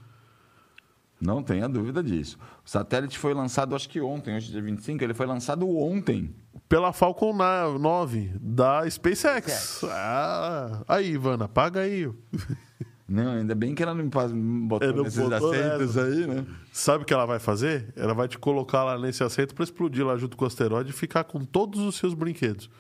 [1.21, 2.39] Não tenha dúvida disso.
[2.65, 6.35] O satélite foi lançado, acho que ontem, hoje é dia 25, ele foi lançado ontem.
[6.69, 7.33] Pela Falcon
[7.79, 9.83] 9 da SpaceX.
[9.85, 12.11] Ah, aí, Ivana, paga aí.
[13.07, 16.05] Não, ainda bem que ela não botou não nesses botou assentos nessa.
[16.09, 16.47] aí, né?
[16.73, 17.93] Sabe o que ela vai fazer?
[17.97, 20.95] Ela vai te colocar lá nesse assento para explodir lá junto com o asteroide e
[20.95, 22.71] ficar com todos os seus brinquedos.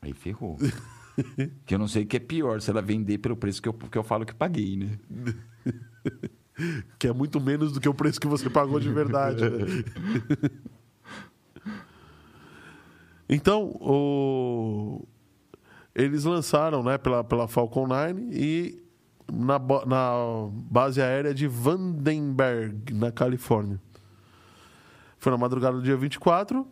[0.00, 0.56] Aí ferrou.
[1.66, 3.74] que eu não sei o que é pior, se ela vender pelo preço que eu,
[3.74, 4.98] que eu falo que paguei, né?
[6.98, 9.48] Que é muito menos do que o preço que você pagou de verdade.
[9.48, 9.66] né?
[13.28, 15.06] então, o-
[15.94, 18.82] eles lançaram né, pela, pela Falcon 9 e
[19.32, 20.12] na, na
[20.70, 23.80] base aérea de Vandenberg, na Califórnia.
[25.18, 26.66] Foi na madrugada do dia 24.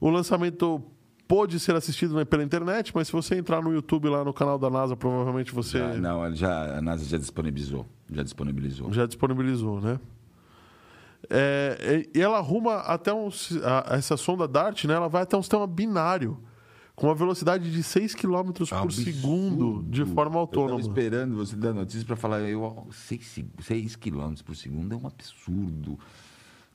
[0.00, 0.82] O lançamento
[1.26, 4.68] pôde ser assistido pela internet, mas se você entrar no YouTube lá no canal da
[4.68, 7.86] NASA, provavelmente você Já- não, já, a NASA já disponibilizou.
[8.10, 8.92] Já disponibilizou.
[8.92, 9.98] já disponibilizou, né?
[11.30, 13.28] É, e ela arruma até um,
[13.64, 14.94] a- essa sonda DART, né?
[14.94, 16.38] Ela vai até um sistema binário
[16.96, 18.92] com uma velocidade de 6 km por Absurdo.
[18.92, 20.70] segundo de forma Eu autônoma.
[20.78, 25.98] tava esperando você dar notícia para falar, eu 6 km por segundo é um absurdo.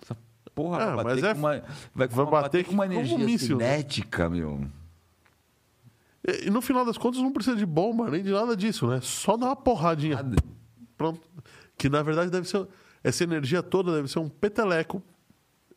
[0.02, 0.18] Essa
[0.54, 1.50] porra Ah, vai bater é- com uma,
[1.96, 3.38] vai, vai bater bater com uma um energia né?
[3.38, 4.66] cinética, meu.
[6.28, 9.00] E, e no final das contas não precisa de bomba nem de nada disso, né?
[9.02, 10.18] Só dá uma porradinha.
[10.18, 10.36] Nada.
[10.98, 11.22] Pronto.
[11.78, 12.68] Que na verdade deve ser.
[13.02, 15.02] Essa energia toda deve ser um peteleco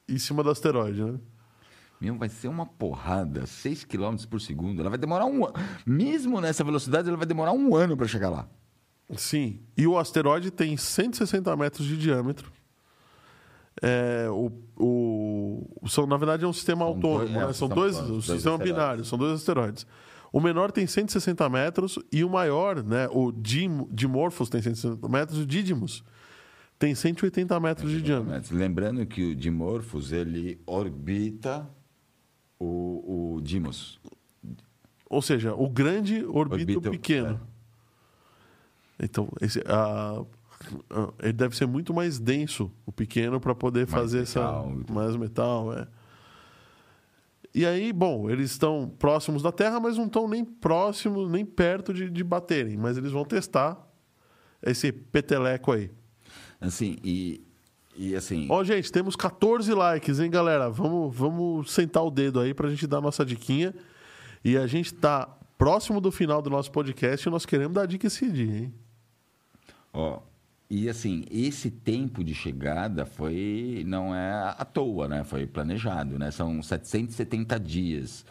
[0.09, 1.15] em cima do asteroide, né?
[2.03, 4.81] Meu, vai ser uma porrada, 6 km por segundo.
[4.81, 5.55] Ela vai demorar um ano.
[5.87, 8.49] Mesmo nessa velocidade, ela vai demorar um ano para chegar lá.
[9.17, 9.61] Sim.
[9.77, 12.51] E o asteroide tem 160 metros de diâmetro.
[13.81, 17.19] É, o, o, são, na verdade, é um sistema São autônomo.
[17.29, 17.53] dois- é, né?
[17.53, 18.73] São dois, um dois sistema asteroides.
[18.73, 19.87] binário, são dois asteroides.
[20.33, 25.39] O menor tem 160 metros e o maior, né, o Dim, Dimorphos tem 160 metros
[25.39, 26.03] e o Didymos
[26.79, 28.33] tem 180 metros de diâmetro.
[28.33, 31.69] Mas Lembrando que o Dimorphos, ele orbita
[32.63, 34.01] o, o Dimos.
[35.09, 37.41] Ou seja, o grande orbita, o pequeno.
[38.99, 40.23] Então, esse, a-
[40.91, 44.73] a- ele deve ser muito mais denso, o pequeno, para poder Mais fazer metal.
[44.85, 44.93] essa.
[44.93, 45.87] Mais metal, é.
[47.55, 51.93] E aí, bom, eles estão próximos da Terra, mas não estão nem próximos, nem perto
[51.93, 52.79] de, de baterem.
[52.79, 53.87] Mas eles vão testar
[54.63, 55.91] esse peteleco aí.
[56.59, 57.45] Assim, e,
[57.97, 58.47] e assim.
[58.51, 60.71] Ó, gente, temos 14 likes, hein, galera?
[60.71, 63.75] Vamos, vamos sentar o dedo aí pra gente dar a nossa diquinha.
[64.45, 68.07] E a gente tá próximo do final do nosso podcast e nós queremos dar dica
[68.07, 68.75] esse dia, hein?
[69.93, 70.21] Ó,
[70.69, 75.23] e assim, esse tempo de chegada foi não é à toa, né?
[75.23, 76.31] Foi planejado, né?
[76.31, 78.25] São 770 dias.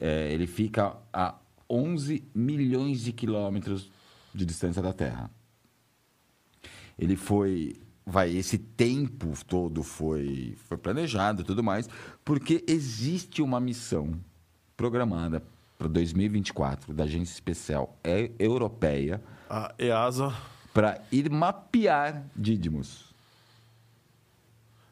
[0.00, 1.34] É, ele fica a
[1.68, 3.90] 11 milhões de quilômetros
[4.34, 5.30] de distância da Terra.
[6.98, 11.88] Ele foi, vai, esse tempo todo foi, foi planejado e tudo mais,
[12.24, 14.14] porque existe uma missão
[14.76, 15.42] programada
[15.78, 17.96] para 2024 da Agência Especial
[18.38, 20.32] Europeia A EASA.
[20.72, 23.12] para ir mapear Didymos.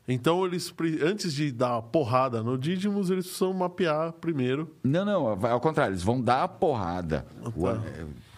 [0.09, 0.74] Então, eles,
[1.05, 4.74] antes de dar a porrada no Didymos, eles precisam mapear primeiro.
[4.82, 7.24] Não, não, ao contrário, eles vão dar a porrada.
[7.55, 7.70] O tá.
[7.70, 7.85] ano-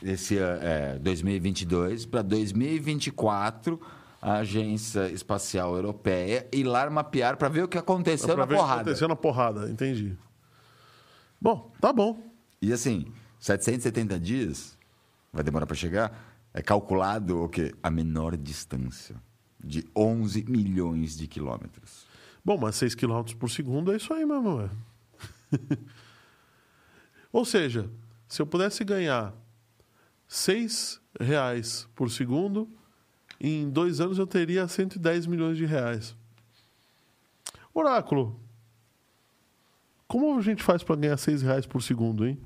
[0.02, 3.80] Esse é, 2022 para 2024,
[4.22, 8.54] a Agência Espacial Europeia ir lá mapear para ver o que aconteceu pra na ver
[8.54, 8.80] o que porrada.
[8.82, 10.16] aconteceu na porrada, entendi.
[11.40, 12.22] Bom, tá bom.
[12.60, 14.78] E assim, 770 dias,
[15.32, 16.16] vai demorar para chegar,
[16.54, 17.74] é calculado o quê?
[17.82, 19.16] A menor distância,
[19.58, 22.06] de 11 milhões de quilômetros.
[22.44, 24.70] Bom, mas 6 km por segundo é isso aí mesmo, ué.
[27.32, 27.90] Ou seja,
[28.28, 29.34] se eu pudesse ganhar
[30.28, 32.70] 6 reais por segundo,
[33.50, 36.14] em dois anos eu teria 110 milhões de reais.
[37.74, 38.38] Oráculo,
[40.06, 42.38] como a gente faz para ganhar 6 reais por segundo, hein?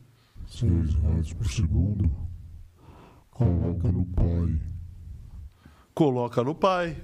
[0.49, 2.11] 6 reais por segundo.
[3.31, 4.61] Coloca no pai.
[5.93, 6.97] Coloca no pai.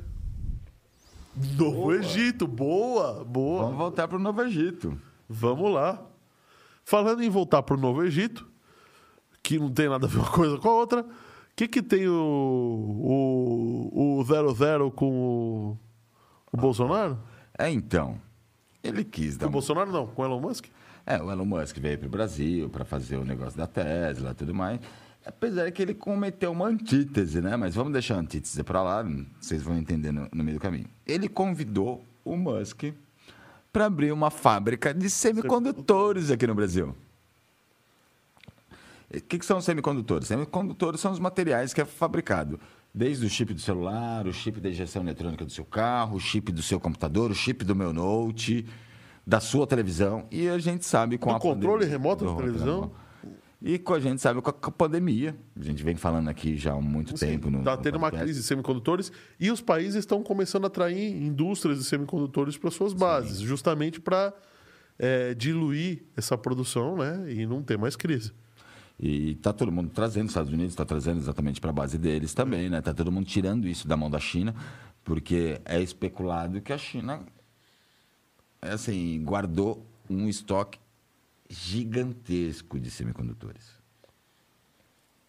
[1.59, 3.65] Novo Egito, boa, boa.
[3.65, 4.99] Vamos voltar para o Novo Egito.
[5.29, 6.01] Vamos lá.
[6.85, 8.47] Falando em voltar para o Novo Egito,
[9.43, 11.07] que não tem nada a ver uma coisa com a outra,
[11.55, 12.15] que, que tem o,
[13.95, 15.79] o, o 00 com o,
[16.53, 17.19] o Bolsonaro?
[17.59, 18.21] É, então,
[18.83, 20.67] ele quis Com dar o um Bolsonaro não, com o Elon Musk?
[21.07, 24.35] É, o Elon Musk veio para o Brasil para fazer o negócio da Tesla e
[24.35, 24.81] tudo mais.
[25.25, 27.57] Apesar que ele cometeu uma antítese, né?
[27.57, 29.05] Mas vamos deixar a antítese para lá,
[29.41, 30.87] vocês vão entender no, no meio do caminho.
[31.07, 32.85] Ele convidou o Musk
[33.73, 36.95] para abrir uma fábrica de semicondutores aqui no Brasil.
[39.15, 40.29] O que, que são os semicondutores?
[40.29, 42.59] Semicondutores são os materiais que é fabricado
[42.95, 46.53] desde o chip do celular, o chip da injeção eletrônica do seu carro, o chip
[46.53, 48.67] do seu computador, o chip do meu note,
[49.27, 50.27] da sua televisão.
[50.31, 52.93] E a gente sabe com Do a controle remoto da televisão?
[53.65, 55.37] E com a gente sabe com a, pandemia.
[55.59, 57.49] A gente vem falando aqui já há muito tempo.
[57.49, 61.79] No, Está tendo uma crise de semicondutores e os países estão começando a atrair indústrias
[61.79, 64.35] de semicondutores para suas bases, justamente para
[65.37, 68.33] diluir essa produção né, e não ter mais crise.
[68.99, 72.35] E tá todo mundo trazendo, os Estados Unidos está trazendo exatamente para a base deles
[72.35, 72.81] também, né?
[72.81, 74.55] Tá todo mundo tirando isso da mão da China,
[75.03, 77.21] porque é especulado que a China,
[78.61, 80.79] é assim, guardou um estoque
[81.49, 83.83] gigantesco de semicondutores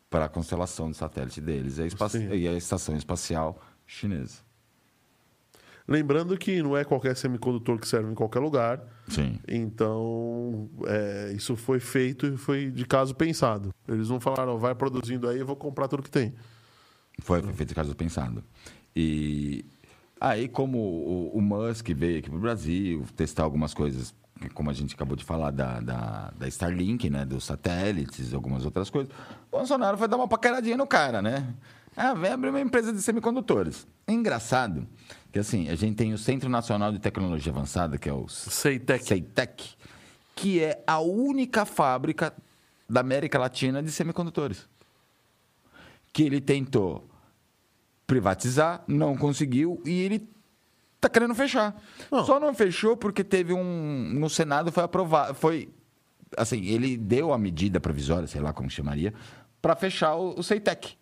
[0.09, 4.41] para a constelação de satélite deles e a, e a estação espacial chinesa.
[5.87, 9.37] Lembrando que não é qualquer semicondutor que serve em qualquer lugar, Sim.
[9.47, 13.73] então é, isso foi feito e foi de caso pensado.
[13.87, 16.33] Eles não falaram, vai produzindo aí, eu vou comprar tudo que tem.
[17.19, 18.41] Foi, foi feito caso pensado.
[18.95, 19.65] E
[20.21, 24.15] aí, como o, o Musk veio aqui para o Brasil testar algumas coisas,
[24.53, 27.25] como a gente acabou de falar da, da, da Starlink, né?
[27.25, 29.13] Dos satélites, algumas outras coisas,
[29.51, 31.53] o Bolsonaro foi dar uma paqueradinha no cara, né?
[31.95, 33.85] Ah, vem abrir uma empresa de semicondutores.
[34.07, 34.87] É engraçado
[35.33, 39.03] que, assim, a gente tem o Centro Nacional de Tecnologia Avançada, que é o Ceitec.
[39.03, 39.71] CEITEC,
[40.35, 42.31] que é a única fábrica
[42.87, 44.69] da América Latina de semicondutores.
[46.13, 47.09] Que ele tentou
[48.05, 50.29] privatizar, não conseguiu e ele
[50.97, 51.81] está querendo fechar.
[52.11, 52.23] Não.
[52.23, 55.67] Só não fechou porque teve um no Senado foi aprovado, foi
[56.37, 59.11] assim, ele deu a medida provisória, sei lá como chamaria,
[59.59, 60.95] para fechar o, o CEITEC.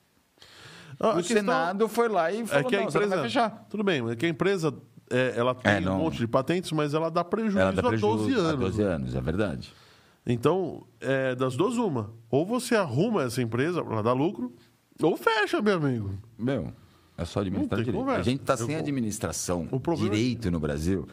[1.02, 3.22] Ah, o Senado foi lá e é falou, que a não, você não empresa.
[3.22, 3.66] vai fechar.
[3.70, 4.74] Tudo bem, mas que a empresa
[5.10, 7.80] é, ela tem É, não- um monte de patentes, mas ela dá prejuízo, Ela dá
[7.80, 8.52] há 12 prejuízo anos.
[8.54, 9.74] há 12 anos, é verdade.
[10.26, 12.12] Então, é, das duas, uma.
[12.30, 14.54] Ou você arruma essa empresa para dar lucro,
[15.02, 16.12] ou fecha, meu amigo.
[16.38, 16.72] Meu,
[17.18, 17.98] é só administrar direito.
[17.98, 18.20] conversa.
[18.22, 21.08] A gente está sem administração O problema é- direito no Brasil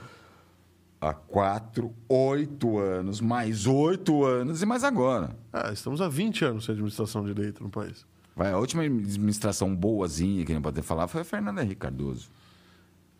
[1.01, 5.31] há quatro, oito anos, mais oito anos e mais agora.
[5.53, 8.07] Ah, estamos há 20 anos sem administração de direito no país.
[8.39, 12.31] Vai, a última administração boazinha que a gente pode falar foi a Fernanda Henrique Cardoso.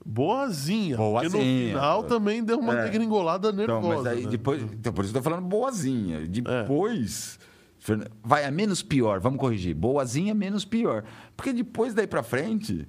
[0.07, 0.97] Boazinha.
[0.97, 1.31] Boazinha.
[1.31, 2.85] Porque no final também deu uma É.
[2.85, 3.97] degringolada Então, nervosa.
[3.97, 4.31] mas aí né?
[4.31, 4.63] depois.
[4.63, 6.25] Então, por isso eu tô falando boazinha.
[6.27, 7.39] Depois.
[7.81, 9.75] Fernan- Vai, a menos pior, vamos corrigir.
[9.75, 11.05] Boazinha, menos pior.
[11.37, 12.87] Porque depois daí pra frente.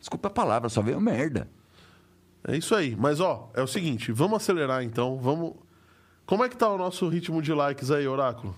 [0.00, 1.48] Desculpa a palavra, só veio merda.
[2.46, 2.96] É isso aí.
[2.96, 5.18] Mas, ó, é o seguinte, vamos acelerar então.
[5.18, 5.54] Vamos.
[6.26, 8.56] Como é que tá o nosso ritmo de likes aí, Oráculo?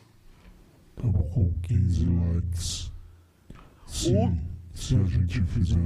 [0.96, 2.23] Estamos com 15 likes.
[3.86, 5.78] Se, a gente fizer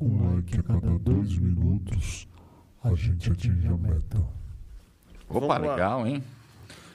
[0.00, 2.28] um like a cada dois minutos,
[2.84, 4.22] a gente atinge a meta.
[5.28, 6.22] Opa, legal, hein?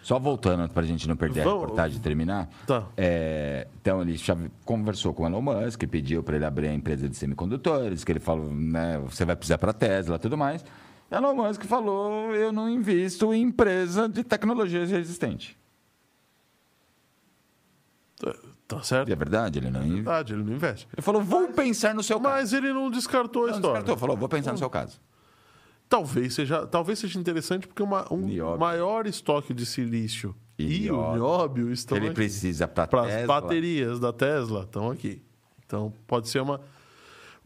[0.02, 2.50] Só voltando pra gente não perder Vamos- a reportagem e terminar.
[2.68, 2.88] Tá.
[2.98, 4.36] É, então ele já
[4.66, 8.20] conversou com o Elon Musk, pediu para ele abrir a empresa de semicondutores, que ele
[8.20, 10.64] falou, né, você vai precisar para a Tesla, tudo mais.
[11.10, 15.58] Elon Musk falou, eu não invisto em empresa de tecnologia resistente.
[18.68, 19.10] Tá- certo?
[19.10, 20.88] E é verdade, ele não inv- Verdade, ele não investe.
[20.96, 22.34] Ele falou, vou pensar no seu caso.
[22.36, 23.74] Mas ele não descartou a Não, história.
[23.82, 25.00] descartou, falou, vou pensar no seu caso.
[25.90, 28.60] Talvez seja, talvez seja interessante porque uma, um Nióbio.
[28.60, 31.16] maior estoque de silício E e, o nióbio.
[31.16, 32.16] nióbio estão ele aqui.
[32.16, 35.22] precisa para Para as baterias da Tesla estão aqui.
[35.66, 36.62] Então pode ser uma.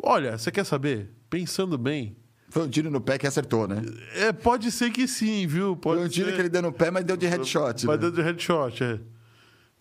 [0.01, 1.11] Olha, você quer saber?
[1.29, 2.15] Pensando bem,
[2.49, 3.81] Foi um tiro no pé que acertou, né?
[4.15, 5.75] é, pode ser que sim, viu?
[5.75, 6.35] Pode Foi um tiro ser...
[6.35, 7.85] que ele deu no pé, mas deu de headshot.
[7.85, 7.97] Mas né?
[7.97, 8.99] deu de headshot, é.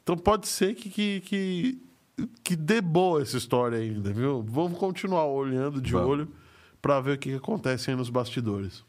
[0.06, 1.82] Então pode ser que, que, que,
[2.44, 4.40] que dê boa essa história ainda, viu?
[4.40, 6.08] Vamos continuar olhando de Vamos.
[6.08, 6.28] olho
[6.80, 8.84] para ver o que, que acontece aí nos bastidores.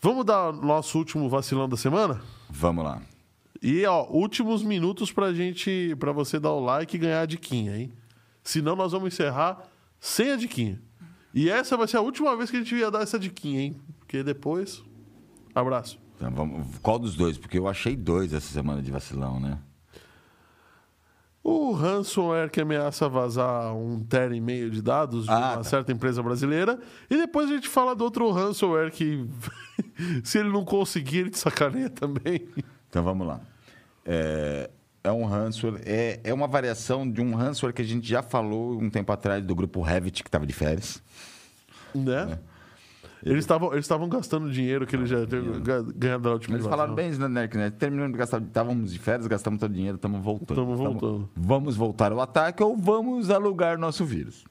[0.00, 2.22] Vamos dar nosso último vacilão da semana?
[2.48, 3.02] Vamos lá.
[3.60, 7.76] E, ó, últimos minutos pra gente, pra você dar o like e ganhar a diquinha,
[7.76, 7.92] hein?
[8.42, 9.68] Senão nós vamos encerrar
[10.00, 10.80] sem a diquinha.
[11.34, 13.76] E essa vai ser a última vez que a gente ia dar essa diquinha, hein?
[13.98, 14.82] Porque depois.
[15.54, 16.00] Abraço.
[16.20, 17.38] Então, vamos, qual dos dois?
[17.38, 19.58] Porque eu achei dois essa semana de vacilão, né?
[21.42, 25.64] O ransomware que ameaça vazar um tera e meio de dados de Ah, uma tá.
[25.64, 26.78] certa empresa brasileira.
[27.08, 29.26] E depois a gente fala do outro ransomware que,
[30.22, 32.46] se ele não conseguir, ele te sacaneia também.
[32.90, 33.40] Então vamos lá.
[34.04, 34.68] É,
[35.02, 38.78] é um ransomware, é, é uma variação de um ransomware que a gente já falou
[38.78, 41.02] um tempo atrás do grupo Revit, que estava de férias.
[41.94, 42.38] Né?
[43.22, 46.94] Eles estavam eles gastando dinheiro que eles já tinham ga- ganhado da última Eles falaram
[46.94, 47.70] bem isso, né, Nerk, né?
[47.70, 50.56] Terminando de gastar, estávamos de férias, gastamos todo o dinheiro, estamos voltando.
[50.56, 51.30] Tamo Tamo- voltando.
[51.36, 54.44] Vamos voltar ao ataque ou vamos alugar nosso vírus.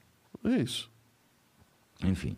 [0.44, 0.88] É isso.
[2.04, 2.36] Enfim.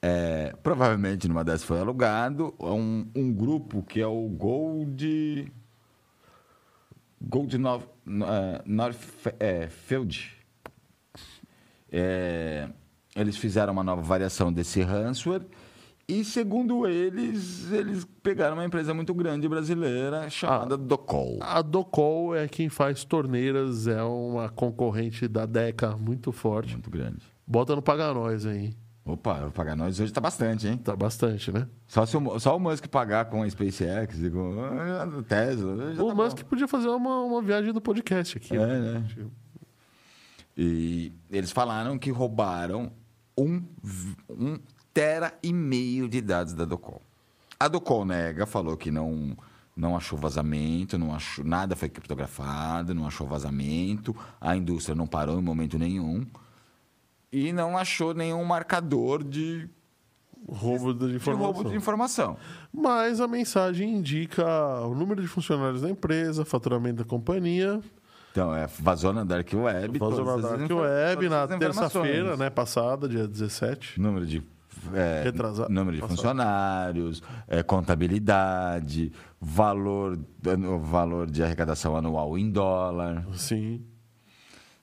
[0.00, 5.52] É, provavelmente numa dessas foi alugado um, um grupo que é o Gold.
[7.20, 10.34] Gold North, uh, Northfield.
[11.90, 12.68] É,
[13.16, 15.42] eles fizeram uma nova variação desse ransomware
[16.08, 21.38] e, segundo eles, eles pegaram uma empresa muito grande brasileira chamada Docol.
[21.42, 26.72] A Docol é quem faz torneiras, é uma concorrente da Deca muito forte.
[26.72, 27.20] Muito grande.
[27.46, 28.74] Bota no Paga Nós aí.
[29.08, 30.76] Opa, eu pagar nós hoje tá bastante, hein?
[30.76, 31.66] Tá bastante, né?
[31.86, 35.92] Só, se o, só o Musk pagar com a SpaceX e com a Tesla.
[35.94, 36.48] o tá Musk bom.
[36.50, 38.54] podia fazer uma, uma viagem do podcast aqui.
[38.54, 39.04] É, né?
[40.54, 42.92] E eles falaram que roubaram
[43.34, 43.62] um,
[44.28, 44.58] um
[44.98, 47.00] tera e meio de dados da Docol.
[47.60, 49.36] A Docol nega, falou que não,
[49.76, 55.38] não achou vazamento, não achou, nada foi criptografado, não achou vazamento, a indústria não parou
[55.38, 56.26] em momento nenhum
[57.32, 59.70] e não achou nenhum marcador de,
[60.48, 61.52] Roubo de de informação.
[61.52, 62.36] roubo de informação.
[62.72, 64.44] Mas a mensagem indica
[64.84, 67.80] o número de funcionários da empresa, faturamento da companhia.
[68.32, 69.96] Então, é, vazou na Dark Web.
[69.96, 72.50] Vazou na Dark Web na terça-feira, né?
[72.50, 74.00] Passada, dia 17.
[74.00, 74.42] Número de,
[74.94, 75.72] é, Retrasado.
[75.72, 76.16] número de Passado.
[76.16, 80.18] funcionários, é, contabilidade, valor,
[80.82, 83.26] valor de arrecadação anual em dólar.
[83.34, 83.82] Sim.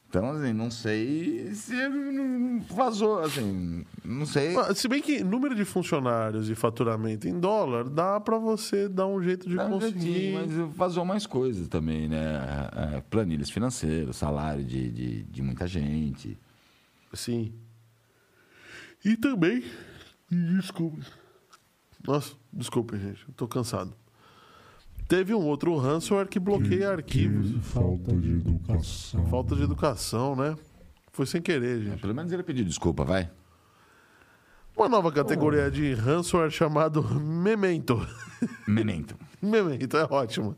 [0.07, 4.53] Então, assim, não sei se não vazou, assim, não sei.
[4.53, 9.07] Mas, Se bem que número de funcionários e faturamento em dólar, dá pra você dar
[9.07, 9.99] um jeito de Dá um conseguir.
[9.99, 12.40] jeitinho, mas vazou mais coisas também, né?
[12.95, 16.38] É, planilhas financeiras, salário de, de, de muita gente.
[17.11, 17.52] Sim.
[19.03, 19.65] E também.
[20.30, 21.02] Desculpe.
[22.06, 23.26] Nossa, desculpe, gente.
[23.28, 23.94] Eu tô cansado.
[25.08, 27.52] Teve um outro ransomware que bloqueia arquivos.
[27.52, 29.26] Que falta de educação.
[29.28, 30.56] Falta de educação, né?
[31.12, 32.02] Foi sem querer, gente.
[32.02, 33.30] Pelo menos ele pediu desculpa, vai.
[34.76, 38.06] Uma nova categoria de ransomware chamado Memento.
[38.68, 39.16] Memento.
[39.42, 40.58] Memento, é ótimo.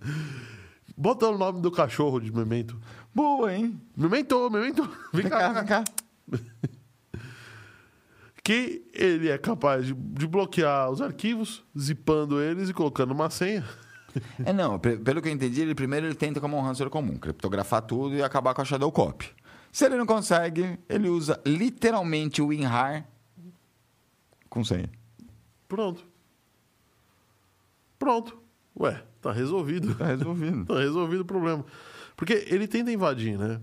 [0.96, 2.80] Bota o nome do cachorro de Memento.
[3.14, 3.80] Boa, hein?
[3.96, 4.84] Memento, Memento.
[5.14, 5.84] Vem Vem cá, cá, vem cá.
[8.48, 13.66] Que ele é capaz de, de bloquear os arquivos, zipando eles e colocando uma senha.
[14.46, 17.18] É, não, pe- pelo que eu entendi, ele primeiro ele tenta como um ransomware comum,
[17.18, 19.28] criptografar tudo e acabar com a shadow copy.
[19.70, 23.06] Se ele não consegue, ele usa literalmente o WinRAR
[24.50, 24.90] com senha.
[25.68, 26.06] Pronto.
[28.00, 28.38] Pronto.
[28.80, 29.94] Ué, tá resolvido.
[29.96, 30.66] Tá resolvido.
[30.74, 31.66] Tá resolvido o problema.
[32.16, 33.60] Porque ele tenta invadir, né?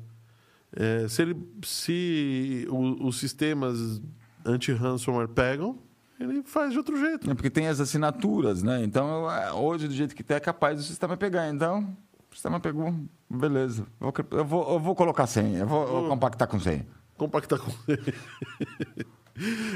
[0.77, 4.01] É, se ele, se o- os sistemas
[4.45, 5.79] anti-ransomware pegam,
[6.19, 7.31] ele faz de outro jeito.
[7.31, 8.83] É porque tem as assinaturas, né?
[8.85, 11.49] Então, é, hoje, do jeito que tá, é capaz do sistema pegar.
[11.49, 11.97] Então,
[12.31, 12.95] o sistema pegou,
[13.29, 13.87] beleza.
[14.31, 16.87] Eu, vou, eu vou colocar senha, eu vou, vou compactar com senha.
[17.17, 17.71] Compactar com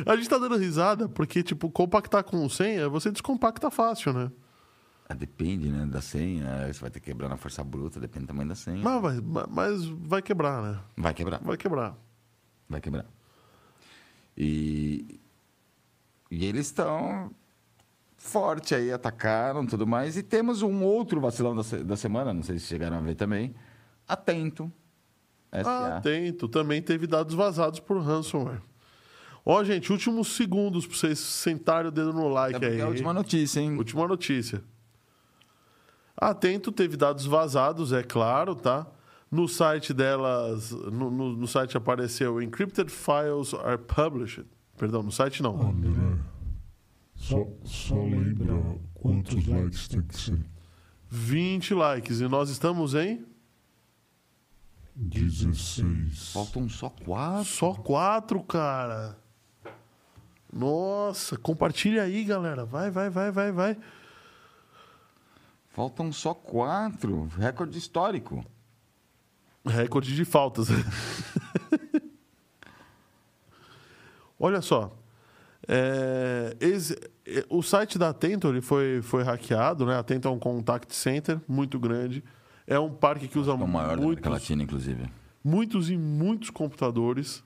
[0.07, 4.31] A gente tá dando risada porque, tipo, compactar com senha, você descompacta fácil, né?
[5.09, 6.73] Ah, Depende, né, da senha.
[6.73, 8.82] Você vai ter que quebrar na força bruta, depende do tamanho da senha.
[8.82, 10.78] Mas vai, mas vai quebrar, né?
[10.97, 11.97] Vai quebrar, Vai quebrar.
[12.69, 13.07] vai quebrar.
[14.40, 15.19] E,
[16.31, 17.32] e eles estão
[18.16, 20.16] forte aí, atacaram tudo mais.
[20.16, 23.52] E temos um outro vacilão da, da semana, não sei se chegaram a ver também.
[24.06, 24.70] Atento.
[25.51, 25.97] SA.
[25.97, 28.62] Atento, também teve dados vazados por ransomware.
[29.44, 32.81] Ó, gente, últimos segundos pra vocês sentarem o dedo no É like porque aí.
[32.81, 33.77] é a última notícia, hein?
[33.77, 34.62] Última notícia.
[36.16, 38.86] Atento teve dados vazados, é claro, tá?
[39.31, 44.47] No site delas, no, no- no site apareceu Encrypted files are published.
[44.77, 45.61] Perdão, no site não.
[45.71, 46.19] André,
[47.15, 50.45] só, só lembra quantos likes tem que ser.
[51.11, 52.21] 20 likes.
[52.21, 53.25] E nós estamos em
[54.95, 56.33] 16.
[56.33, 57.45] Faltam só quatro.
[57.45, 59.19] só 4, cara.
[60.53, 62.65] Nossa, compartilha aí, galera.
[62.65, 63.77] Vai, vai, vai, vai, vai.
[65.71, 67.27] Faltam só quatro.
[67.39, 68.45] Recorde histórico.
[69.69, 70.69] Recorde de faltas.
[74.39, 74.97] Olha só.
[75.66, 76.97] É, esse-
[77.27, 79.97] é, o site da Atento ele foi, foi hackeado, né?
[79.99, 82.23] Atento é um contact center muito grande.
[82.66, 85.11] É um parque que usa É o maior da América muitos, Latina, inclusive.
[85.43, 87.43] muitos e muitos computadores,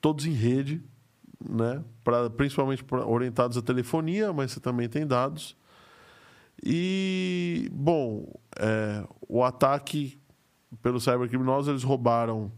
[0.00, 0.82] todos em rede,
[1.48, 1.82] né?
[2.04, 5.56] Pra, principalmente pra- orientados à telefonia, mas você também tem dados.
[6.64, 10.18] E, bom, é, o ataque
[10.82, 12.50] pelos cybercriminosos, eles roubaram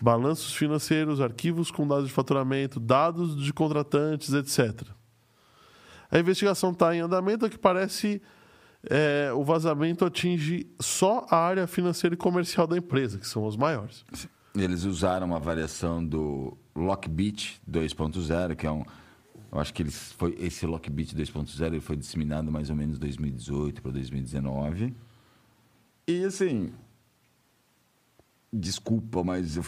[0.00, 4.88] balanços financeiros, arquivos com dados de faturamento, dados de contratantes, etc.
[6.10, 8.20] A investigação está em andamento, que parece
[8.88, 13.56] é, o vazamento atinge só a área financeira e comercial da empresa, que são os
[13.56, 14.04] maiores.
[14.54, 18.84] Eles usaram uma variação do Lockbit 2.0, que é um.
[19.52, 23.82] Eu acho que eles foi esse Lockbit 2.0 ele foi disseminado mais ou menos 2018
[23.82, 24.94] para 2019.
[26.06, 26.72] E assim,
[28.52, 29.64] desculpa, mas eu-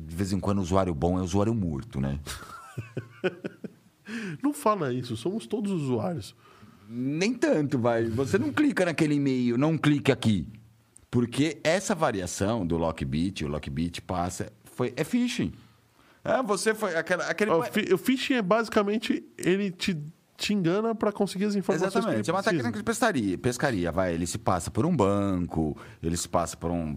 [0.00, 2.18] de vez em quando usuário bom é usuário morto, né?
[4.42, 6.34] Não fala isso, somos todos usuários.
[6.88, 8.06] Nem tanto, vai.
[8.06, 10.48] Você não clica naquele e-mail, não clica aqui.
[11.10, 15.52] Porque essa variação do Lockbit, o Lockbit passa, foi, é phishing.
[16.24, 17.50] É, você foi aquela, aquele...
[17.50, 17.60] O,
[17.94, 19.98] o phishing é basicamente ele te,
[20.38, 22.56] te engana para conseguir as informações Exatamente, que é ele uma precisa.
[22.62, 24.14] técnica de pescaria, pescaria, vai.
[24.14, 26.96] Ele se passa por um banco, ele se passa por um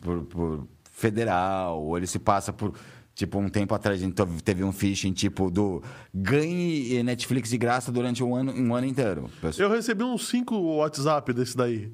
[0.00, 2.72] por, por federal, ou ele se passa por
[3.14, 5.82] tipo um tempo atrás a gente teve- um phishing tipo do
[6.14, 9.28] ganhe Netflix de graça durante um ano um ano inteiro.
[9.58, 11.92] Eu recebi uns cinco WhatsApp desse daí.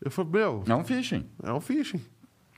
[0.00, 1.26] Eu falei, meu, É um phishing.
[1.42, 2.00] é um phishing.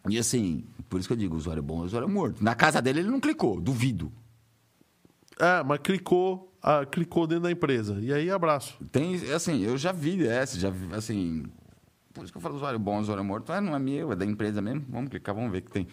[0.08, 2.42] E assim, por isso que eu digo, usuário bom é usuário morto.
[2.44, 4.12] Na casa dele ele não clicou, duvido.
[5.40, 7.98] É, mas clicou, ah, clicou dentro da empresa.
[8.00, 8.76] E aí, abraço.
[8.90, 11.44] Tem, assim, eu já vi essa, já vi, assim.
[12.14, 13.50] Por isso que eu falo usuário bom, usuário morto.
[13.52, 14.84] Ah, não é meu, é da empresa mesmo.
[14.88, 15.88] Vamos clicar, vamos ver o que tem.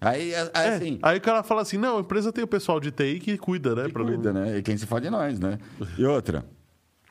[0.00, 0.98] Aí, É, assim.
[1.00, 3.74] aí o cara fala assim: não, a empresa tem o pessoal de TI que cuida,
[3.74, 3.84] né?
[3.86, 4.58] que pra cuida, né?
[4.58, 5.58] E quem se fode é nós, né?
[5.96, 6.44] E outra,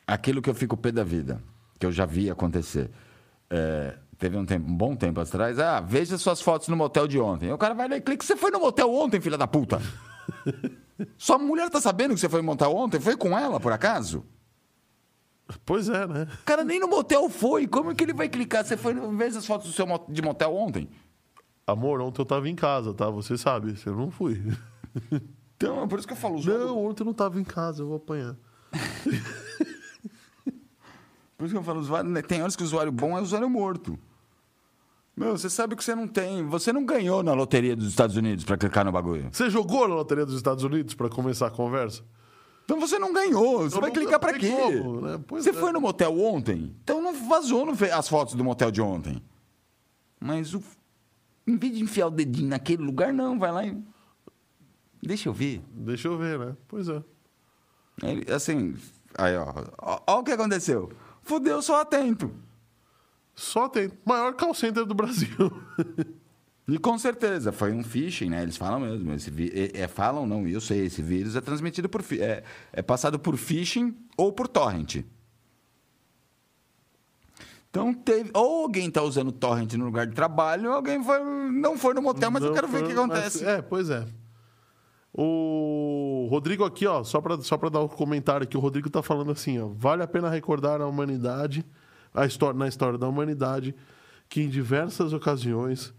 [0.06, 1.42] aquilo que eu fico pé da vida,
[1.80, 2.92] que eu já vi acontecer.
[3.50, 7.18] é, teve um, tempo, um bom tempo atrás, ah, veja suas fotos no motel de
[7.18, 7.48] ontem.
[7.48, 9.82] Aí o cara vai lá e clica, você foi no motel ontem, filha da puta?
[11.18, 13.00] Sua mulher tá sabendo que você foi motel ontem?
[13.00, 14.26] Foi com ela, por acaso?
[15.66, 16.28] Pois é, né?
[16.42, 17.68] O cara nem no motel foi.
[17.68, 18.64] Como é que ele vai clicar?
[18.64, 20.90] Você foi ver as fotos do seu de motel ontem?
[21.66, 23.10] Amor, ontem eu tava em casa, tá?
[23.10, 24.42] Você sabe, eu não fui.
[25.56, 26.42] Então, é por isso que eu falo.
[26.42, 28.36] Não, ontem eu não tava em casa, eu vou apanhar.
[31.38, 33.50] Por isso que eu falo, usuário, né, tem horas que o usuário bom é usuário
[33.50, 33.98] morto.
[35.20, 36.46] Meu, você sabe que você não tem.
[36.48, 39.28] Você não ganhou na loteria dos Estados Unidos pra clicar no bagulho.
[39.32, 42.04] Você jogou na loteria dos Estados Unidos pra começar a conversa?
[42.64, 43.70] Então você não ganhou.
[43.70, 44.56] Você Eu vai não- clicar pra tem quê?
[44.56, 45.20] como, né?
[45.30, 45.54] Você é.
[45.54, 46.74] foi no motel ontem?
[46.84, 49.22] Então não vazou fe- as fotos do motel de ontem.
[50.20, 50.64] Mas o.
[51.46, 53.78] Em vez de enfiar o dedinho naquele lugar, não, vai lá e.
[55.02, 55.62] Deixa eu ver.
[55.74, 56.56] Deixa eu ver, né?
[56.68, 57.04] Pois é.
[58.34, 58.76] Assim,
[59.18, 59.54] Aí, ó.
[60.08, 60.92] Ó o que aconteceu.
[61.24, 62.32] Fudeu só atento.
[63.40, 63.90] Só tem.
[64.06, 65.30] Maior call center do Brasil.
[66.68, 68.44] E com certeza, foi um phishing, né?
[68.44, 69.14] Eles falam mesmo.
[69.14, 69.32] Esse
[69.76, 72.04] é, é, falam, não, eu sei, esse vírus é transmitido por.
[72.20, 72.44] É,
[72.74, 74.98] é passado por phishing ou por torrent.
[77.70, 78.30] Então teve.
[78.34, 81.20] Ou alguém está usando torrent no lugar de trabalho, ou alguém foi,
[81.52, 83.44] não foi no motel, mas eu Não quero ver o foi- que acontece.
[83.44, 84.06] mas- é, pois é.
[85.14, 89.02] O Rodrigo aqui, ó, só para só pra dar um comentário aqui, o Rodrigo tá
[89.02, 91.66] falando assim, ó, vale a pena recordar a humanidade,
[92.26, 93.74] história, na história da humanidade,
[94.28, 95.94] que em diversas ocasiões,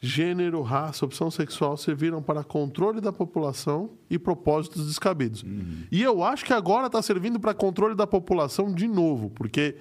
[0.00, 5.42] gênero, raça, opção sexual serviram para controle da população e propósitos descabidos.
[5.42, 5.82] Uhum.
[5.92, 9.76] E eu acho que agora está servindo para controle da população de novo, porque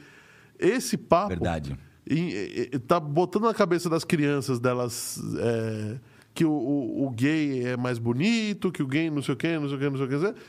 [0.59, 1.77] esse papo Verdade.
[2.05, 5.97] e, e- e tá botando na cabeça das crianças delas é,
[6.33, 9.57] que o, o- o gay é mais bonito, que o gay não sei o quê,
[9.57, 10.39] não sei o quê, não sei o quê.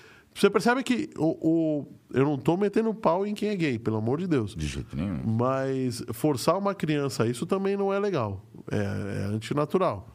[0.41, 1.37] Você percebe que o,
[1.83, 4.55] o- eu não tô metendo pau em quem é gay, pelo amor de Deus.
[4.57, 5.21] De jeito nenhum.
[5.23, 8.43] Mas forçar uma criança a isso também não é legal.
[8.71, 10.09] É, é antinatural.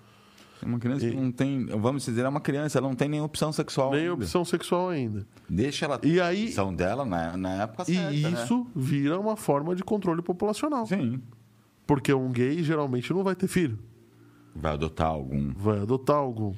[0.64, 1.66] Uma criança que não tem.
[1.68, 3.92] Vamos dizer, é uma criança, ela não tem nenhuma opção sexual.
[3.92, 4.14] Nem ainda.
[4.16, 5.28] opção sexual ainda.
[5.48, 8.12] Deixa ela ter E a aí- opção dela na, na época E certa.
[8.12, 8.18] né?
[8.44, 10.88] isso vira uma forma de controle populacional.
[10.88, 11.22] Sim.
[11.86, 13.78] Porque um gay geralmente não vai ter filho.
[14.56, 15.54] Vai adotar algum.
[15.54, 16.52] vai adotar algum.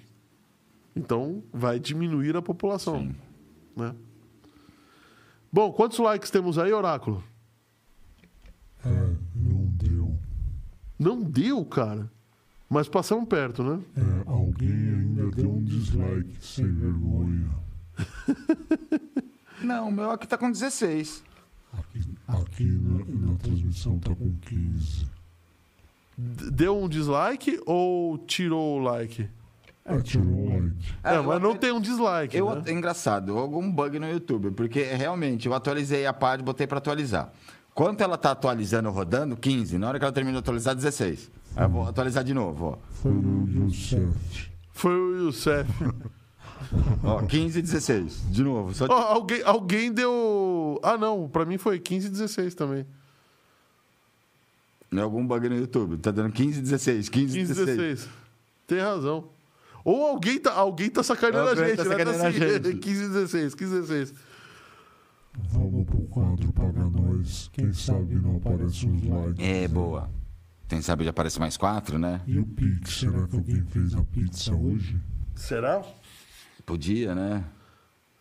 [0.96, 3.00] Então, vai diminuir a população.
[3.00, 3.16] Sim.
[3.78, 3.94] Né?
[5.54, 7.24] Bom, quantos likes temos aí, Oráculo?
[8.86, 8.90] É,
[9.36, 10.18] não deu.
[11.00, 12.12] Não deu, cara.
[12.70, 13.80] Mas passamos perto, né?
[13.96, 17.50] É, alguém ainda deu um dislike sem vergonha.
[19.64, 21.24] Não, o meu aqui tá com 16.
[21.74, 25.06] Aqui, aqui na, na transmissão tá com 15.
[26.18, 29.28] D- Deu um dislike ou tirou o like?
[29.88, 30.96] É, tirou o like.
[31.02, 32.64] É, mas não tem um dislike, Eu, né?
[32.66, 37.32] É engraçado, algum bug no YouTube, porque realmente eu atualizei a página, botei para atualizar.
[37.74, 39.38] Quanto ela tá atualizando, rodando?
[39.38, 39.78] 15.
[39.78, 41.32] Na hora que ela termina de atualizar, 16.
[41.56, 42.78] Aí eu vou atualizar de novo, ó.
[43.02, 44.50] Foi o Youssef.
[44.74, 45.70] Foi o Youssef.
[47.04, 48.32] ó 15 e 16.
[48.32, 48.74] De novo.
[48.74, 48.88] Só...
[48.90, 50.80] Ó, alguém, alguém deu...
[50.84, 51.30] Ah, não.
[51.30, 52.86] Pra mim foi 15 e 16 também.
[54.92, 55.98] Não é algum bug no YouTube.
[55.98, 57.10] Tá dando 15 e 16.
[57.10, 57.78] 15 e 15 e 16.
[57.78, 58.10] 16.
[58.66, 59.37] Tem razão.
[59.88, 61.90] Ou alguém tá, alguém tá sacaneando Alguém a gente, tá né?
[61.92, 62.78] sacaneando a gente.
[62.78, 64.14] 15 e 16, 15 e 16.
[65.50, 67.50] Vamos pro quadro paga nós.
[67.54, 69.40] Quem sabe não aparece os likes.
[69.40, 70.10] É, boa.
[70.68, 72.20] Quem sabe já aparece mais quatro, né?
[72.28, 75.00] E o Pix, será que alguém fez a pizza hoje?
[75.36, 75.82] Será?
[76.66, 77.46] Podia, né?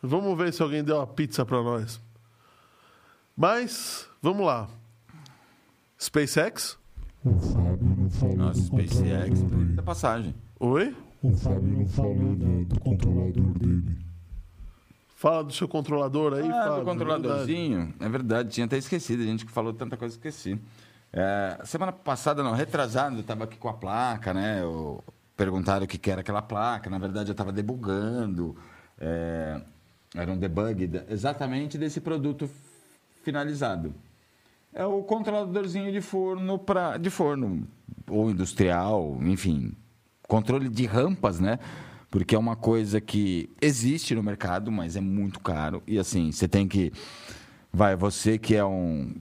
[0.01, 2.01] Vamos ver se alguém deu uma pizza pra nós.
[3.37, 4.69] Mas, vamos lá.
[5.99, 6.79] SpaceX?
[7.25, 9.43] O Fábio não falou Nossa, do SpaceX
[9.75, 10.33] da passagem.
[10.61, 10.95] Oi?
[11.27, 13.99] O Fábio não falou do, do controlador dele.
[15.17, 17.95] Fala do seu controlador aí, Ah, Fábio, do controladorzinho.
[17.99, 19.23] É verdade, tinha até esquecido.
[19.23, 20.59] A gente que falou tanta coisa, esqueci.
[21.13, 24.61] É, semana passada, não, retrasado, eu estava aqui com a placa, né?
[24.63, 25.03] Eu,
[25.37, 26.89] perguntaram o que, que era aquela placa.
[26.91, 28.55] Na verdade, eu estava debugando.
[28.99, 29.61] É,
[30.15, 32.49] era um debug da- exatamente desse produto
[33.23, 33.95] finalizado.
[34.73, 37.67] É o controladorzinho de forno pra, de forno
[38.09, 39.73] ou industrial, enfim,
[40.27, 41.59] controle de rampas, né?
[42.11, 46.49] Porque é uma coisa que existe no mercado, mas é muito caro e assim você
[46.49, 46.93] tem que,
[47.73, 49.15] vai você que é um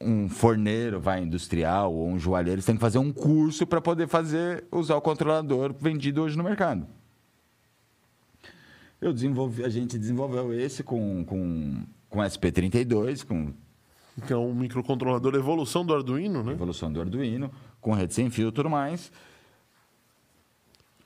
[0.00, 4.06] um forneiro, vai industrial ou um joalheiro, você tem que fazer um curso para poder
[4.06, 6.86] fazer usar o controlador vendido hoje no mercado.
[9.00, 13.52] Eu desenvolvi, a gente desenvolveu esse com com com SP32, com
[14.26, 16.52] Que é um microcontrolador evolução do Arduino, né?
[16.52, 17.50] evolução do Arduino,
[17.80, 19.10] com rede sem fio e tudo mais.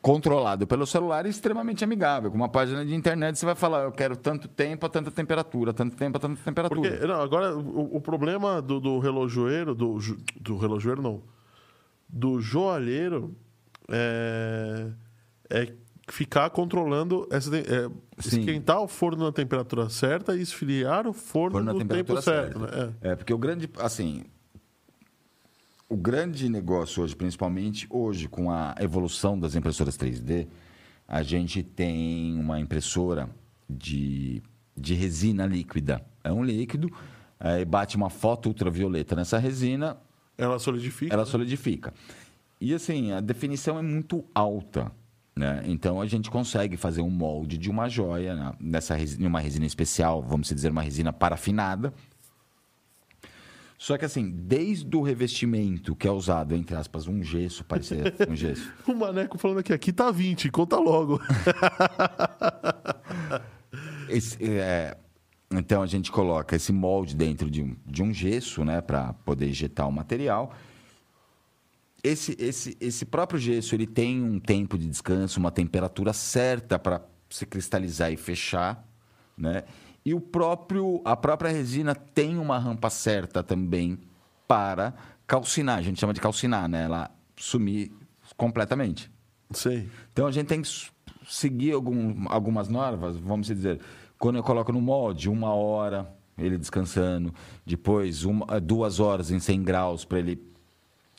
[0.01, 2.31] Controlado pelo celular e extremamente amigável.
[2.31, 5.73] Com uma página de internet, você vai falar: eu quero tanto tempo a tanta temperatura,
[5.73, 6.91] tanto tempo a tanta temperatura.
[6.91, 9.99] Porque, não, agora, o, o problema do, do relojoeiro, do,
[10.41, 11.23] do relojoeiro não,
[12.09, 13.35] do joalheiro
[13.91, 14.87] é,
[15.51, 15.73] é
[16.09, 21.73] ficar controlando, essa, é, esquentar o forno na temperatura certa e esfriar o forno, Forno
[21.73, 22.59] no tempo certo.
[22.59, 22.95] Né?
[23.01, 24.25] É, porque o grande, assim,
[25.89, 30.47] o grande negócio hoje, principalmente hoje com a evolução das impressoras 3D,
[31.07, 33.31] a gente tem uma impressora
[33.69, 34.43] de,
[34.77, 36.05] de resina líquida.
[36.23, 36.93] É um líquido,
[37.41, 39.97] aí bate uma foto ultravioleta nessa resina,
[40.37, 40.45] É.
[40.45, 41.13] Ela solidifica.
[41.13, 41.31] ela né?
[41.31, 41.95] solidifica.
[42.61, 44.93] E assim, a definição é muito alta.
[45.35, 45.63] Né?
[45.67, 48.53] Então a gente consegue fazer um molde de uma joia né?
[48.61, 51.95] nessa resina, uma resina especial, vamos dizer, uma resina parafinada.
[53.79, 58.35] Só que assim, desde o revestimento que é usado, entre aspas, um gesso, parecer um
[58.35, 58.69] gesso.
[58.89, 61.21] O Maneco falando aqui, aqui tá 20, conta logo.
[64.11, 64.97] Esse, é,
[65.51, 69.49] Então a gente coloca esse molde dentro de um, de um gesso, né, para poder
[69.49, 70.53] injetar o material.
[72.03, 77.03] Esse, esse, esse próprio gesso ele tem um tempo de descanso, uma temperatura certa para
[77.31, 78.85] se cristalizar e fechar,
[79.37, 79.65] né?
[80.05, 83.99] E o próprio, a própria resina tem uma rampa certa também
[84.47, 84.95] para
[85.27, 85.79] calcinar.
[85.79, 86.85] A gente chama de calcinar, né?
[86.85, 87.93] Ela sumir
[88.37, 89.11] completamente.
[89.53, 89.89] Sei.
[90.13, 90.69] Então a gente tem que
[91.29, 93.81] seguir algum, algumas normas, vamos dizer.
[94.19, 97.35] Quando eu coloco no molde, uma hora ele descansando,
[97.67, 100.43] depois uma, duas horas em 100 graus para ele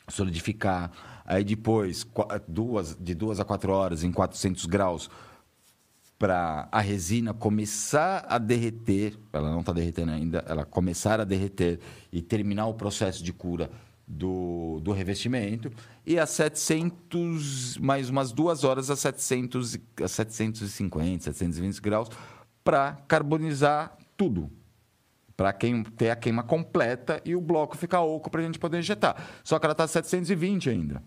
[0.08, 0.92] solidificar.
[1.26, 2.08] Aí depois,
[2.48, 5.10] duas, de duas a quatro horas em 400 graus
[6.20, 11.80] para a resina começar a derreter, ela não está derretendo ainda, ela começar a derreter
[12.12, 13.72] e terminar o processo de cura
[14.06, 15.72] do, do revestimento.
[16.06, 22.10] E a 700, mais umas duas horas a, 700, e- a 750, 720 graus
[22.66, 24.52] para carbonizar tudo.
[25.38, 25.54] Para
[25.96, 29.16] ter a queima completa e o bloco ficar oco para a gente poder injetar.
[29.41, 31.02] Só que ela está 720 ainda.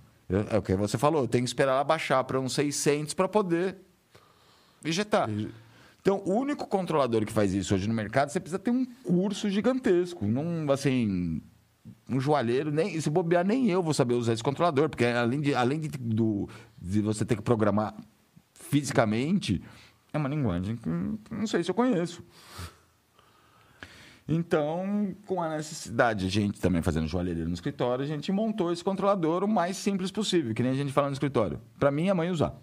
[0.51, 3.29] É o que você falou, eu tenho que esperar ela baixar para uns 600 para
[3.29, 3.77] poder
[4.85, 5.29] injetar.
[6.01, 9.49] Então, o único controlador que faz isso hoje no mercado, você precisa ter um curso
[9.49, 10.27] gigantesco.
[10.27, 11.41] Não, assim,
[12.09, 15.55] um joalheiro, nem, se bobear, nem eu vou saber usar esse controlador, porque além de,
[15.55, 17.95] além de, do, de você ter que programar
[18.53, 19.63] fisicamente,
[20.13, 22.25] é uma linguagem que não sei se eu conheço.
[24.29, 28.73] Então, com a necessidade de a gente também fazendo joalheria no escritório, a gente montou
[28.73, 31.61] esse controlador o mais simples possível, que nem a gente fala no escritório.
[31.79, 32.55] Para mim, a mãe usar.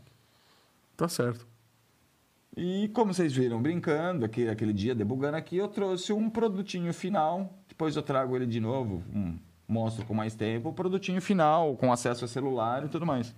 [0.95, 1.48] Tá certo.
[2.57, 7.53] E como vocês viram, brincando, aquele, aquele dia debugando aqui, eu trouxe um produtinho final.
[7.67, 10.69] Depois eu trago ele de novo, um, mostro com mais tempo.
[10.69, 13.33] O produtinho final, com acesso a celular e tudo mais.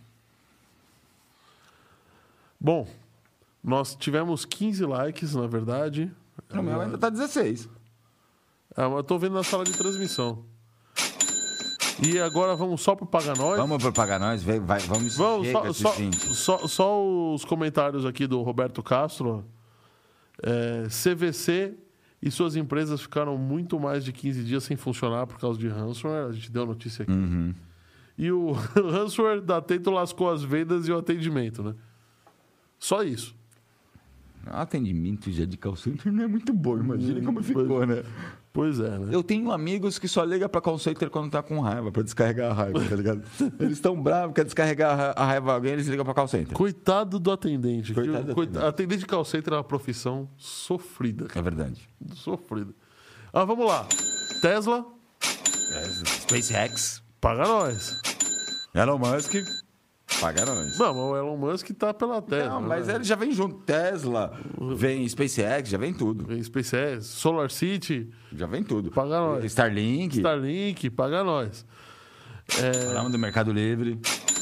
[2.59, 2.88] Bom,
[3.63, 6.11] nós tivemos 15 likes, na verdade.
[6.51, 7.67] O meu ainda tá 16.
[8.75, 10.45] Ah, mas eu tô vendo na sala de transmissão.
[12.01, 13.57] E agora vamos só pro Paga Nós.
[13.57, 16.15] Vamos propagar nós, vai, vai, vamos Vamos, só, só, 20.
[16.33, 19.45] só, só os comentários aqui do Roberto Castro.
[20.41, 21.75] É, CVC
[22.21, 26.29] e suas empresas ficaram muito mais de 15 dias sem funcionar por causa de ransomware.
[26.29, 27.11] A gente deu notícia aqui.
[27.11, 27.53] Uhum.
[28.17, 28.51] E o
[28.91, 31.75] ransomware da Tento lascou as vendas e o atendimento, né?
[32.79, 33.35] Só isso.
[34.45, 38.03] Atendimento já de call center não é muito bom, imagina como ficou, né?
[38.53, 39.07] Pois é, né?
[39.11, 42.51] Eu tenho amigos que só ligam pra call center quando tá com raiva, pra descarregar
[42.51, 43.21] a raiva, tá ligado?
[43.57, 46.27] Eles estão bravos, quer descarregar a ra- a raiva de alguém, eles ligam pra call
[46.27, 46.53] center.
[46.53, 47.93] Coitado do atendente.
[47.93, 48.65] Coitado do atendente.
[48.65, 51.27] Atendente de call center é uma profissão sofrida.
[51.27, 51.39] cara.
[51.39, 51.87] É verdade.
[52.13, 52.73] Sofrida.
[53.31, 53.87] Ah, vamos lá.
[54.41, 54.85] Tesla,
[56.05, 57.95] SpaceX, paga nós.
[58.73, 59.33] Elon Musk,
[60.19, 60.77] paga nós.
[60.77, 62.49] Não, mas o Elon Musk tá pela Tesla.
[62.49, 62.95] Não, mas né?
[62.95, 63.55] ele já vem junto.
[63.59, 64.33] Tesla,
[64.75, 66.25] vem SpaceX, já vem tudo.
[66.25, 68.91] Vem SpaceX, Solar City, Já vem tudo.
[68.91, 69.45] Paga nós.
[69.45, 71.65] Starlink, Starlink, paga nós.
[72.47, 73.99] falamos do Mercado Livre,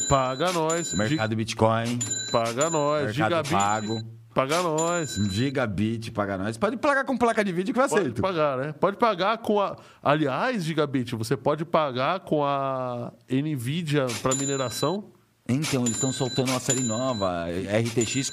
[0.10, 0.94] Paga nós.
[0.96, 3.04] Mercado Bitcoin, Gi- Paga nós.
[3.06, 4.02] Mercado Gigabit, Pago.
[4.34, 5.16] paga nós.
[5.30, 6.58] Gigabit, paga nós.
[6.58, 8.20] Pode pagar com placa de vídeo que eu Pode aceito.
[8.22, 8.74] pagar, né?
[8.74, 9.76] Pode pagar com a.
[10.02, 15.12] Aliás, Gigabit, você pode pagar com a Nvidia para mineração.
[15.50, 18.32] Então, eles estão soltando uma série nova, RTX,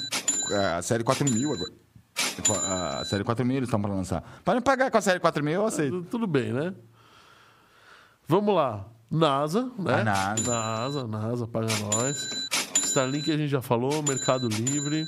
[0.76, 1.70] a série 4000 agora.
[3.00, 4.22] A série 4000 eles estão para lançar.
[4.44, 6.02] Podem pagar com a série 4000, eu aceito.
[6.02, 6.74] Tu- Tudo bem, né?
[8.28, 8.86] Vamos lá.
[9.10, 9.94] NASA, né?
[10.00, 10.50] A NASA.
[10.50, 12.16] NASA, NASA, paga nós.
[12.84, 15.04] Starlink a gente já falou, Mercado Livre.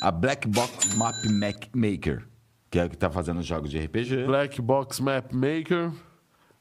[0.00, 2.26] A Black Box Map Mac- Maker,
[2.70, 4.24] que é o que está fazendo os jogos de RPG.
[4.26, 5.92] Black Box Map Maker.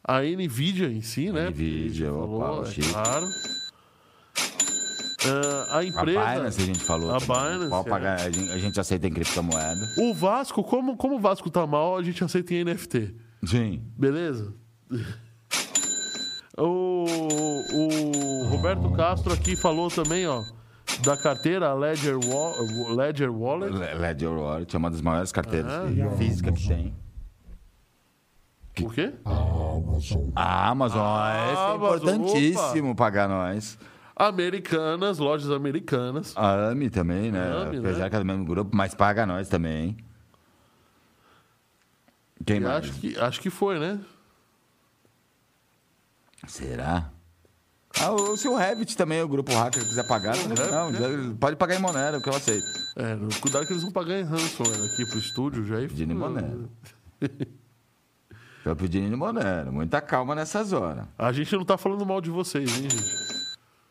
[0.04, 1.50] A Nvidia em si, né?
[1.50, 2.90] Nvidia, Falou, opa, é chique.
[2.92, 3.26] claro.
[5.26, 6.20] Ah, a A empresa.
[6.20, 7.12] Binance a gente falou.
[7.16, 7.38] A também.
[7.38, 7.90] Binance, Pode é.
[7.90, 9.90] pagar, a, gente, a gente aceita em criptomoeda.
[9.98, 13.16] O Vasco, como, como o Vasco tá mal, a gente aceita em NFT.
[13.46, 13.82] Sim.
[13.98, 14.54] Beleza?
[16.58, 17.06] O,
[17.74, 20.42] o Roberto Castro aqui falou também, ó,
[21.04, 23.74] da carteira Ledger, Wa- Ledger Wallet.
[23.76, 25.88] Le- Ledger Wallet é uma das maiores carteiras Ah,
[26.18, 26.94] físicas que tem.
[28.82, 29.14] O quê?
[29.26, 30.30] A Amazon.
[30.36, 31.76] A Amazon, Ah, é Amazon,
[32.16, 33.78] importantíssimo pagar nós.
[34.16, 36.34] Americanas, lojas americanas.
[36.38, 37.40] A AMI também, né?
[37.52, 37.90] AMI, né?
[37.90, 39.98] Apesar que é do mesmo grupo, mas paga nós também.
[42.46, 42.76] Quem E mais?
[42.90, 44.00] acho, que, acho que foi, né?
[46.48, 47.10] Será?
[48.00, 51.00] Ah, o, se o Revit também, o grupo hacker, quiser pagar, não, Revit, não, né?
[51.00, 52.66] já- pode pagar em Monero, que eu aceito.
[52.98, 55.80] É, cuidado que eles vão pagar em ransomware aqui pro estúdio já.
[55.82, 56.70] e- Pedindo em Monero.
[58.64, 59.72] Tô pedindo em Monero.
[59.72, 61.06] Muita calma nessas horas.
[61.18, 63.43] A gente não tá falando mal de vocês, hein, gente?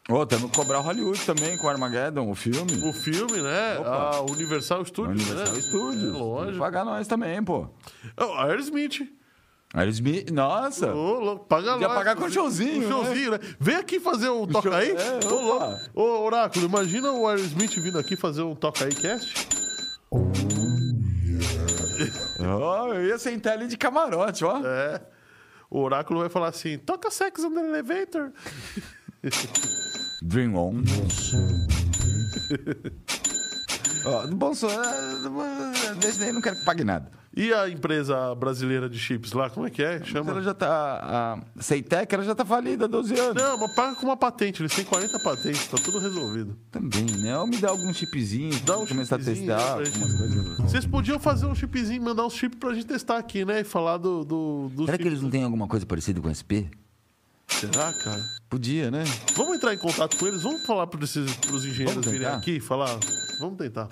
[0.09, 2.73] Ô, temos que cobrar Hollywood também com Armageddon, o filme.
[2.89, 3.79] O filme, né?
[3.79, 4.17] Opa.
[4.17, 5.61] A Universal Studios, Universal né?
[5.63, 6.15] Studios.
[6.15, 6.59] É, lógico.
[6.59, 7.69] pagar nós também, pô.
[8.19, 9.09] Oh, Aerosmith.
[9.73, 10.93] Aerosmith, nossa.
[10.93, 11.95] Ô, louco, paga Podia lá.
[11.95, 13.39] pagar com showzinho, Um showzinho, né?
[13.61, 14.91] Vem aqui fazer um toca aí.
[14.91, 15.77] é, Ô, louco.
[15.95, 19.49] Ô, Oráculo, imagina o Aerosmith vindo aqui fazer um toca aí cast.
[22.45, 24.59] Ó, eu ia sentar ali de camarote, ó.
[24.67, 25.01] É.
[25.71, 28.33] O Oráculo vai falar assim: toca Sex on the Elevator.
[30.23, 30.83] Dream On.
[34.05, 34.69] Ó, do bom som,
[36.01, 37.11] desse daí não quero que pague nada.
[37.35, 40.05] E a empresa brasileira de chips lá, como é que é?
[40.05, 40.33] Chama.
[40.33, 41.39] ela já tá.
[41.57, 43.43] A Ceitec, ela já tá falida há 12 anos.
[43.43, 44.61] Não, mas paga com uma patente.
[44.61, 46.59] Eles têm 40 patentes, tá tudo resolvido.
[46.71, 47.39] Também, né?
[47.39, 50.57] Ou me dá algum chipzinho, Dá um começar chipzinho, a testar né, pra algumas coisas.
[50.59, 53.61] Vocês podiam fazer um chipzinho, mandar uns chips pra gente testar aqui, né?
[53.61, 54.25] E falar do.
[54.25, 56.69] do, do Será que eles não têm alguma coisa parecida com SP?
[57.49, 58.23] Será, cara?
[58.49, 59.05] Podia, né?
[59.35, 60.43] Vamos entrar em contato com eles?
[60.43, 62.99] Vamos falar para os engenheiros virem aqui e falar?
[63.39, 63.89] Vamos tentar.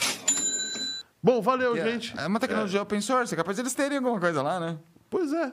[1.23, 2.15] Bom, valeu, gente.
[2.19, 4.79] É uma tecnologia open source, é capaz de eles terem alguma coisa lá, né?
[5.09, 5.53] Pois é.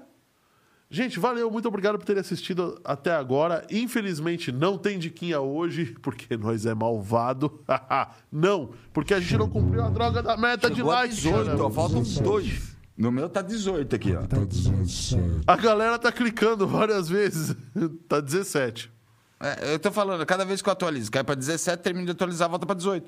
[0.89, 3.65] Gente, valeu, muito obrigado por terem assistido até agora.
[3.69, 7.61] Infelizmente, não tem diquinha hoje, porque nós é malvado.
[8.31, 11.15] não, porque a gente não cumpriu a droga da meta Chegou de like.
[11.15, 11.63] 18, cara.
[11.63, 12.76] ó, faltam dois.
[12.97, 14.23] No meu tá 18 aqui, ó.
[14.25, 15.17] Tá 17.
[15.45, 17.55] A galera tá clicando várias vezes.
[18.09, 18.91] tá 17.
[19.39, 22.49] É, eu tô falando, cada vez que eu atualizo, cai pra 17, termino de atualizar,
[22.49, 23.07] volta pra 18.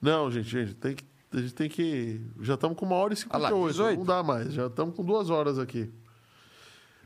[0.00, 2.22] Não, gente, gente, tem que, a gente tem que.
[2.40, 3.72] Já estamos com uma hora e Ah lá, 58.
[3.76, 3.98] 18.
[3.98, 4.52] não dá mais.
[4.54, 5.92] Já estamos com duas horas aqui.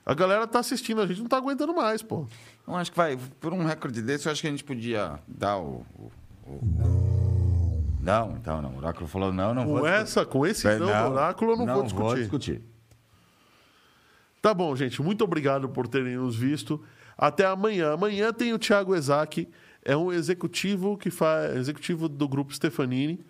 [0.07, 2.25] A galera tá assistindo, a gente não tá aguentando mais, pô.
[2.69, 5.57] Eu acho que vai, por um recorde desse, eu acho que a gente podia dar
[5.59, 5.85] o.
[5.99, 6.13] o-
[6.47, 7.14] o-
[8.05, 8.74] Não, então não.
[8.74, 9.81] O Oráculo falou não, não vou.
[9.81, 10.93] Com essa, com esse discutir.
[10.93, 12.05] não, oráculo, eu não, vou discutir.
[12.05, 12.62] Vou discutir.
[14.43, 15.01] Tá bom, gente.
[15.02, 16.82] Muito obrigado por terem nos visto.
[17.16, 17.93] Até amanhã.
[17.94, 19.48] Amanhã tem o Thiago Ezak,
[19.82, 23.24] é um executivo que faz executivo do grupo Stefanini,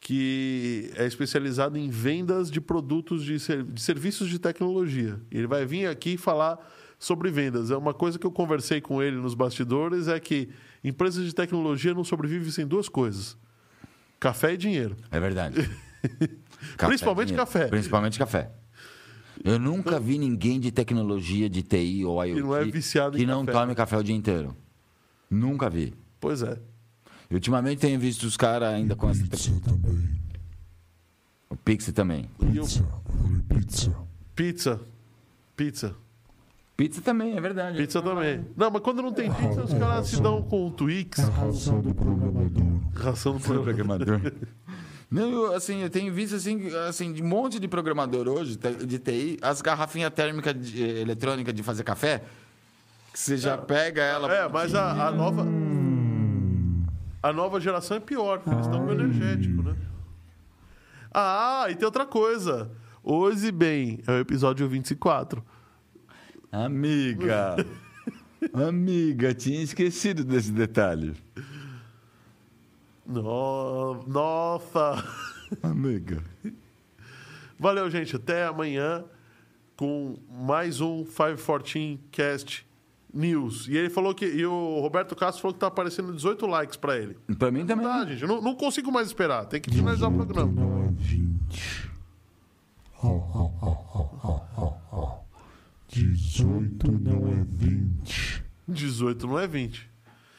[0.00, 5.18] que é especializado em vendas de produtos de, ser- de serviços de tecnologia.
[5.32, 6.58] Ele vai vir aqui falar
[6.98, 7.70] sobre vendas.
[7.70, 10.48] É uma coisa que eu conversei com ele nos bastidores é que
[10.84, 13.36] empresas de tecnologia não sobrevivem sem duas coisas:
[14.18, 14.96] café e dinheiro.
[15.10, 15.56] É verdade.
[16.76, 17.46] Principalmente dinheiro.
[17.46, 17.66] café.
[17.68, 18.50] Principalmente café.
[19.44, 23.26] Eu nunca vi ninguém de tecnologia, de TI ou IoT não é viciado em que
[23.26, 23.58] não café.
[23.58, 24.56] tome café o dia inteiro.
[25.30, 25.94] Nunca vi.
[26.18, 26.58] Pois é.
[27.30, 29.22] E ultimamente tenho visto os caras ainda com essa.
[29.24, 30.26] Pizza também.
[31.48, 32.30] O Pixie também.
[32.40, 32.84] E Pizza.
[33.48, 33.90] Pizza.
[34.34, 34.80] pizza.
[35.56, 35.96] Pizza.
[36.76, 37.78] Pizza também, é verdade.
[37.78, 38.44] Pizza também.
[38.56, 41.80] Não, mas quando não tem pizza, os caras se dão com Twix, É a razão
[41.80, 42.62] do programador.
[42.94, 43.96] ração do programa.
[43.96, 44.32] programador.
[45.10, 48.98] Não, eu, assim, eu tenho visto assim, assim, de um monte de programador hoje, de
[48.98, 52.24] TI, as garrafinhas térmicas de, eh, eletrônicas de fazer café,
[53.12, 54.30] que você já pega ela.
[54.34, 55.46] É, mas a, a nova.
[57.22, 59.74] A nova geração é pior, porque eles estão com energético, né?
[61.12, 62.70] Ah, e tem outra coisa.
[63.02, 65.42] Hoje, bem, é o episódio 24.
[66.52, 67.56] Amiga!
[68.52, 71.14] Amiga, tinha esquecido desse detalhe.
[73.06, 75.02] No- Nossa!
[75.62, 76.22] Amiga.
[77.58, 78.16] Valeu, gente.
[78.16, 79.04] Até amanhã
[79.76, 82.66] com mais um 514 Cast
[83.12, 83.68] News.
[83.68, 84.26] E ele falou que.
[84.26, 87.16] E o Roberto Castro falou que tá aparecendo 18 likes pra ele.
[87.38, 87.86] Pra mim também.
[87.86, 88.22] Tá, gente.
[88.22, 89.46] Eu não, não consigo mais esperar.
[89.46, 90.52] Tem que finalizar o programa.
[90.52, 91.90] Não é 20.
[93.02, 94.85] Ó, ó, ó, ó, ó, ó, ó.
[96.04, 98.44] 18 não é 20.
[98.68, 99.88] 18 não é 20.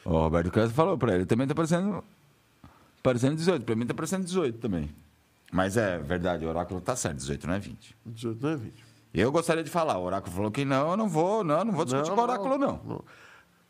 [0.04, 2.02] O Roberto Castro falou pra ele, também tá parecendo.
[3.02, 3.64] Parecendo 18.
[3.64, 4.88] Pra mim tá parecendo 18 também.
[5.52, 7.96] Mas é verdade, o oráculo tá certo, 18 não é 20.
[8.06, 8.74] 18 não é 20.
[9.14, 11.84] Eu gostaria de falar, o oráculo falou que não, eu não vou, não, não vou
[11.84, 13.02] discutir com o oráculo, não.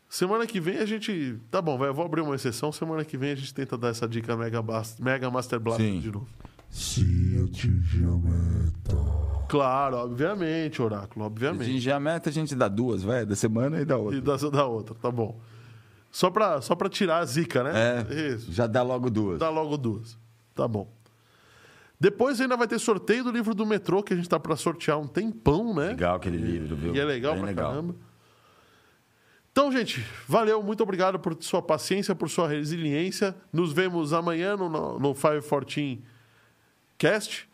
[0.09, 1.37] Semana que vem a gente.
[1.49, 2.71] Tá bom, vai, eu vou abrir uma exceção.
[2.71, 5.99] Semana que vem a gente tenta dar essa dica Mega, Bas- Mega Master Blast Sim.
[5.99, 6.27] de novo.
[6.69, 7.01] Se
[7.43, 9.45] atingir a meta.
[9.47, 11.61] Claro, obviamente, Oráculo, Se obviamente.
[11.63, 14.17] atingir a meta, a gente dá duas, vai, da semana e da outra.
[14.17, 15.39] E da, da outra, tá bom.
[16.11, 17.71] Só pra, só pra tirar a zica, né?
[18.09, 18.51] É, Isso.
[18.51, 19.39] já dá logo duas.
[19.39, 20.17] Dá logo duas.
[20.55, 20.87] Tá bom.
[21.99, 24.97] Depois ainda vai ter sorteio do livro do metrô, que a gente tá pra sortear
[24.99, 25.87] um tempão, né?
[25.89, 26.95] Legal aquele livro, viu?
[26.95, 27.69] E é legal Bem pra legal.
[27.71, 27.95] caramba.
[29.51, 33.35] Então, gente, valeu, muito obrigado por sua paciência, por sua resiliência.
[33.51, 36.01] Nos vemos amanhã no, no, no 514
[36.99, 37.49] Cast.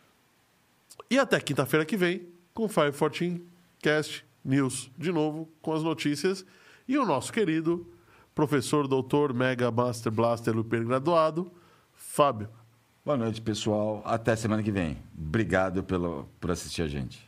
[1.10, 3.42] E até quinta-feira que vem com o 514
[3.80, 6.44] Cast News, de novo com as notícias.
[6.88, 7.88] E o nosso querido
[8.34, 10.54] professor, doutor, Mega Master Blaster
[10.84, 11.52] graduado,
[11.94, 12.50] Fábio.
[13.06, 14.02] Boa noite, pessoal.
[14.04, 14.98] Até semana que vem.
[15.16, 17.25] Obrigado pelo, por assistir a gente.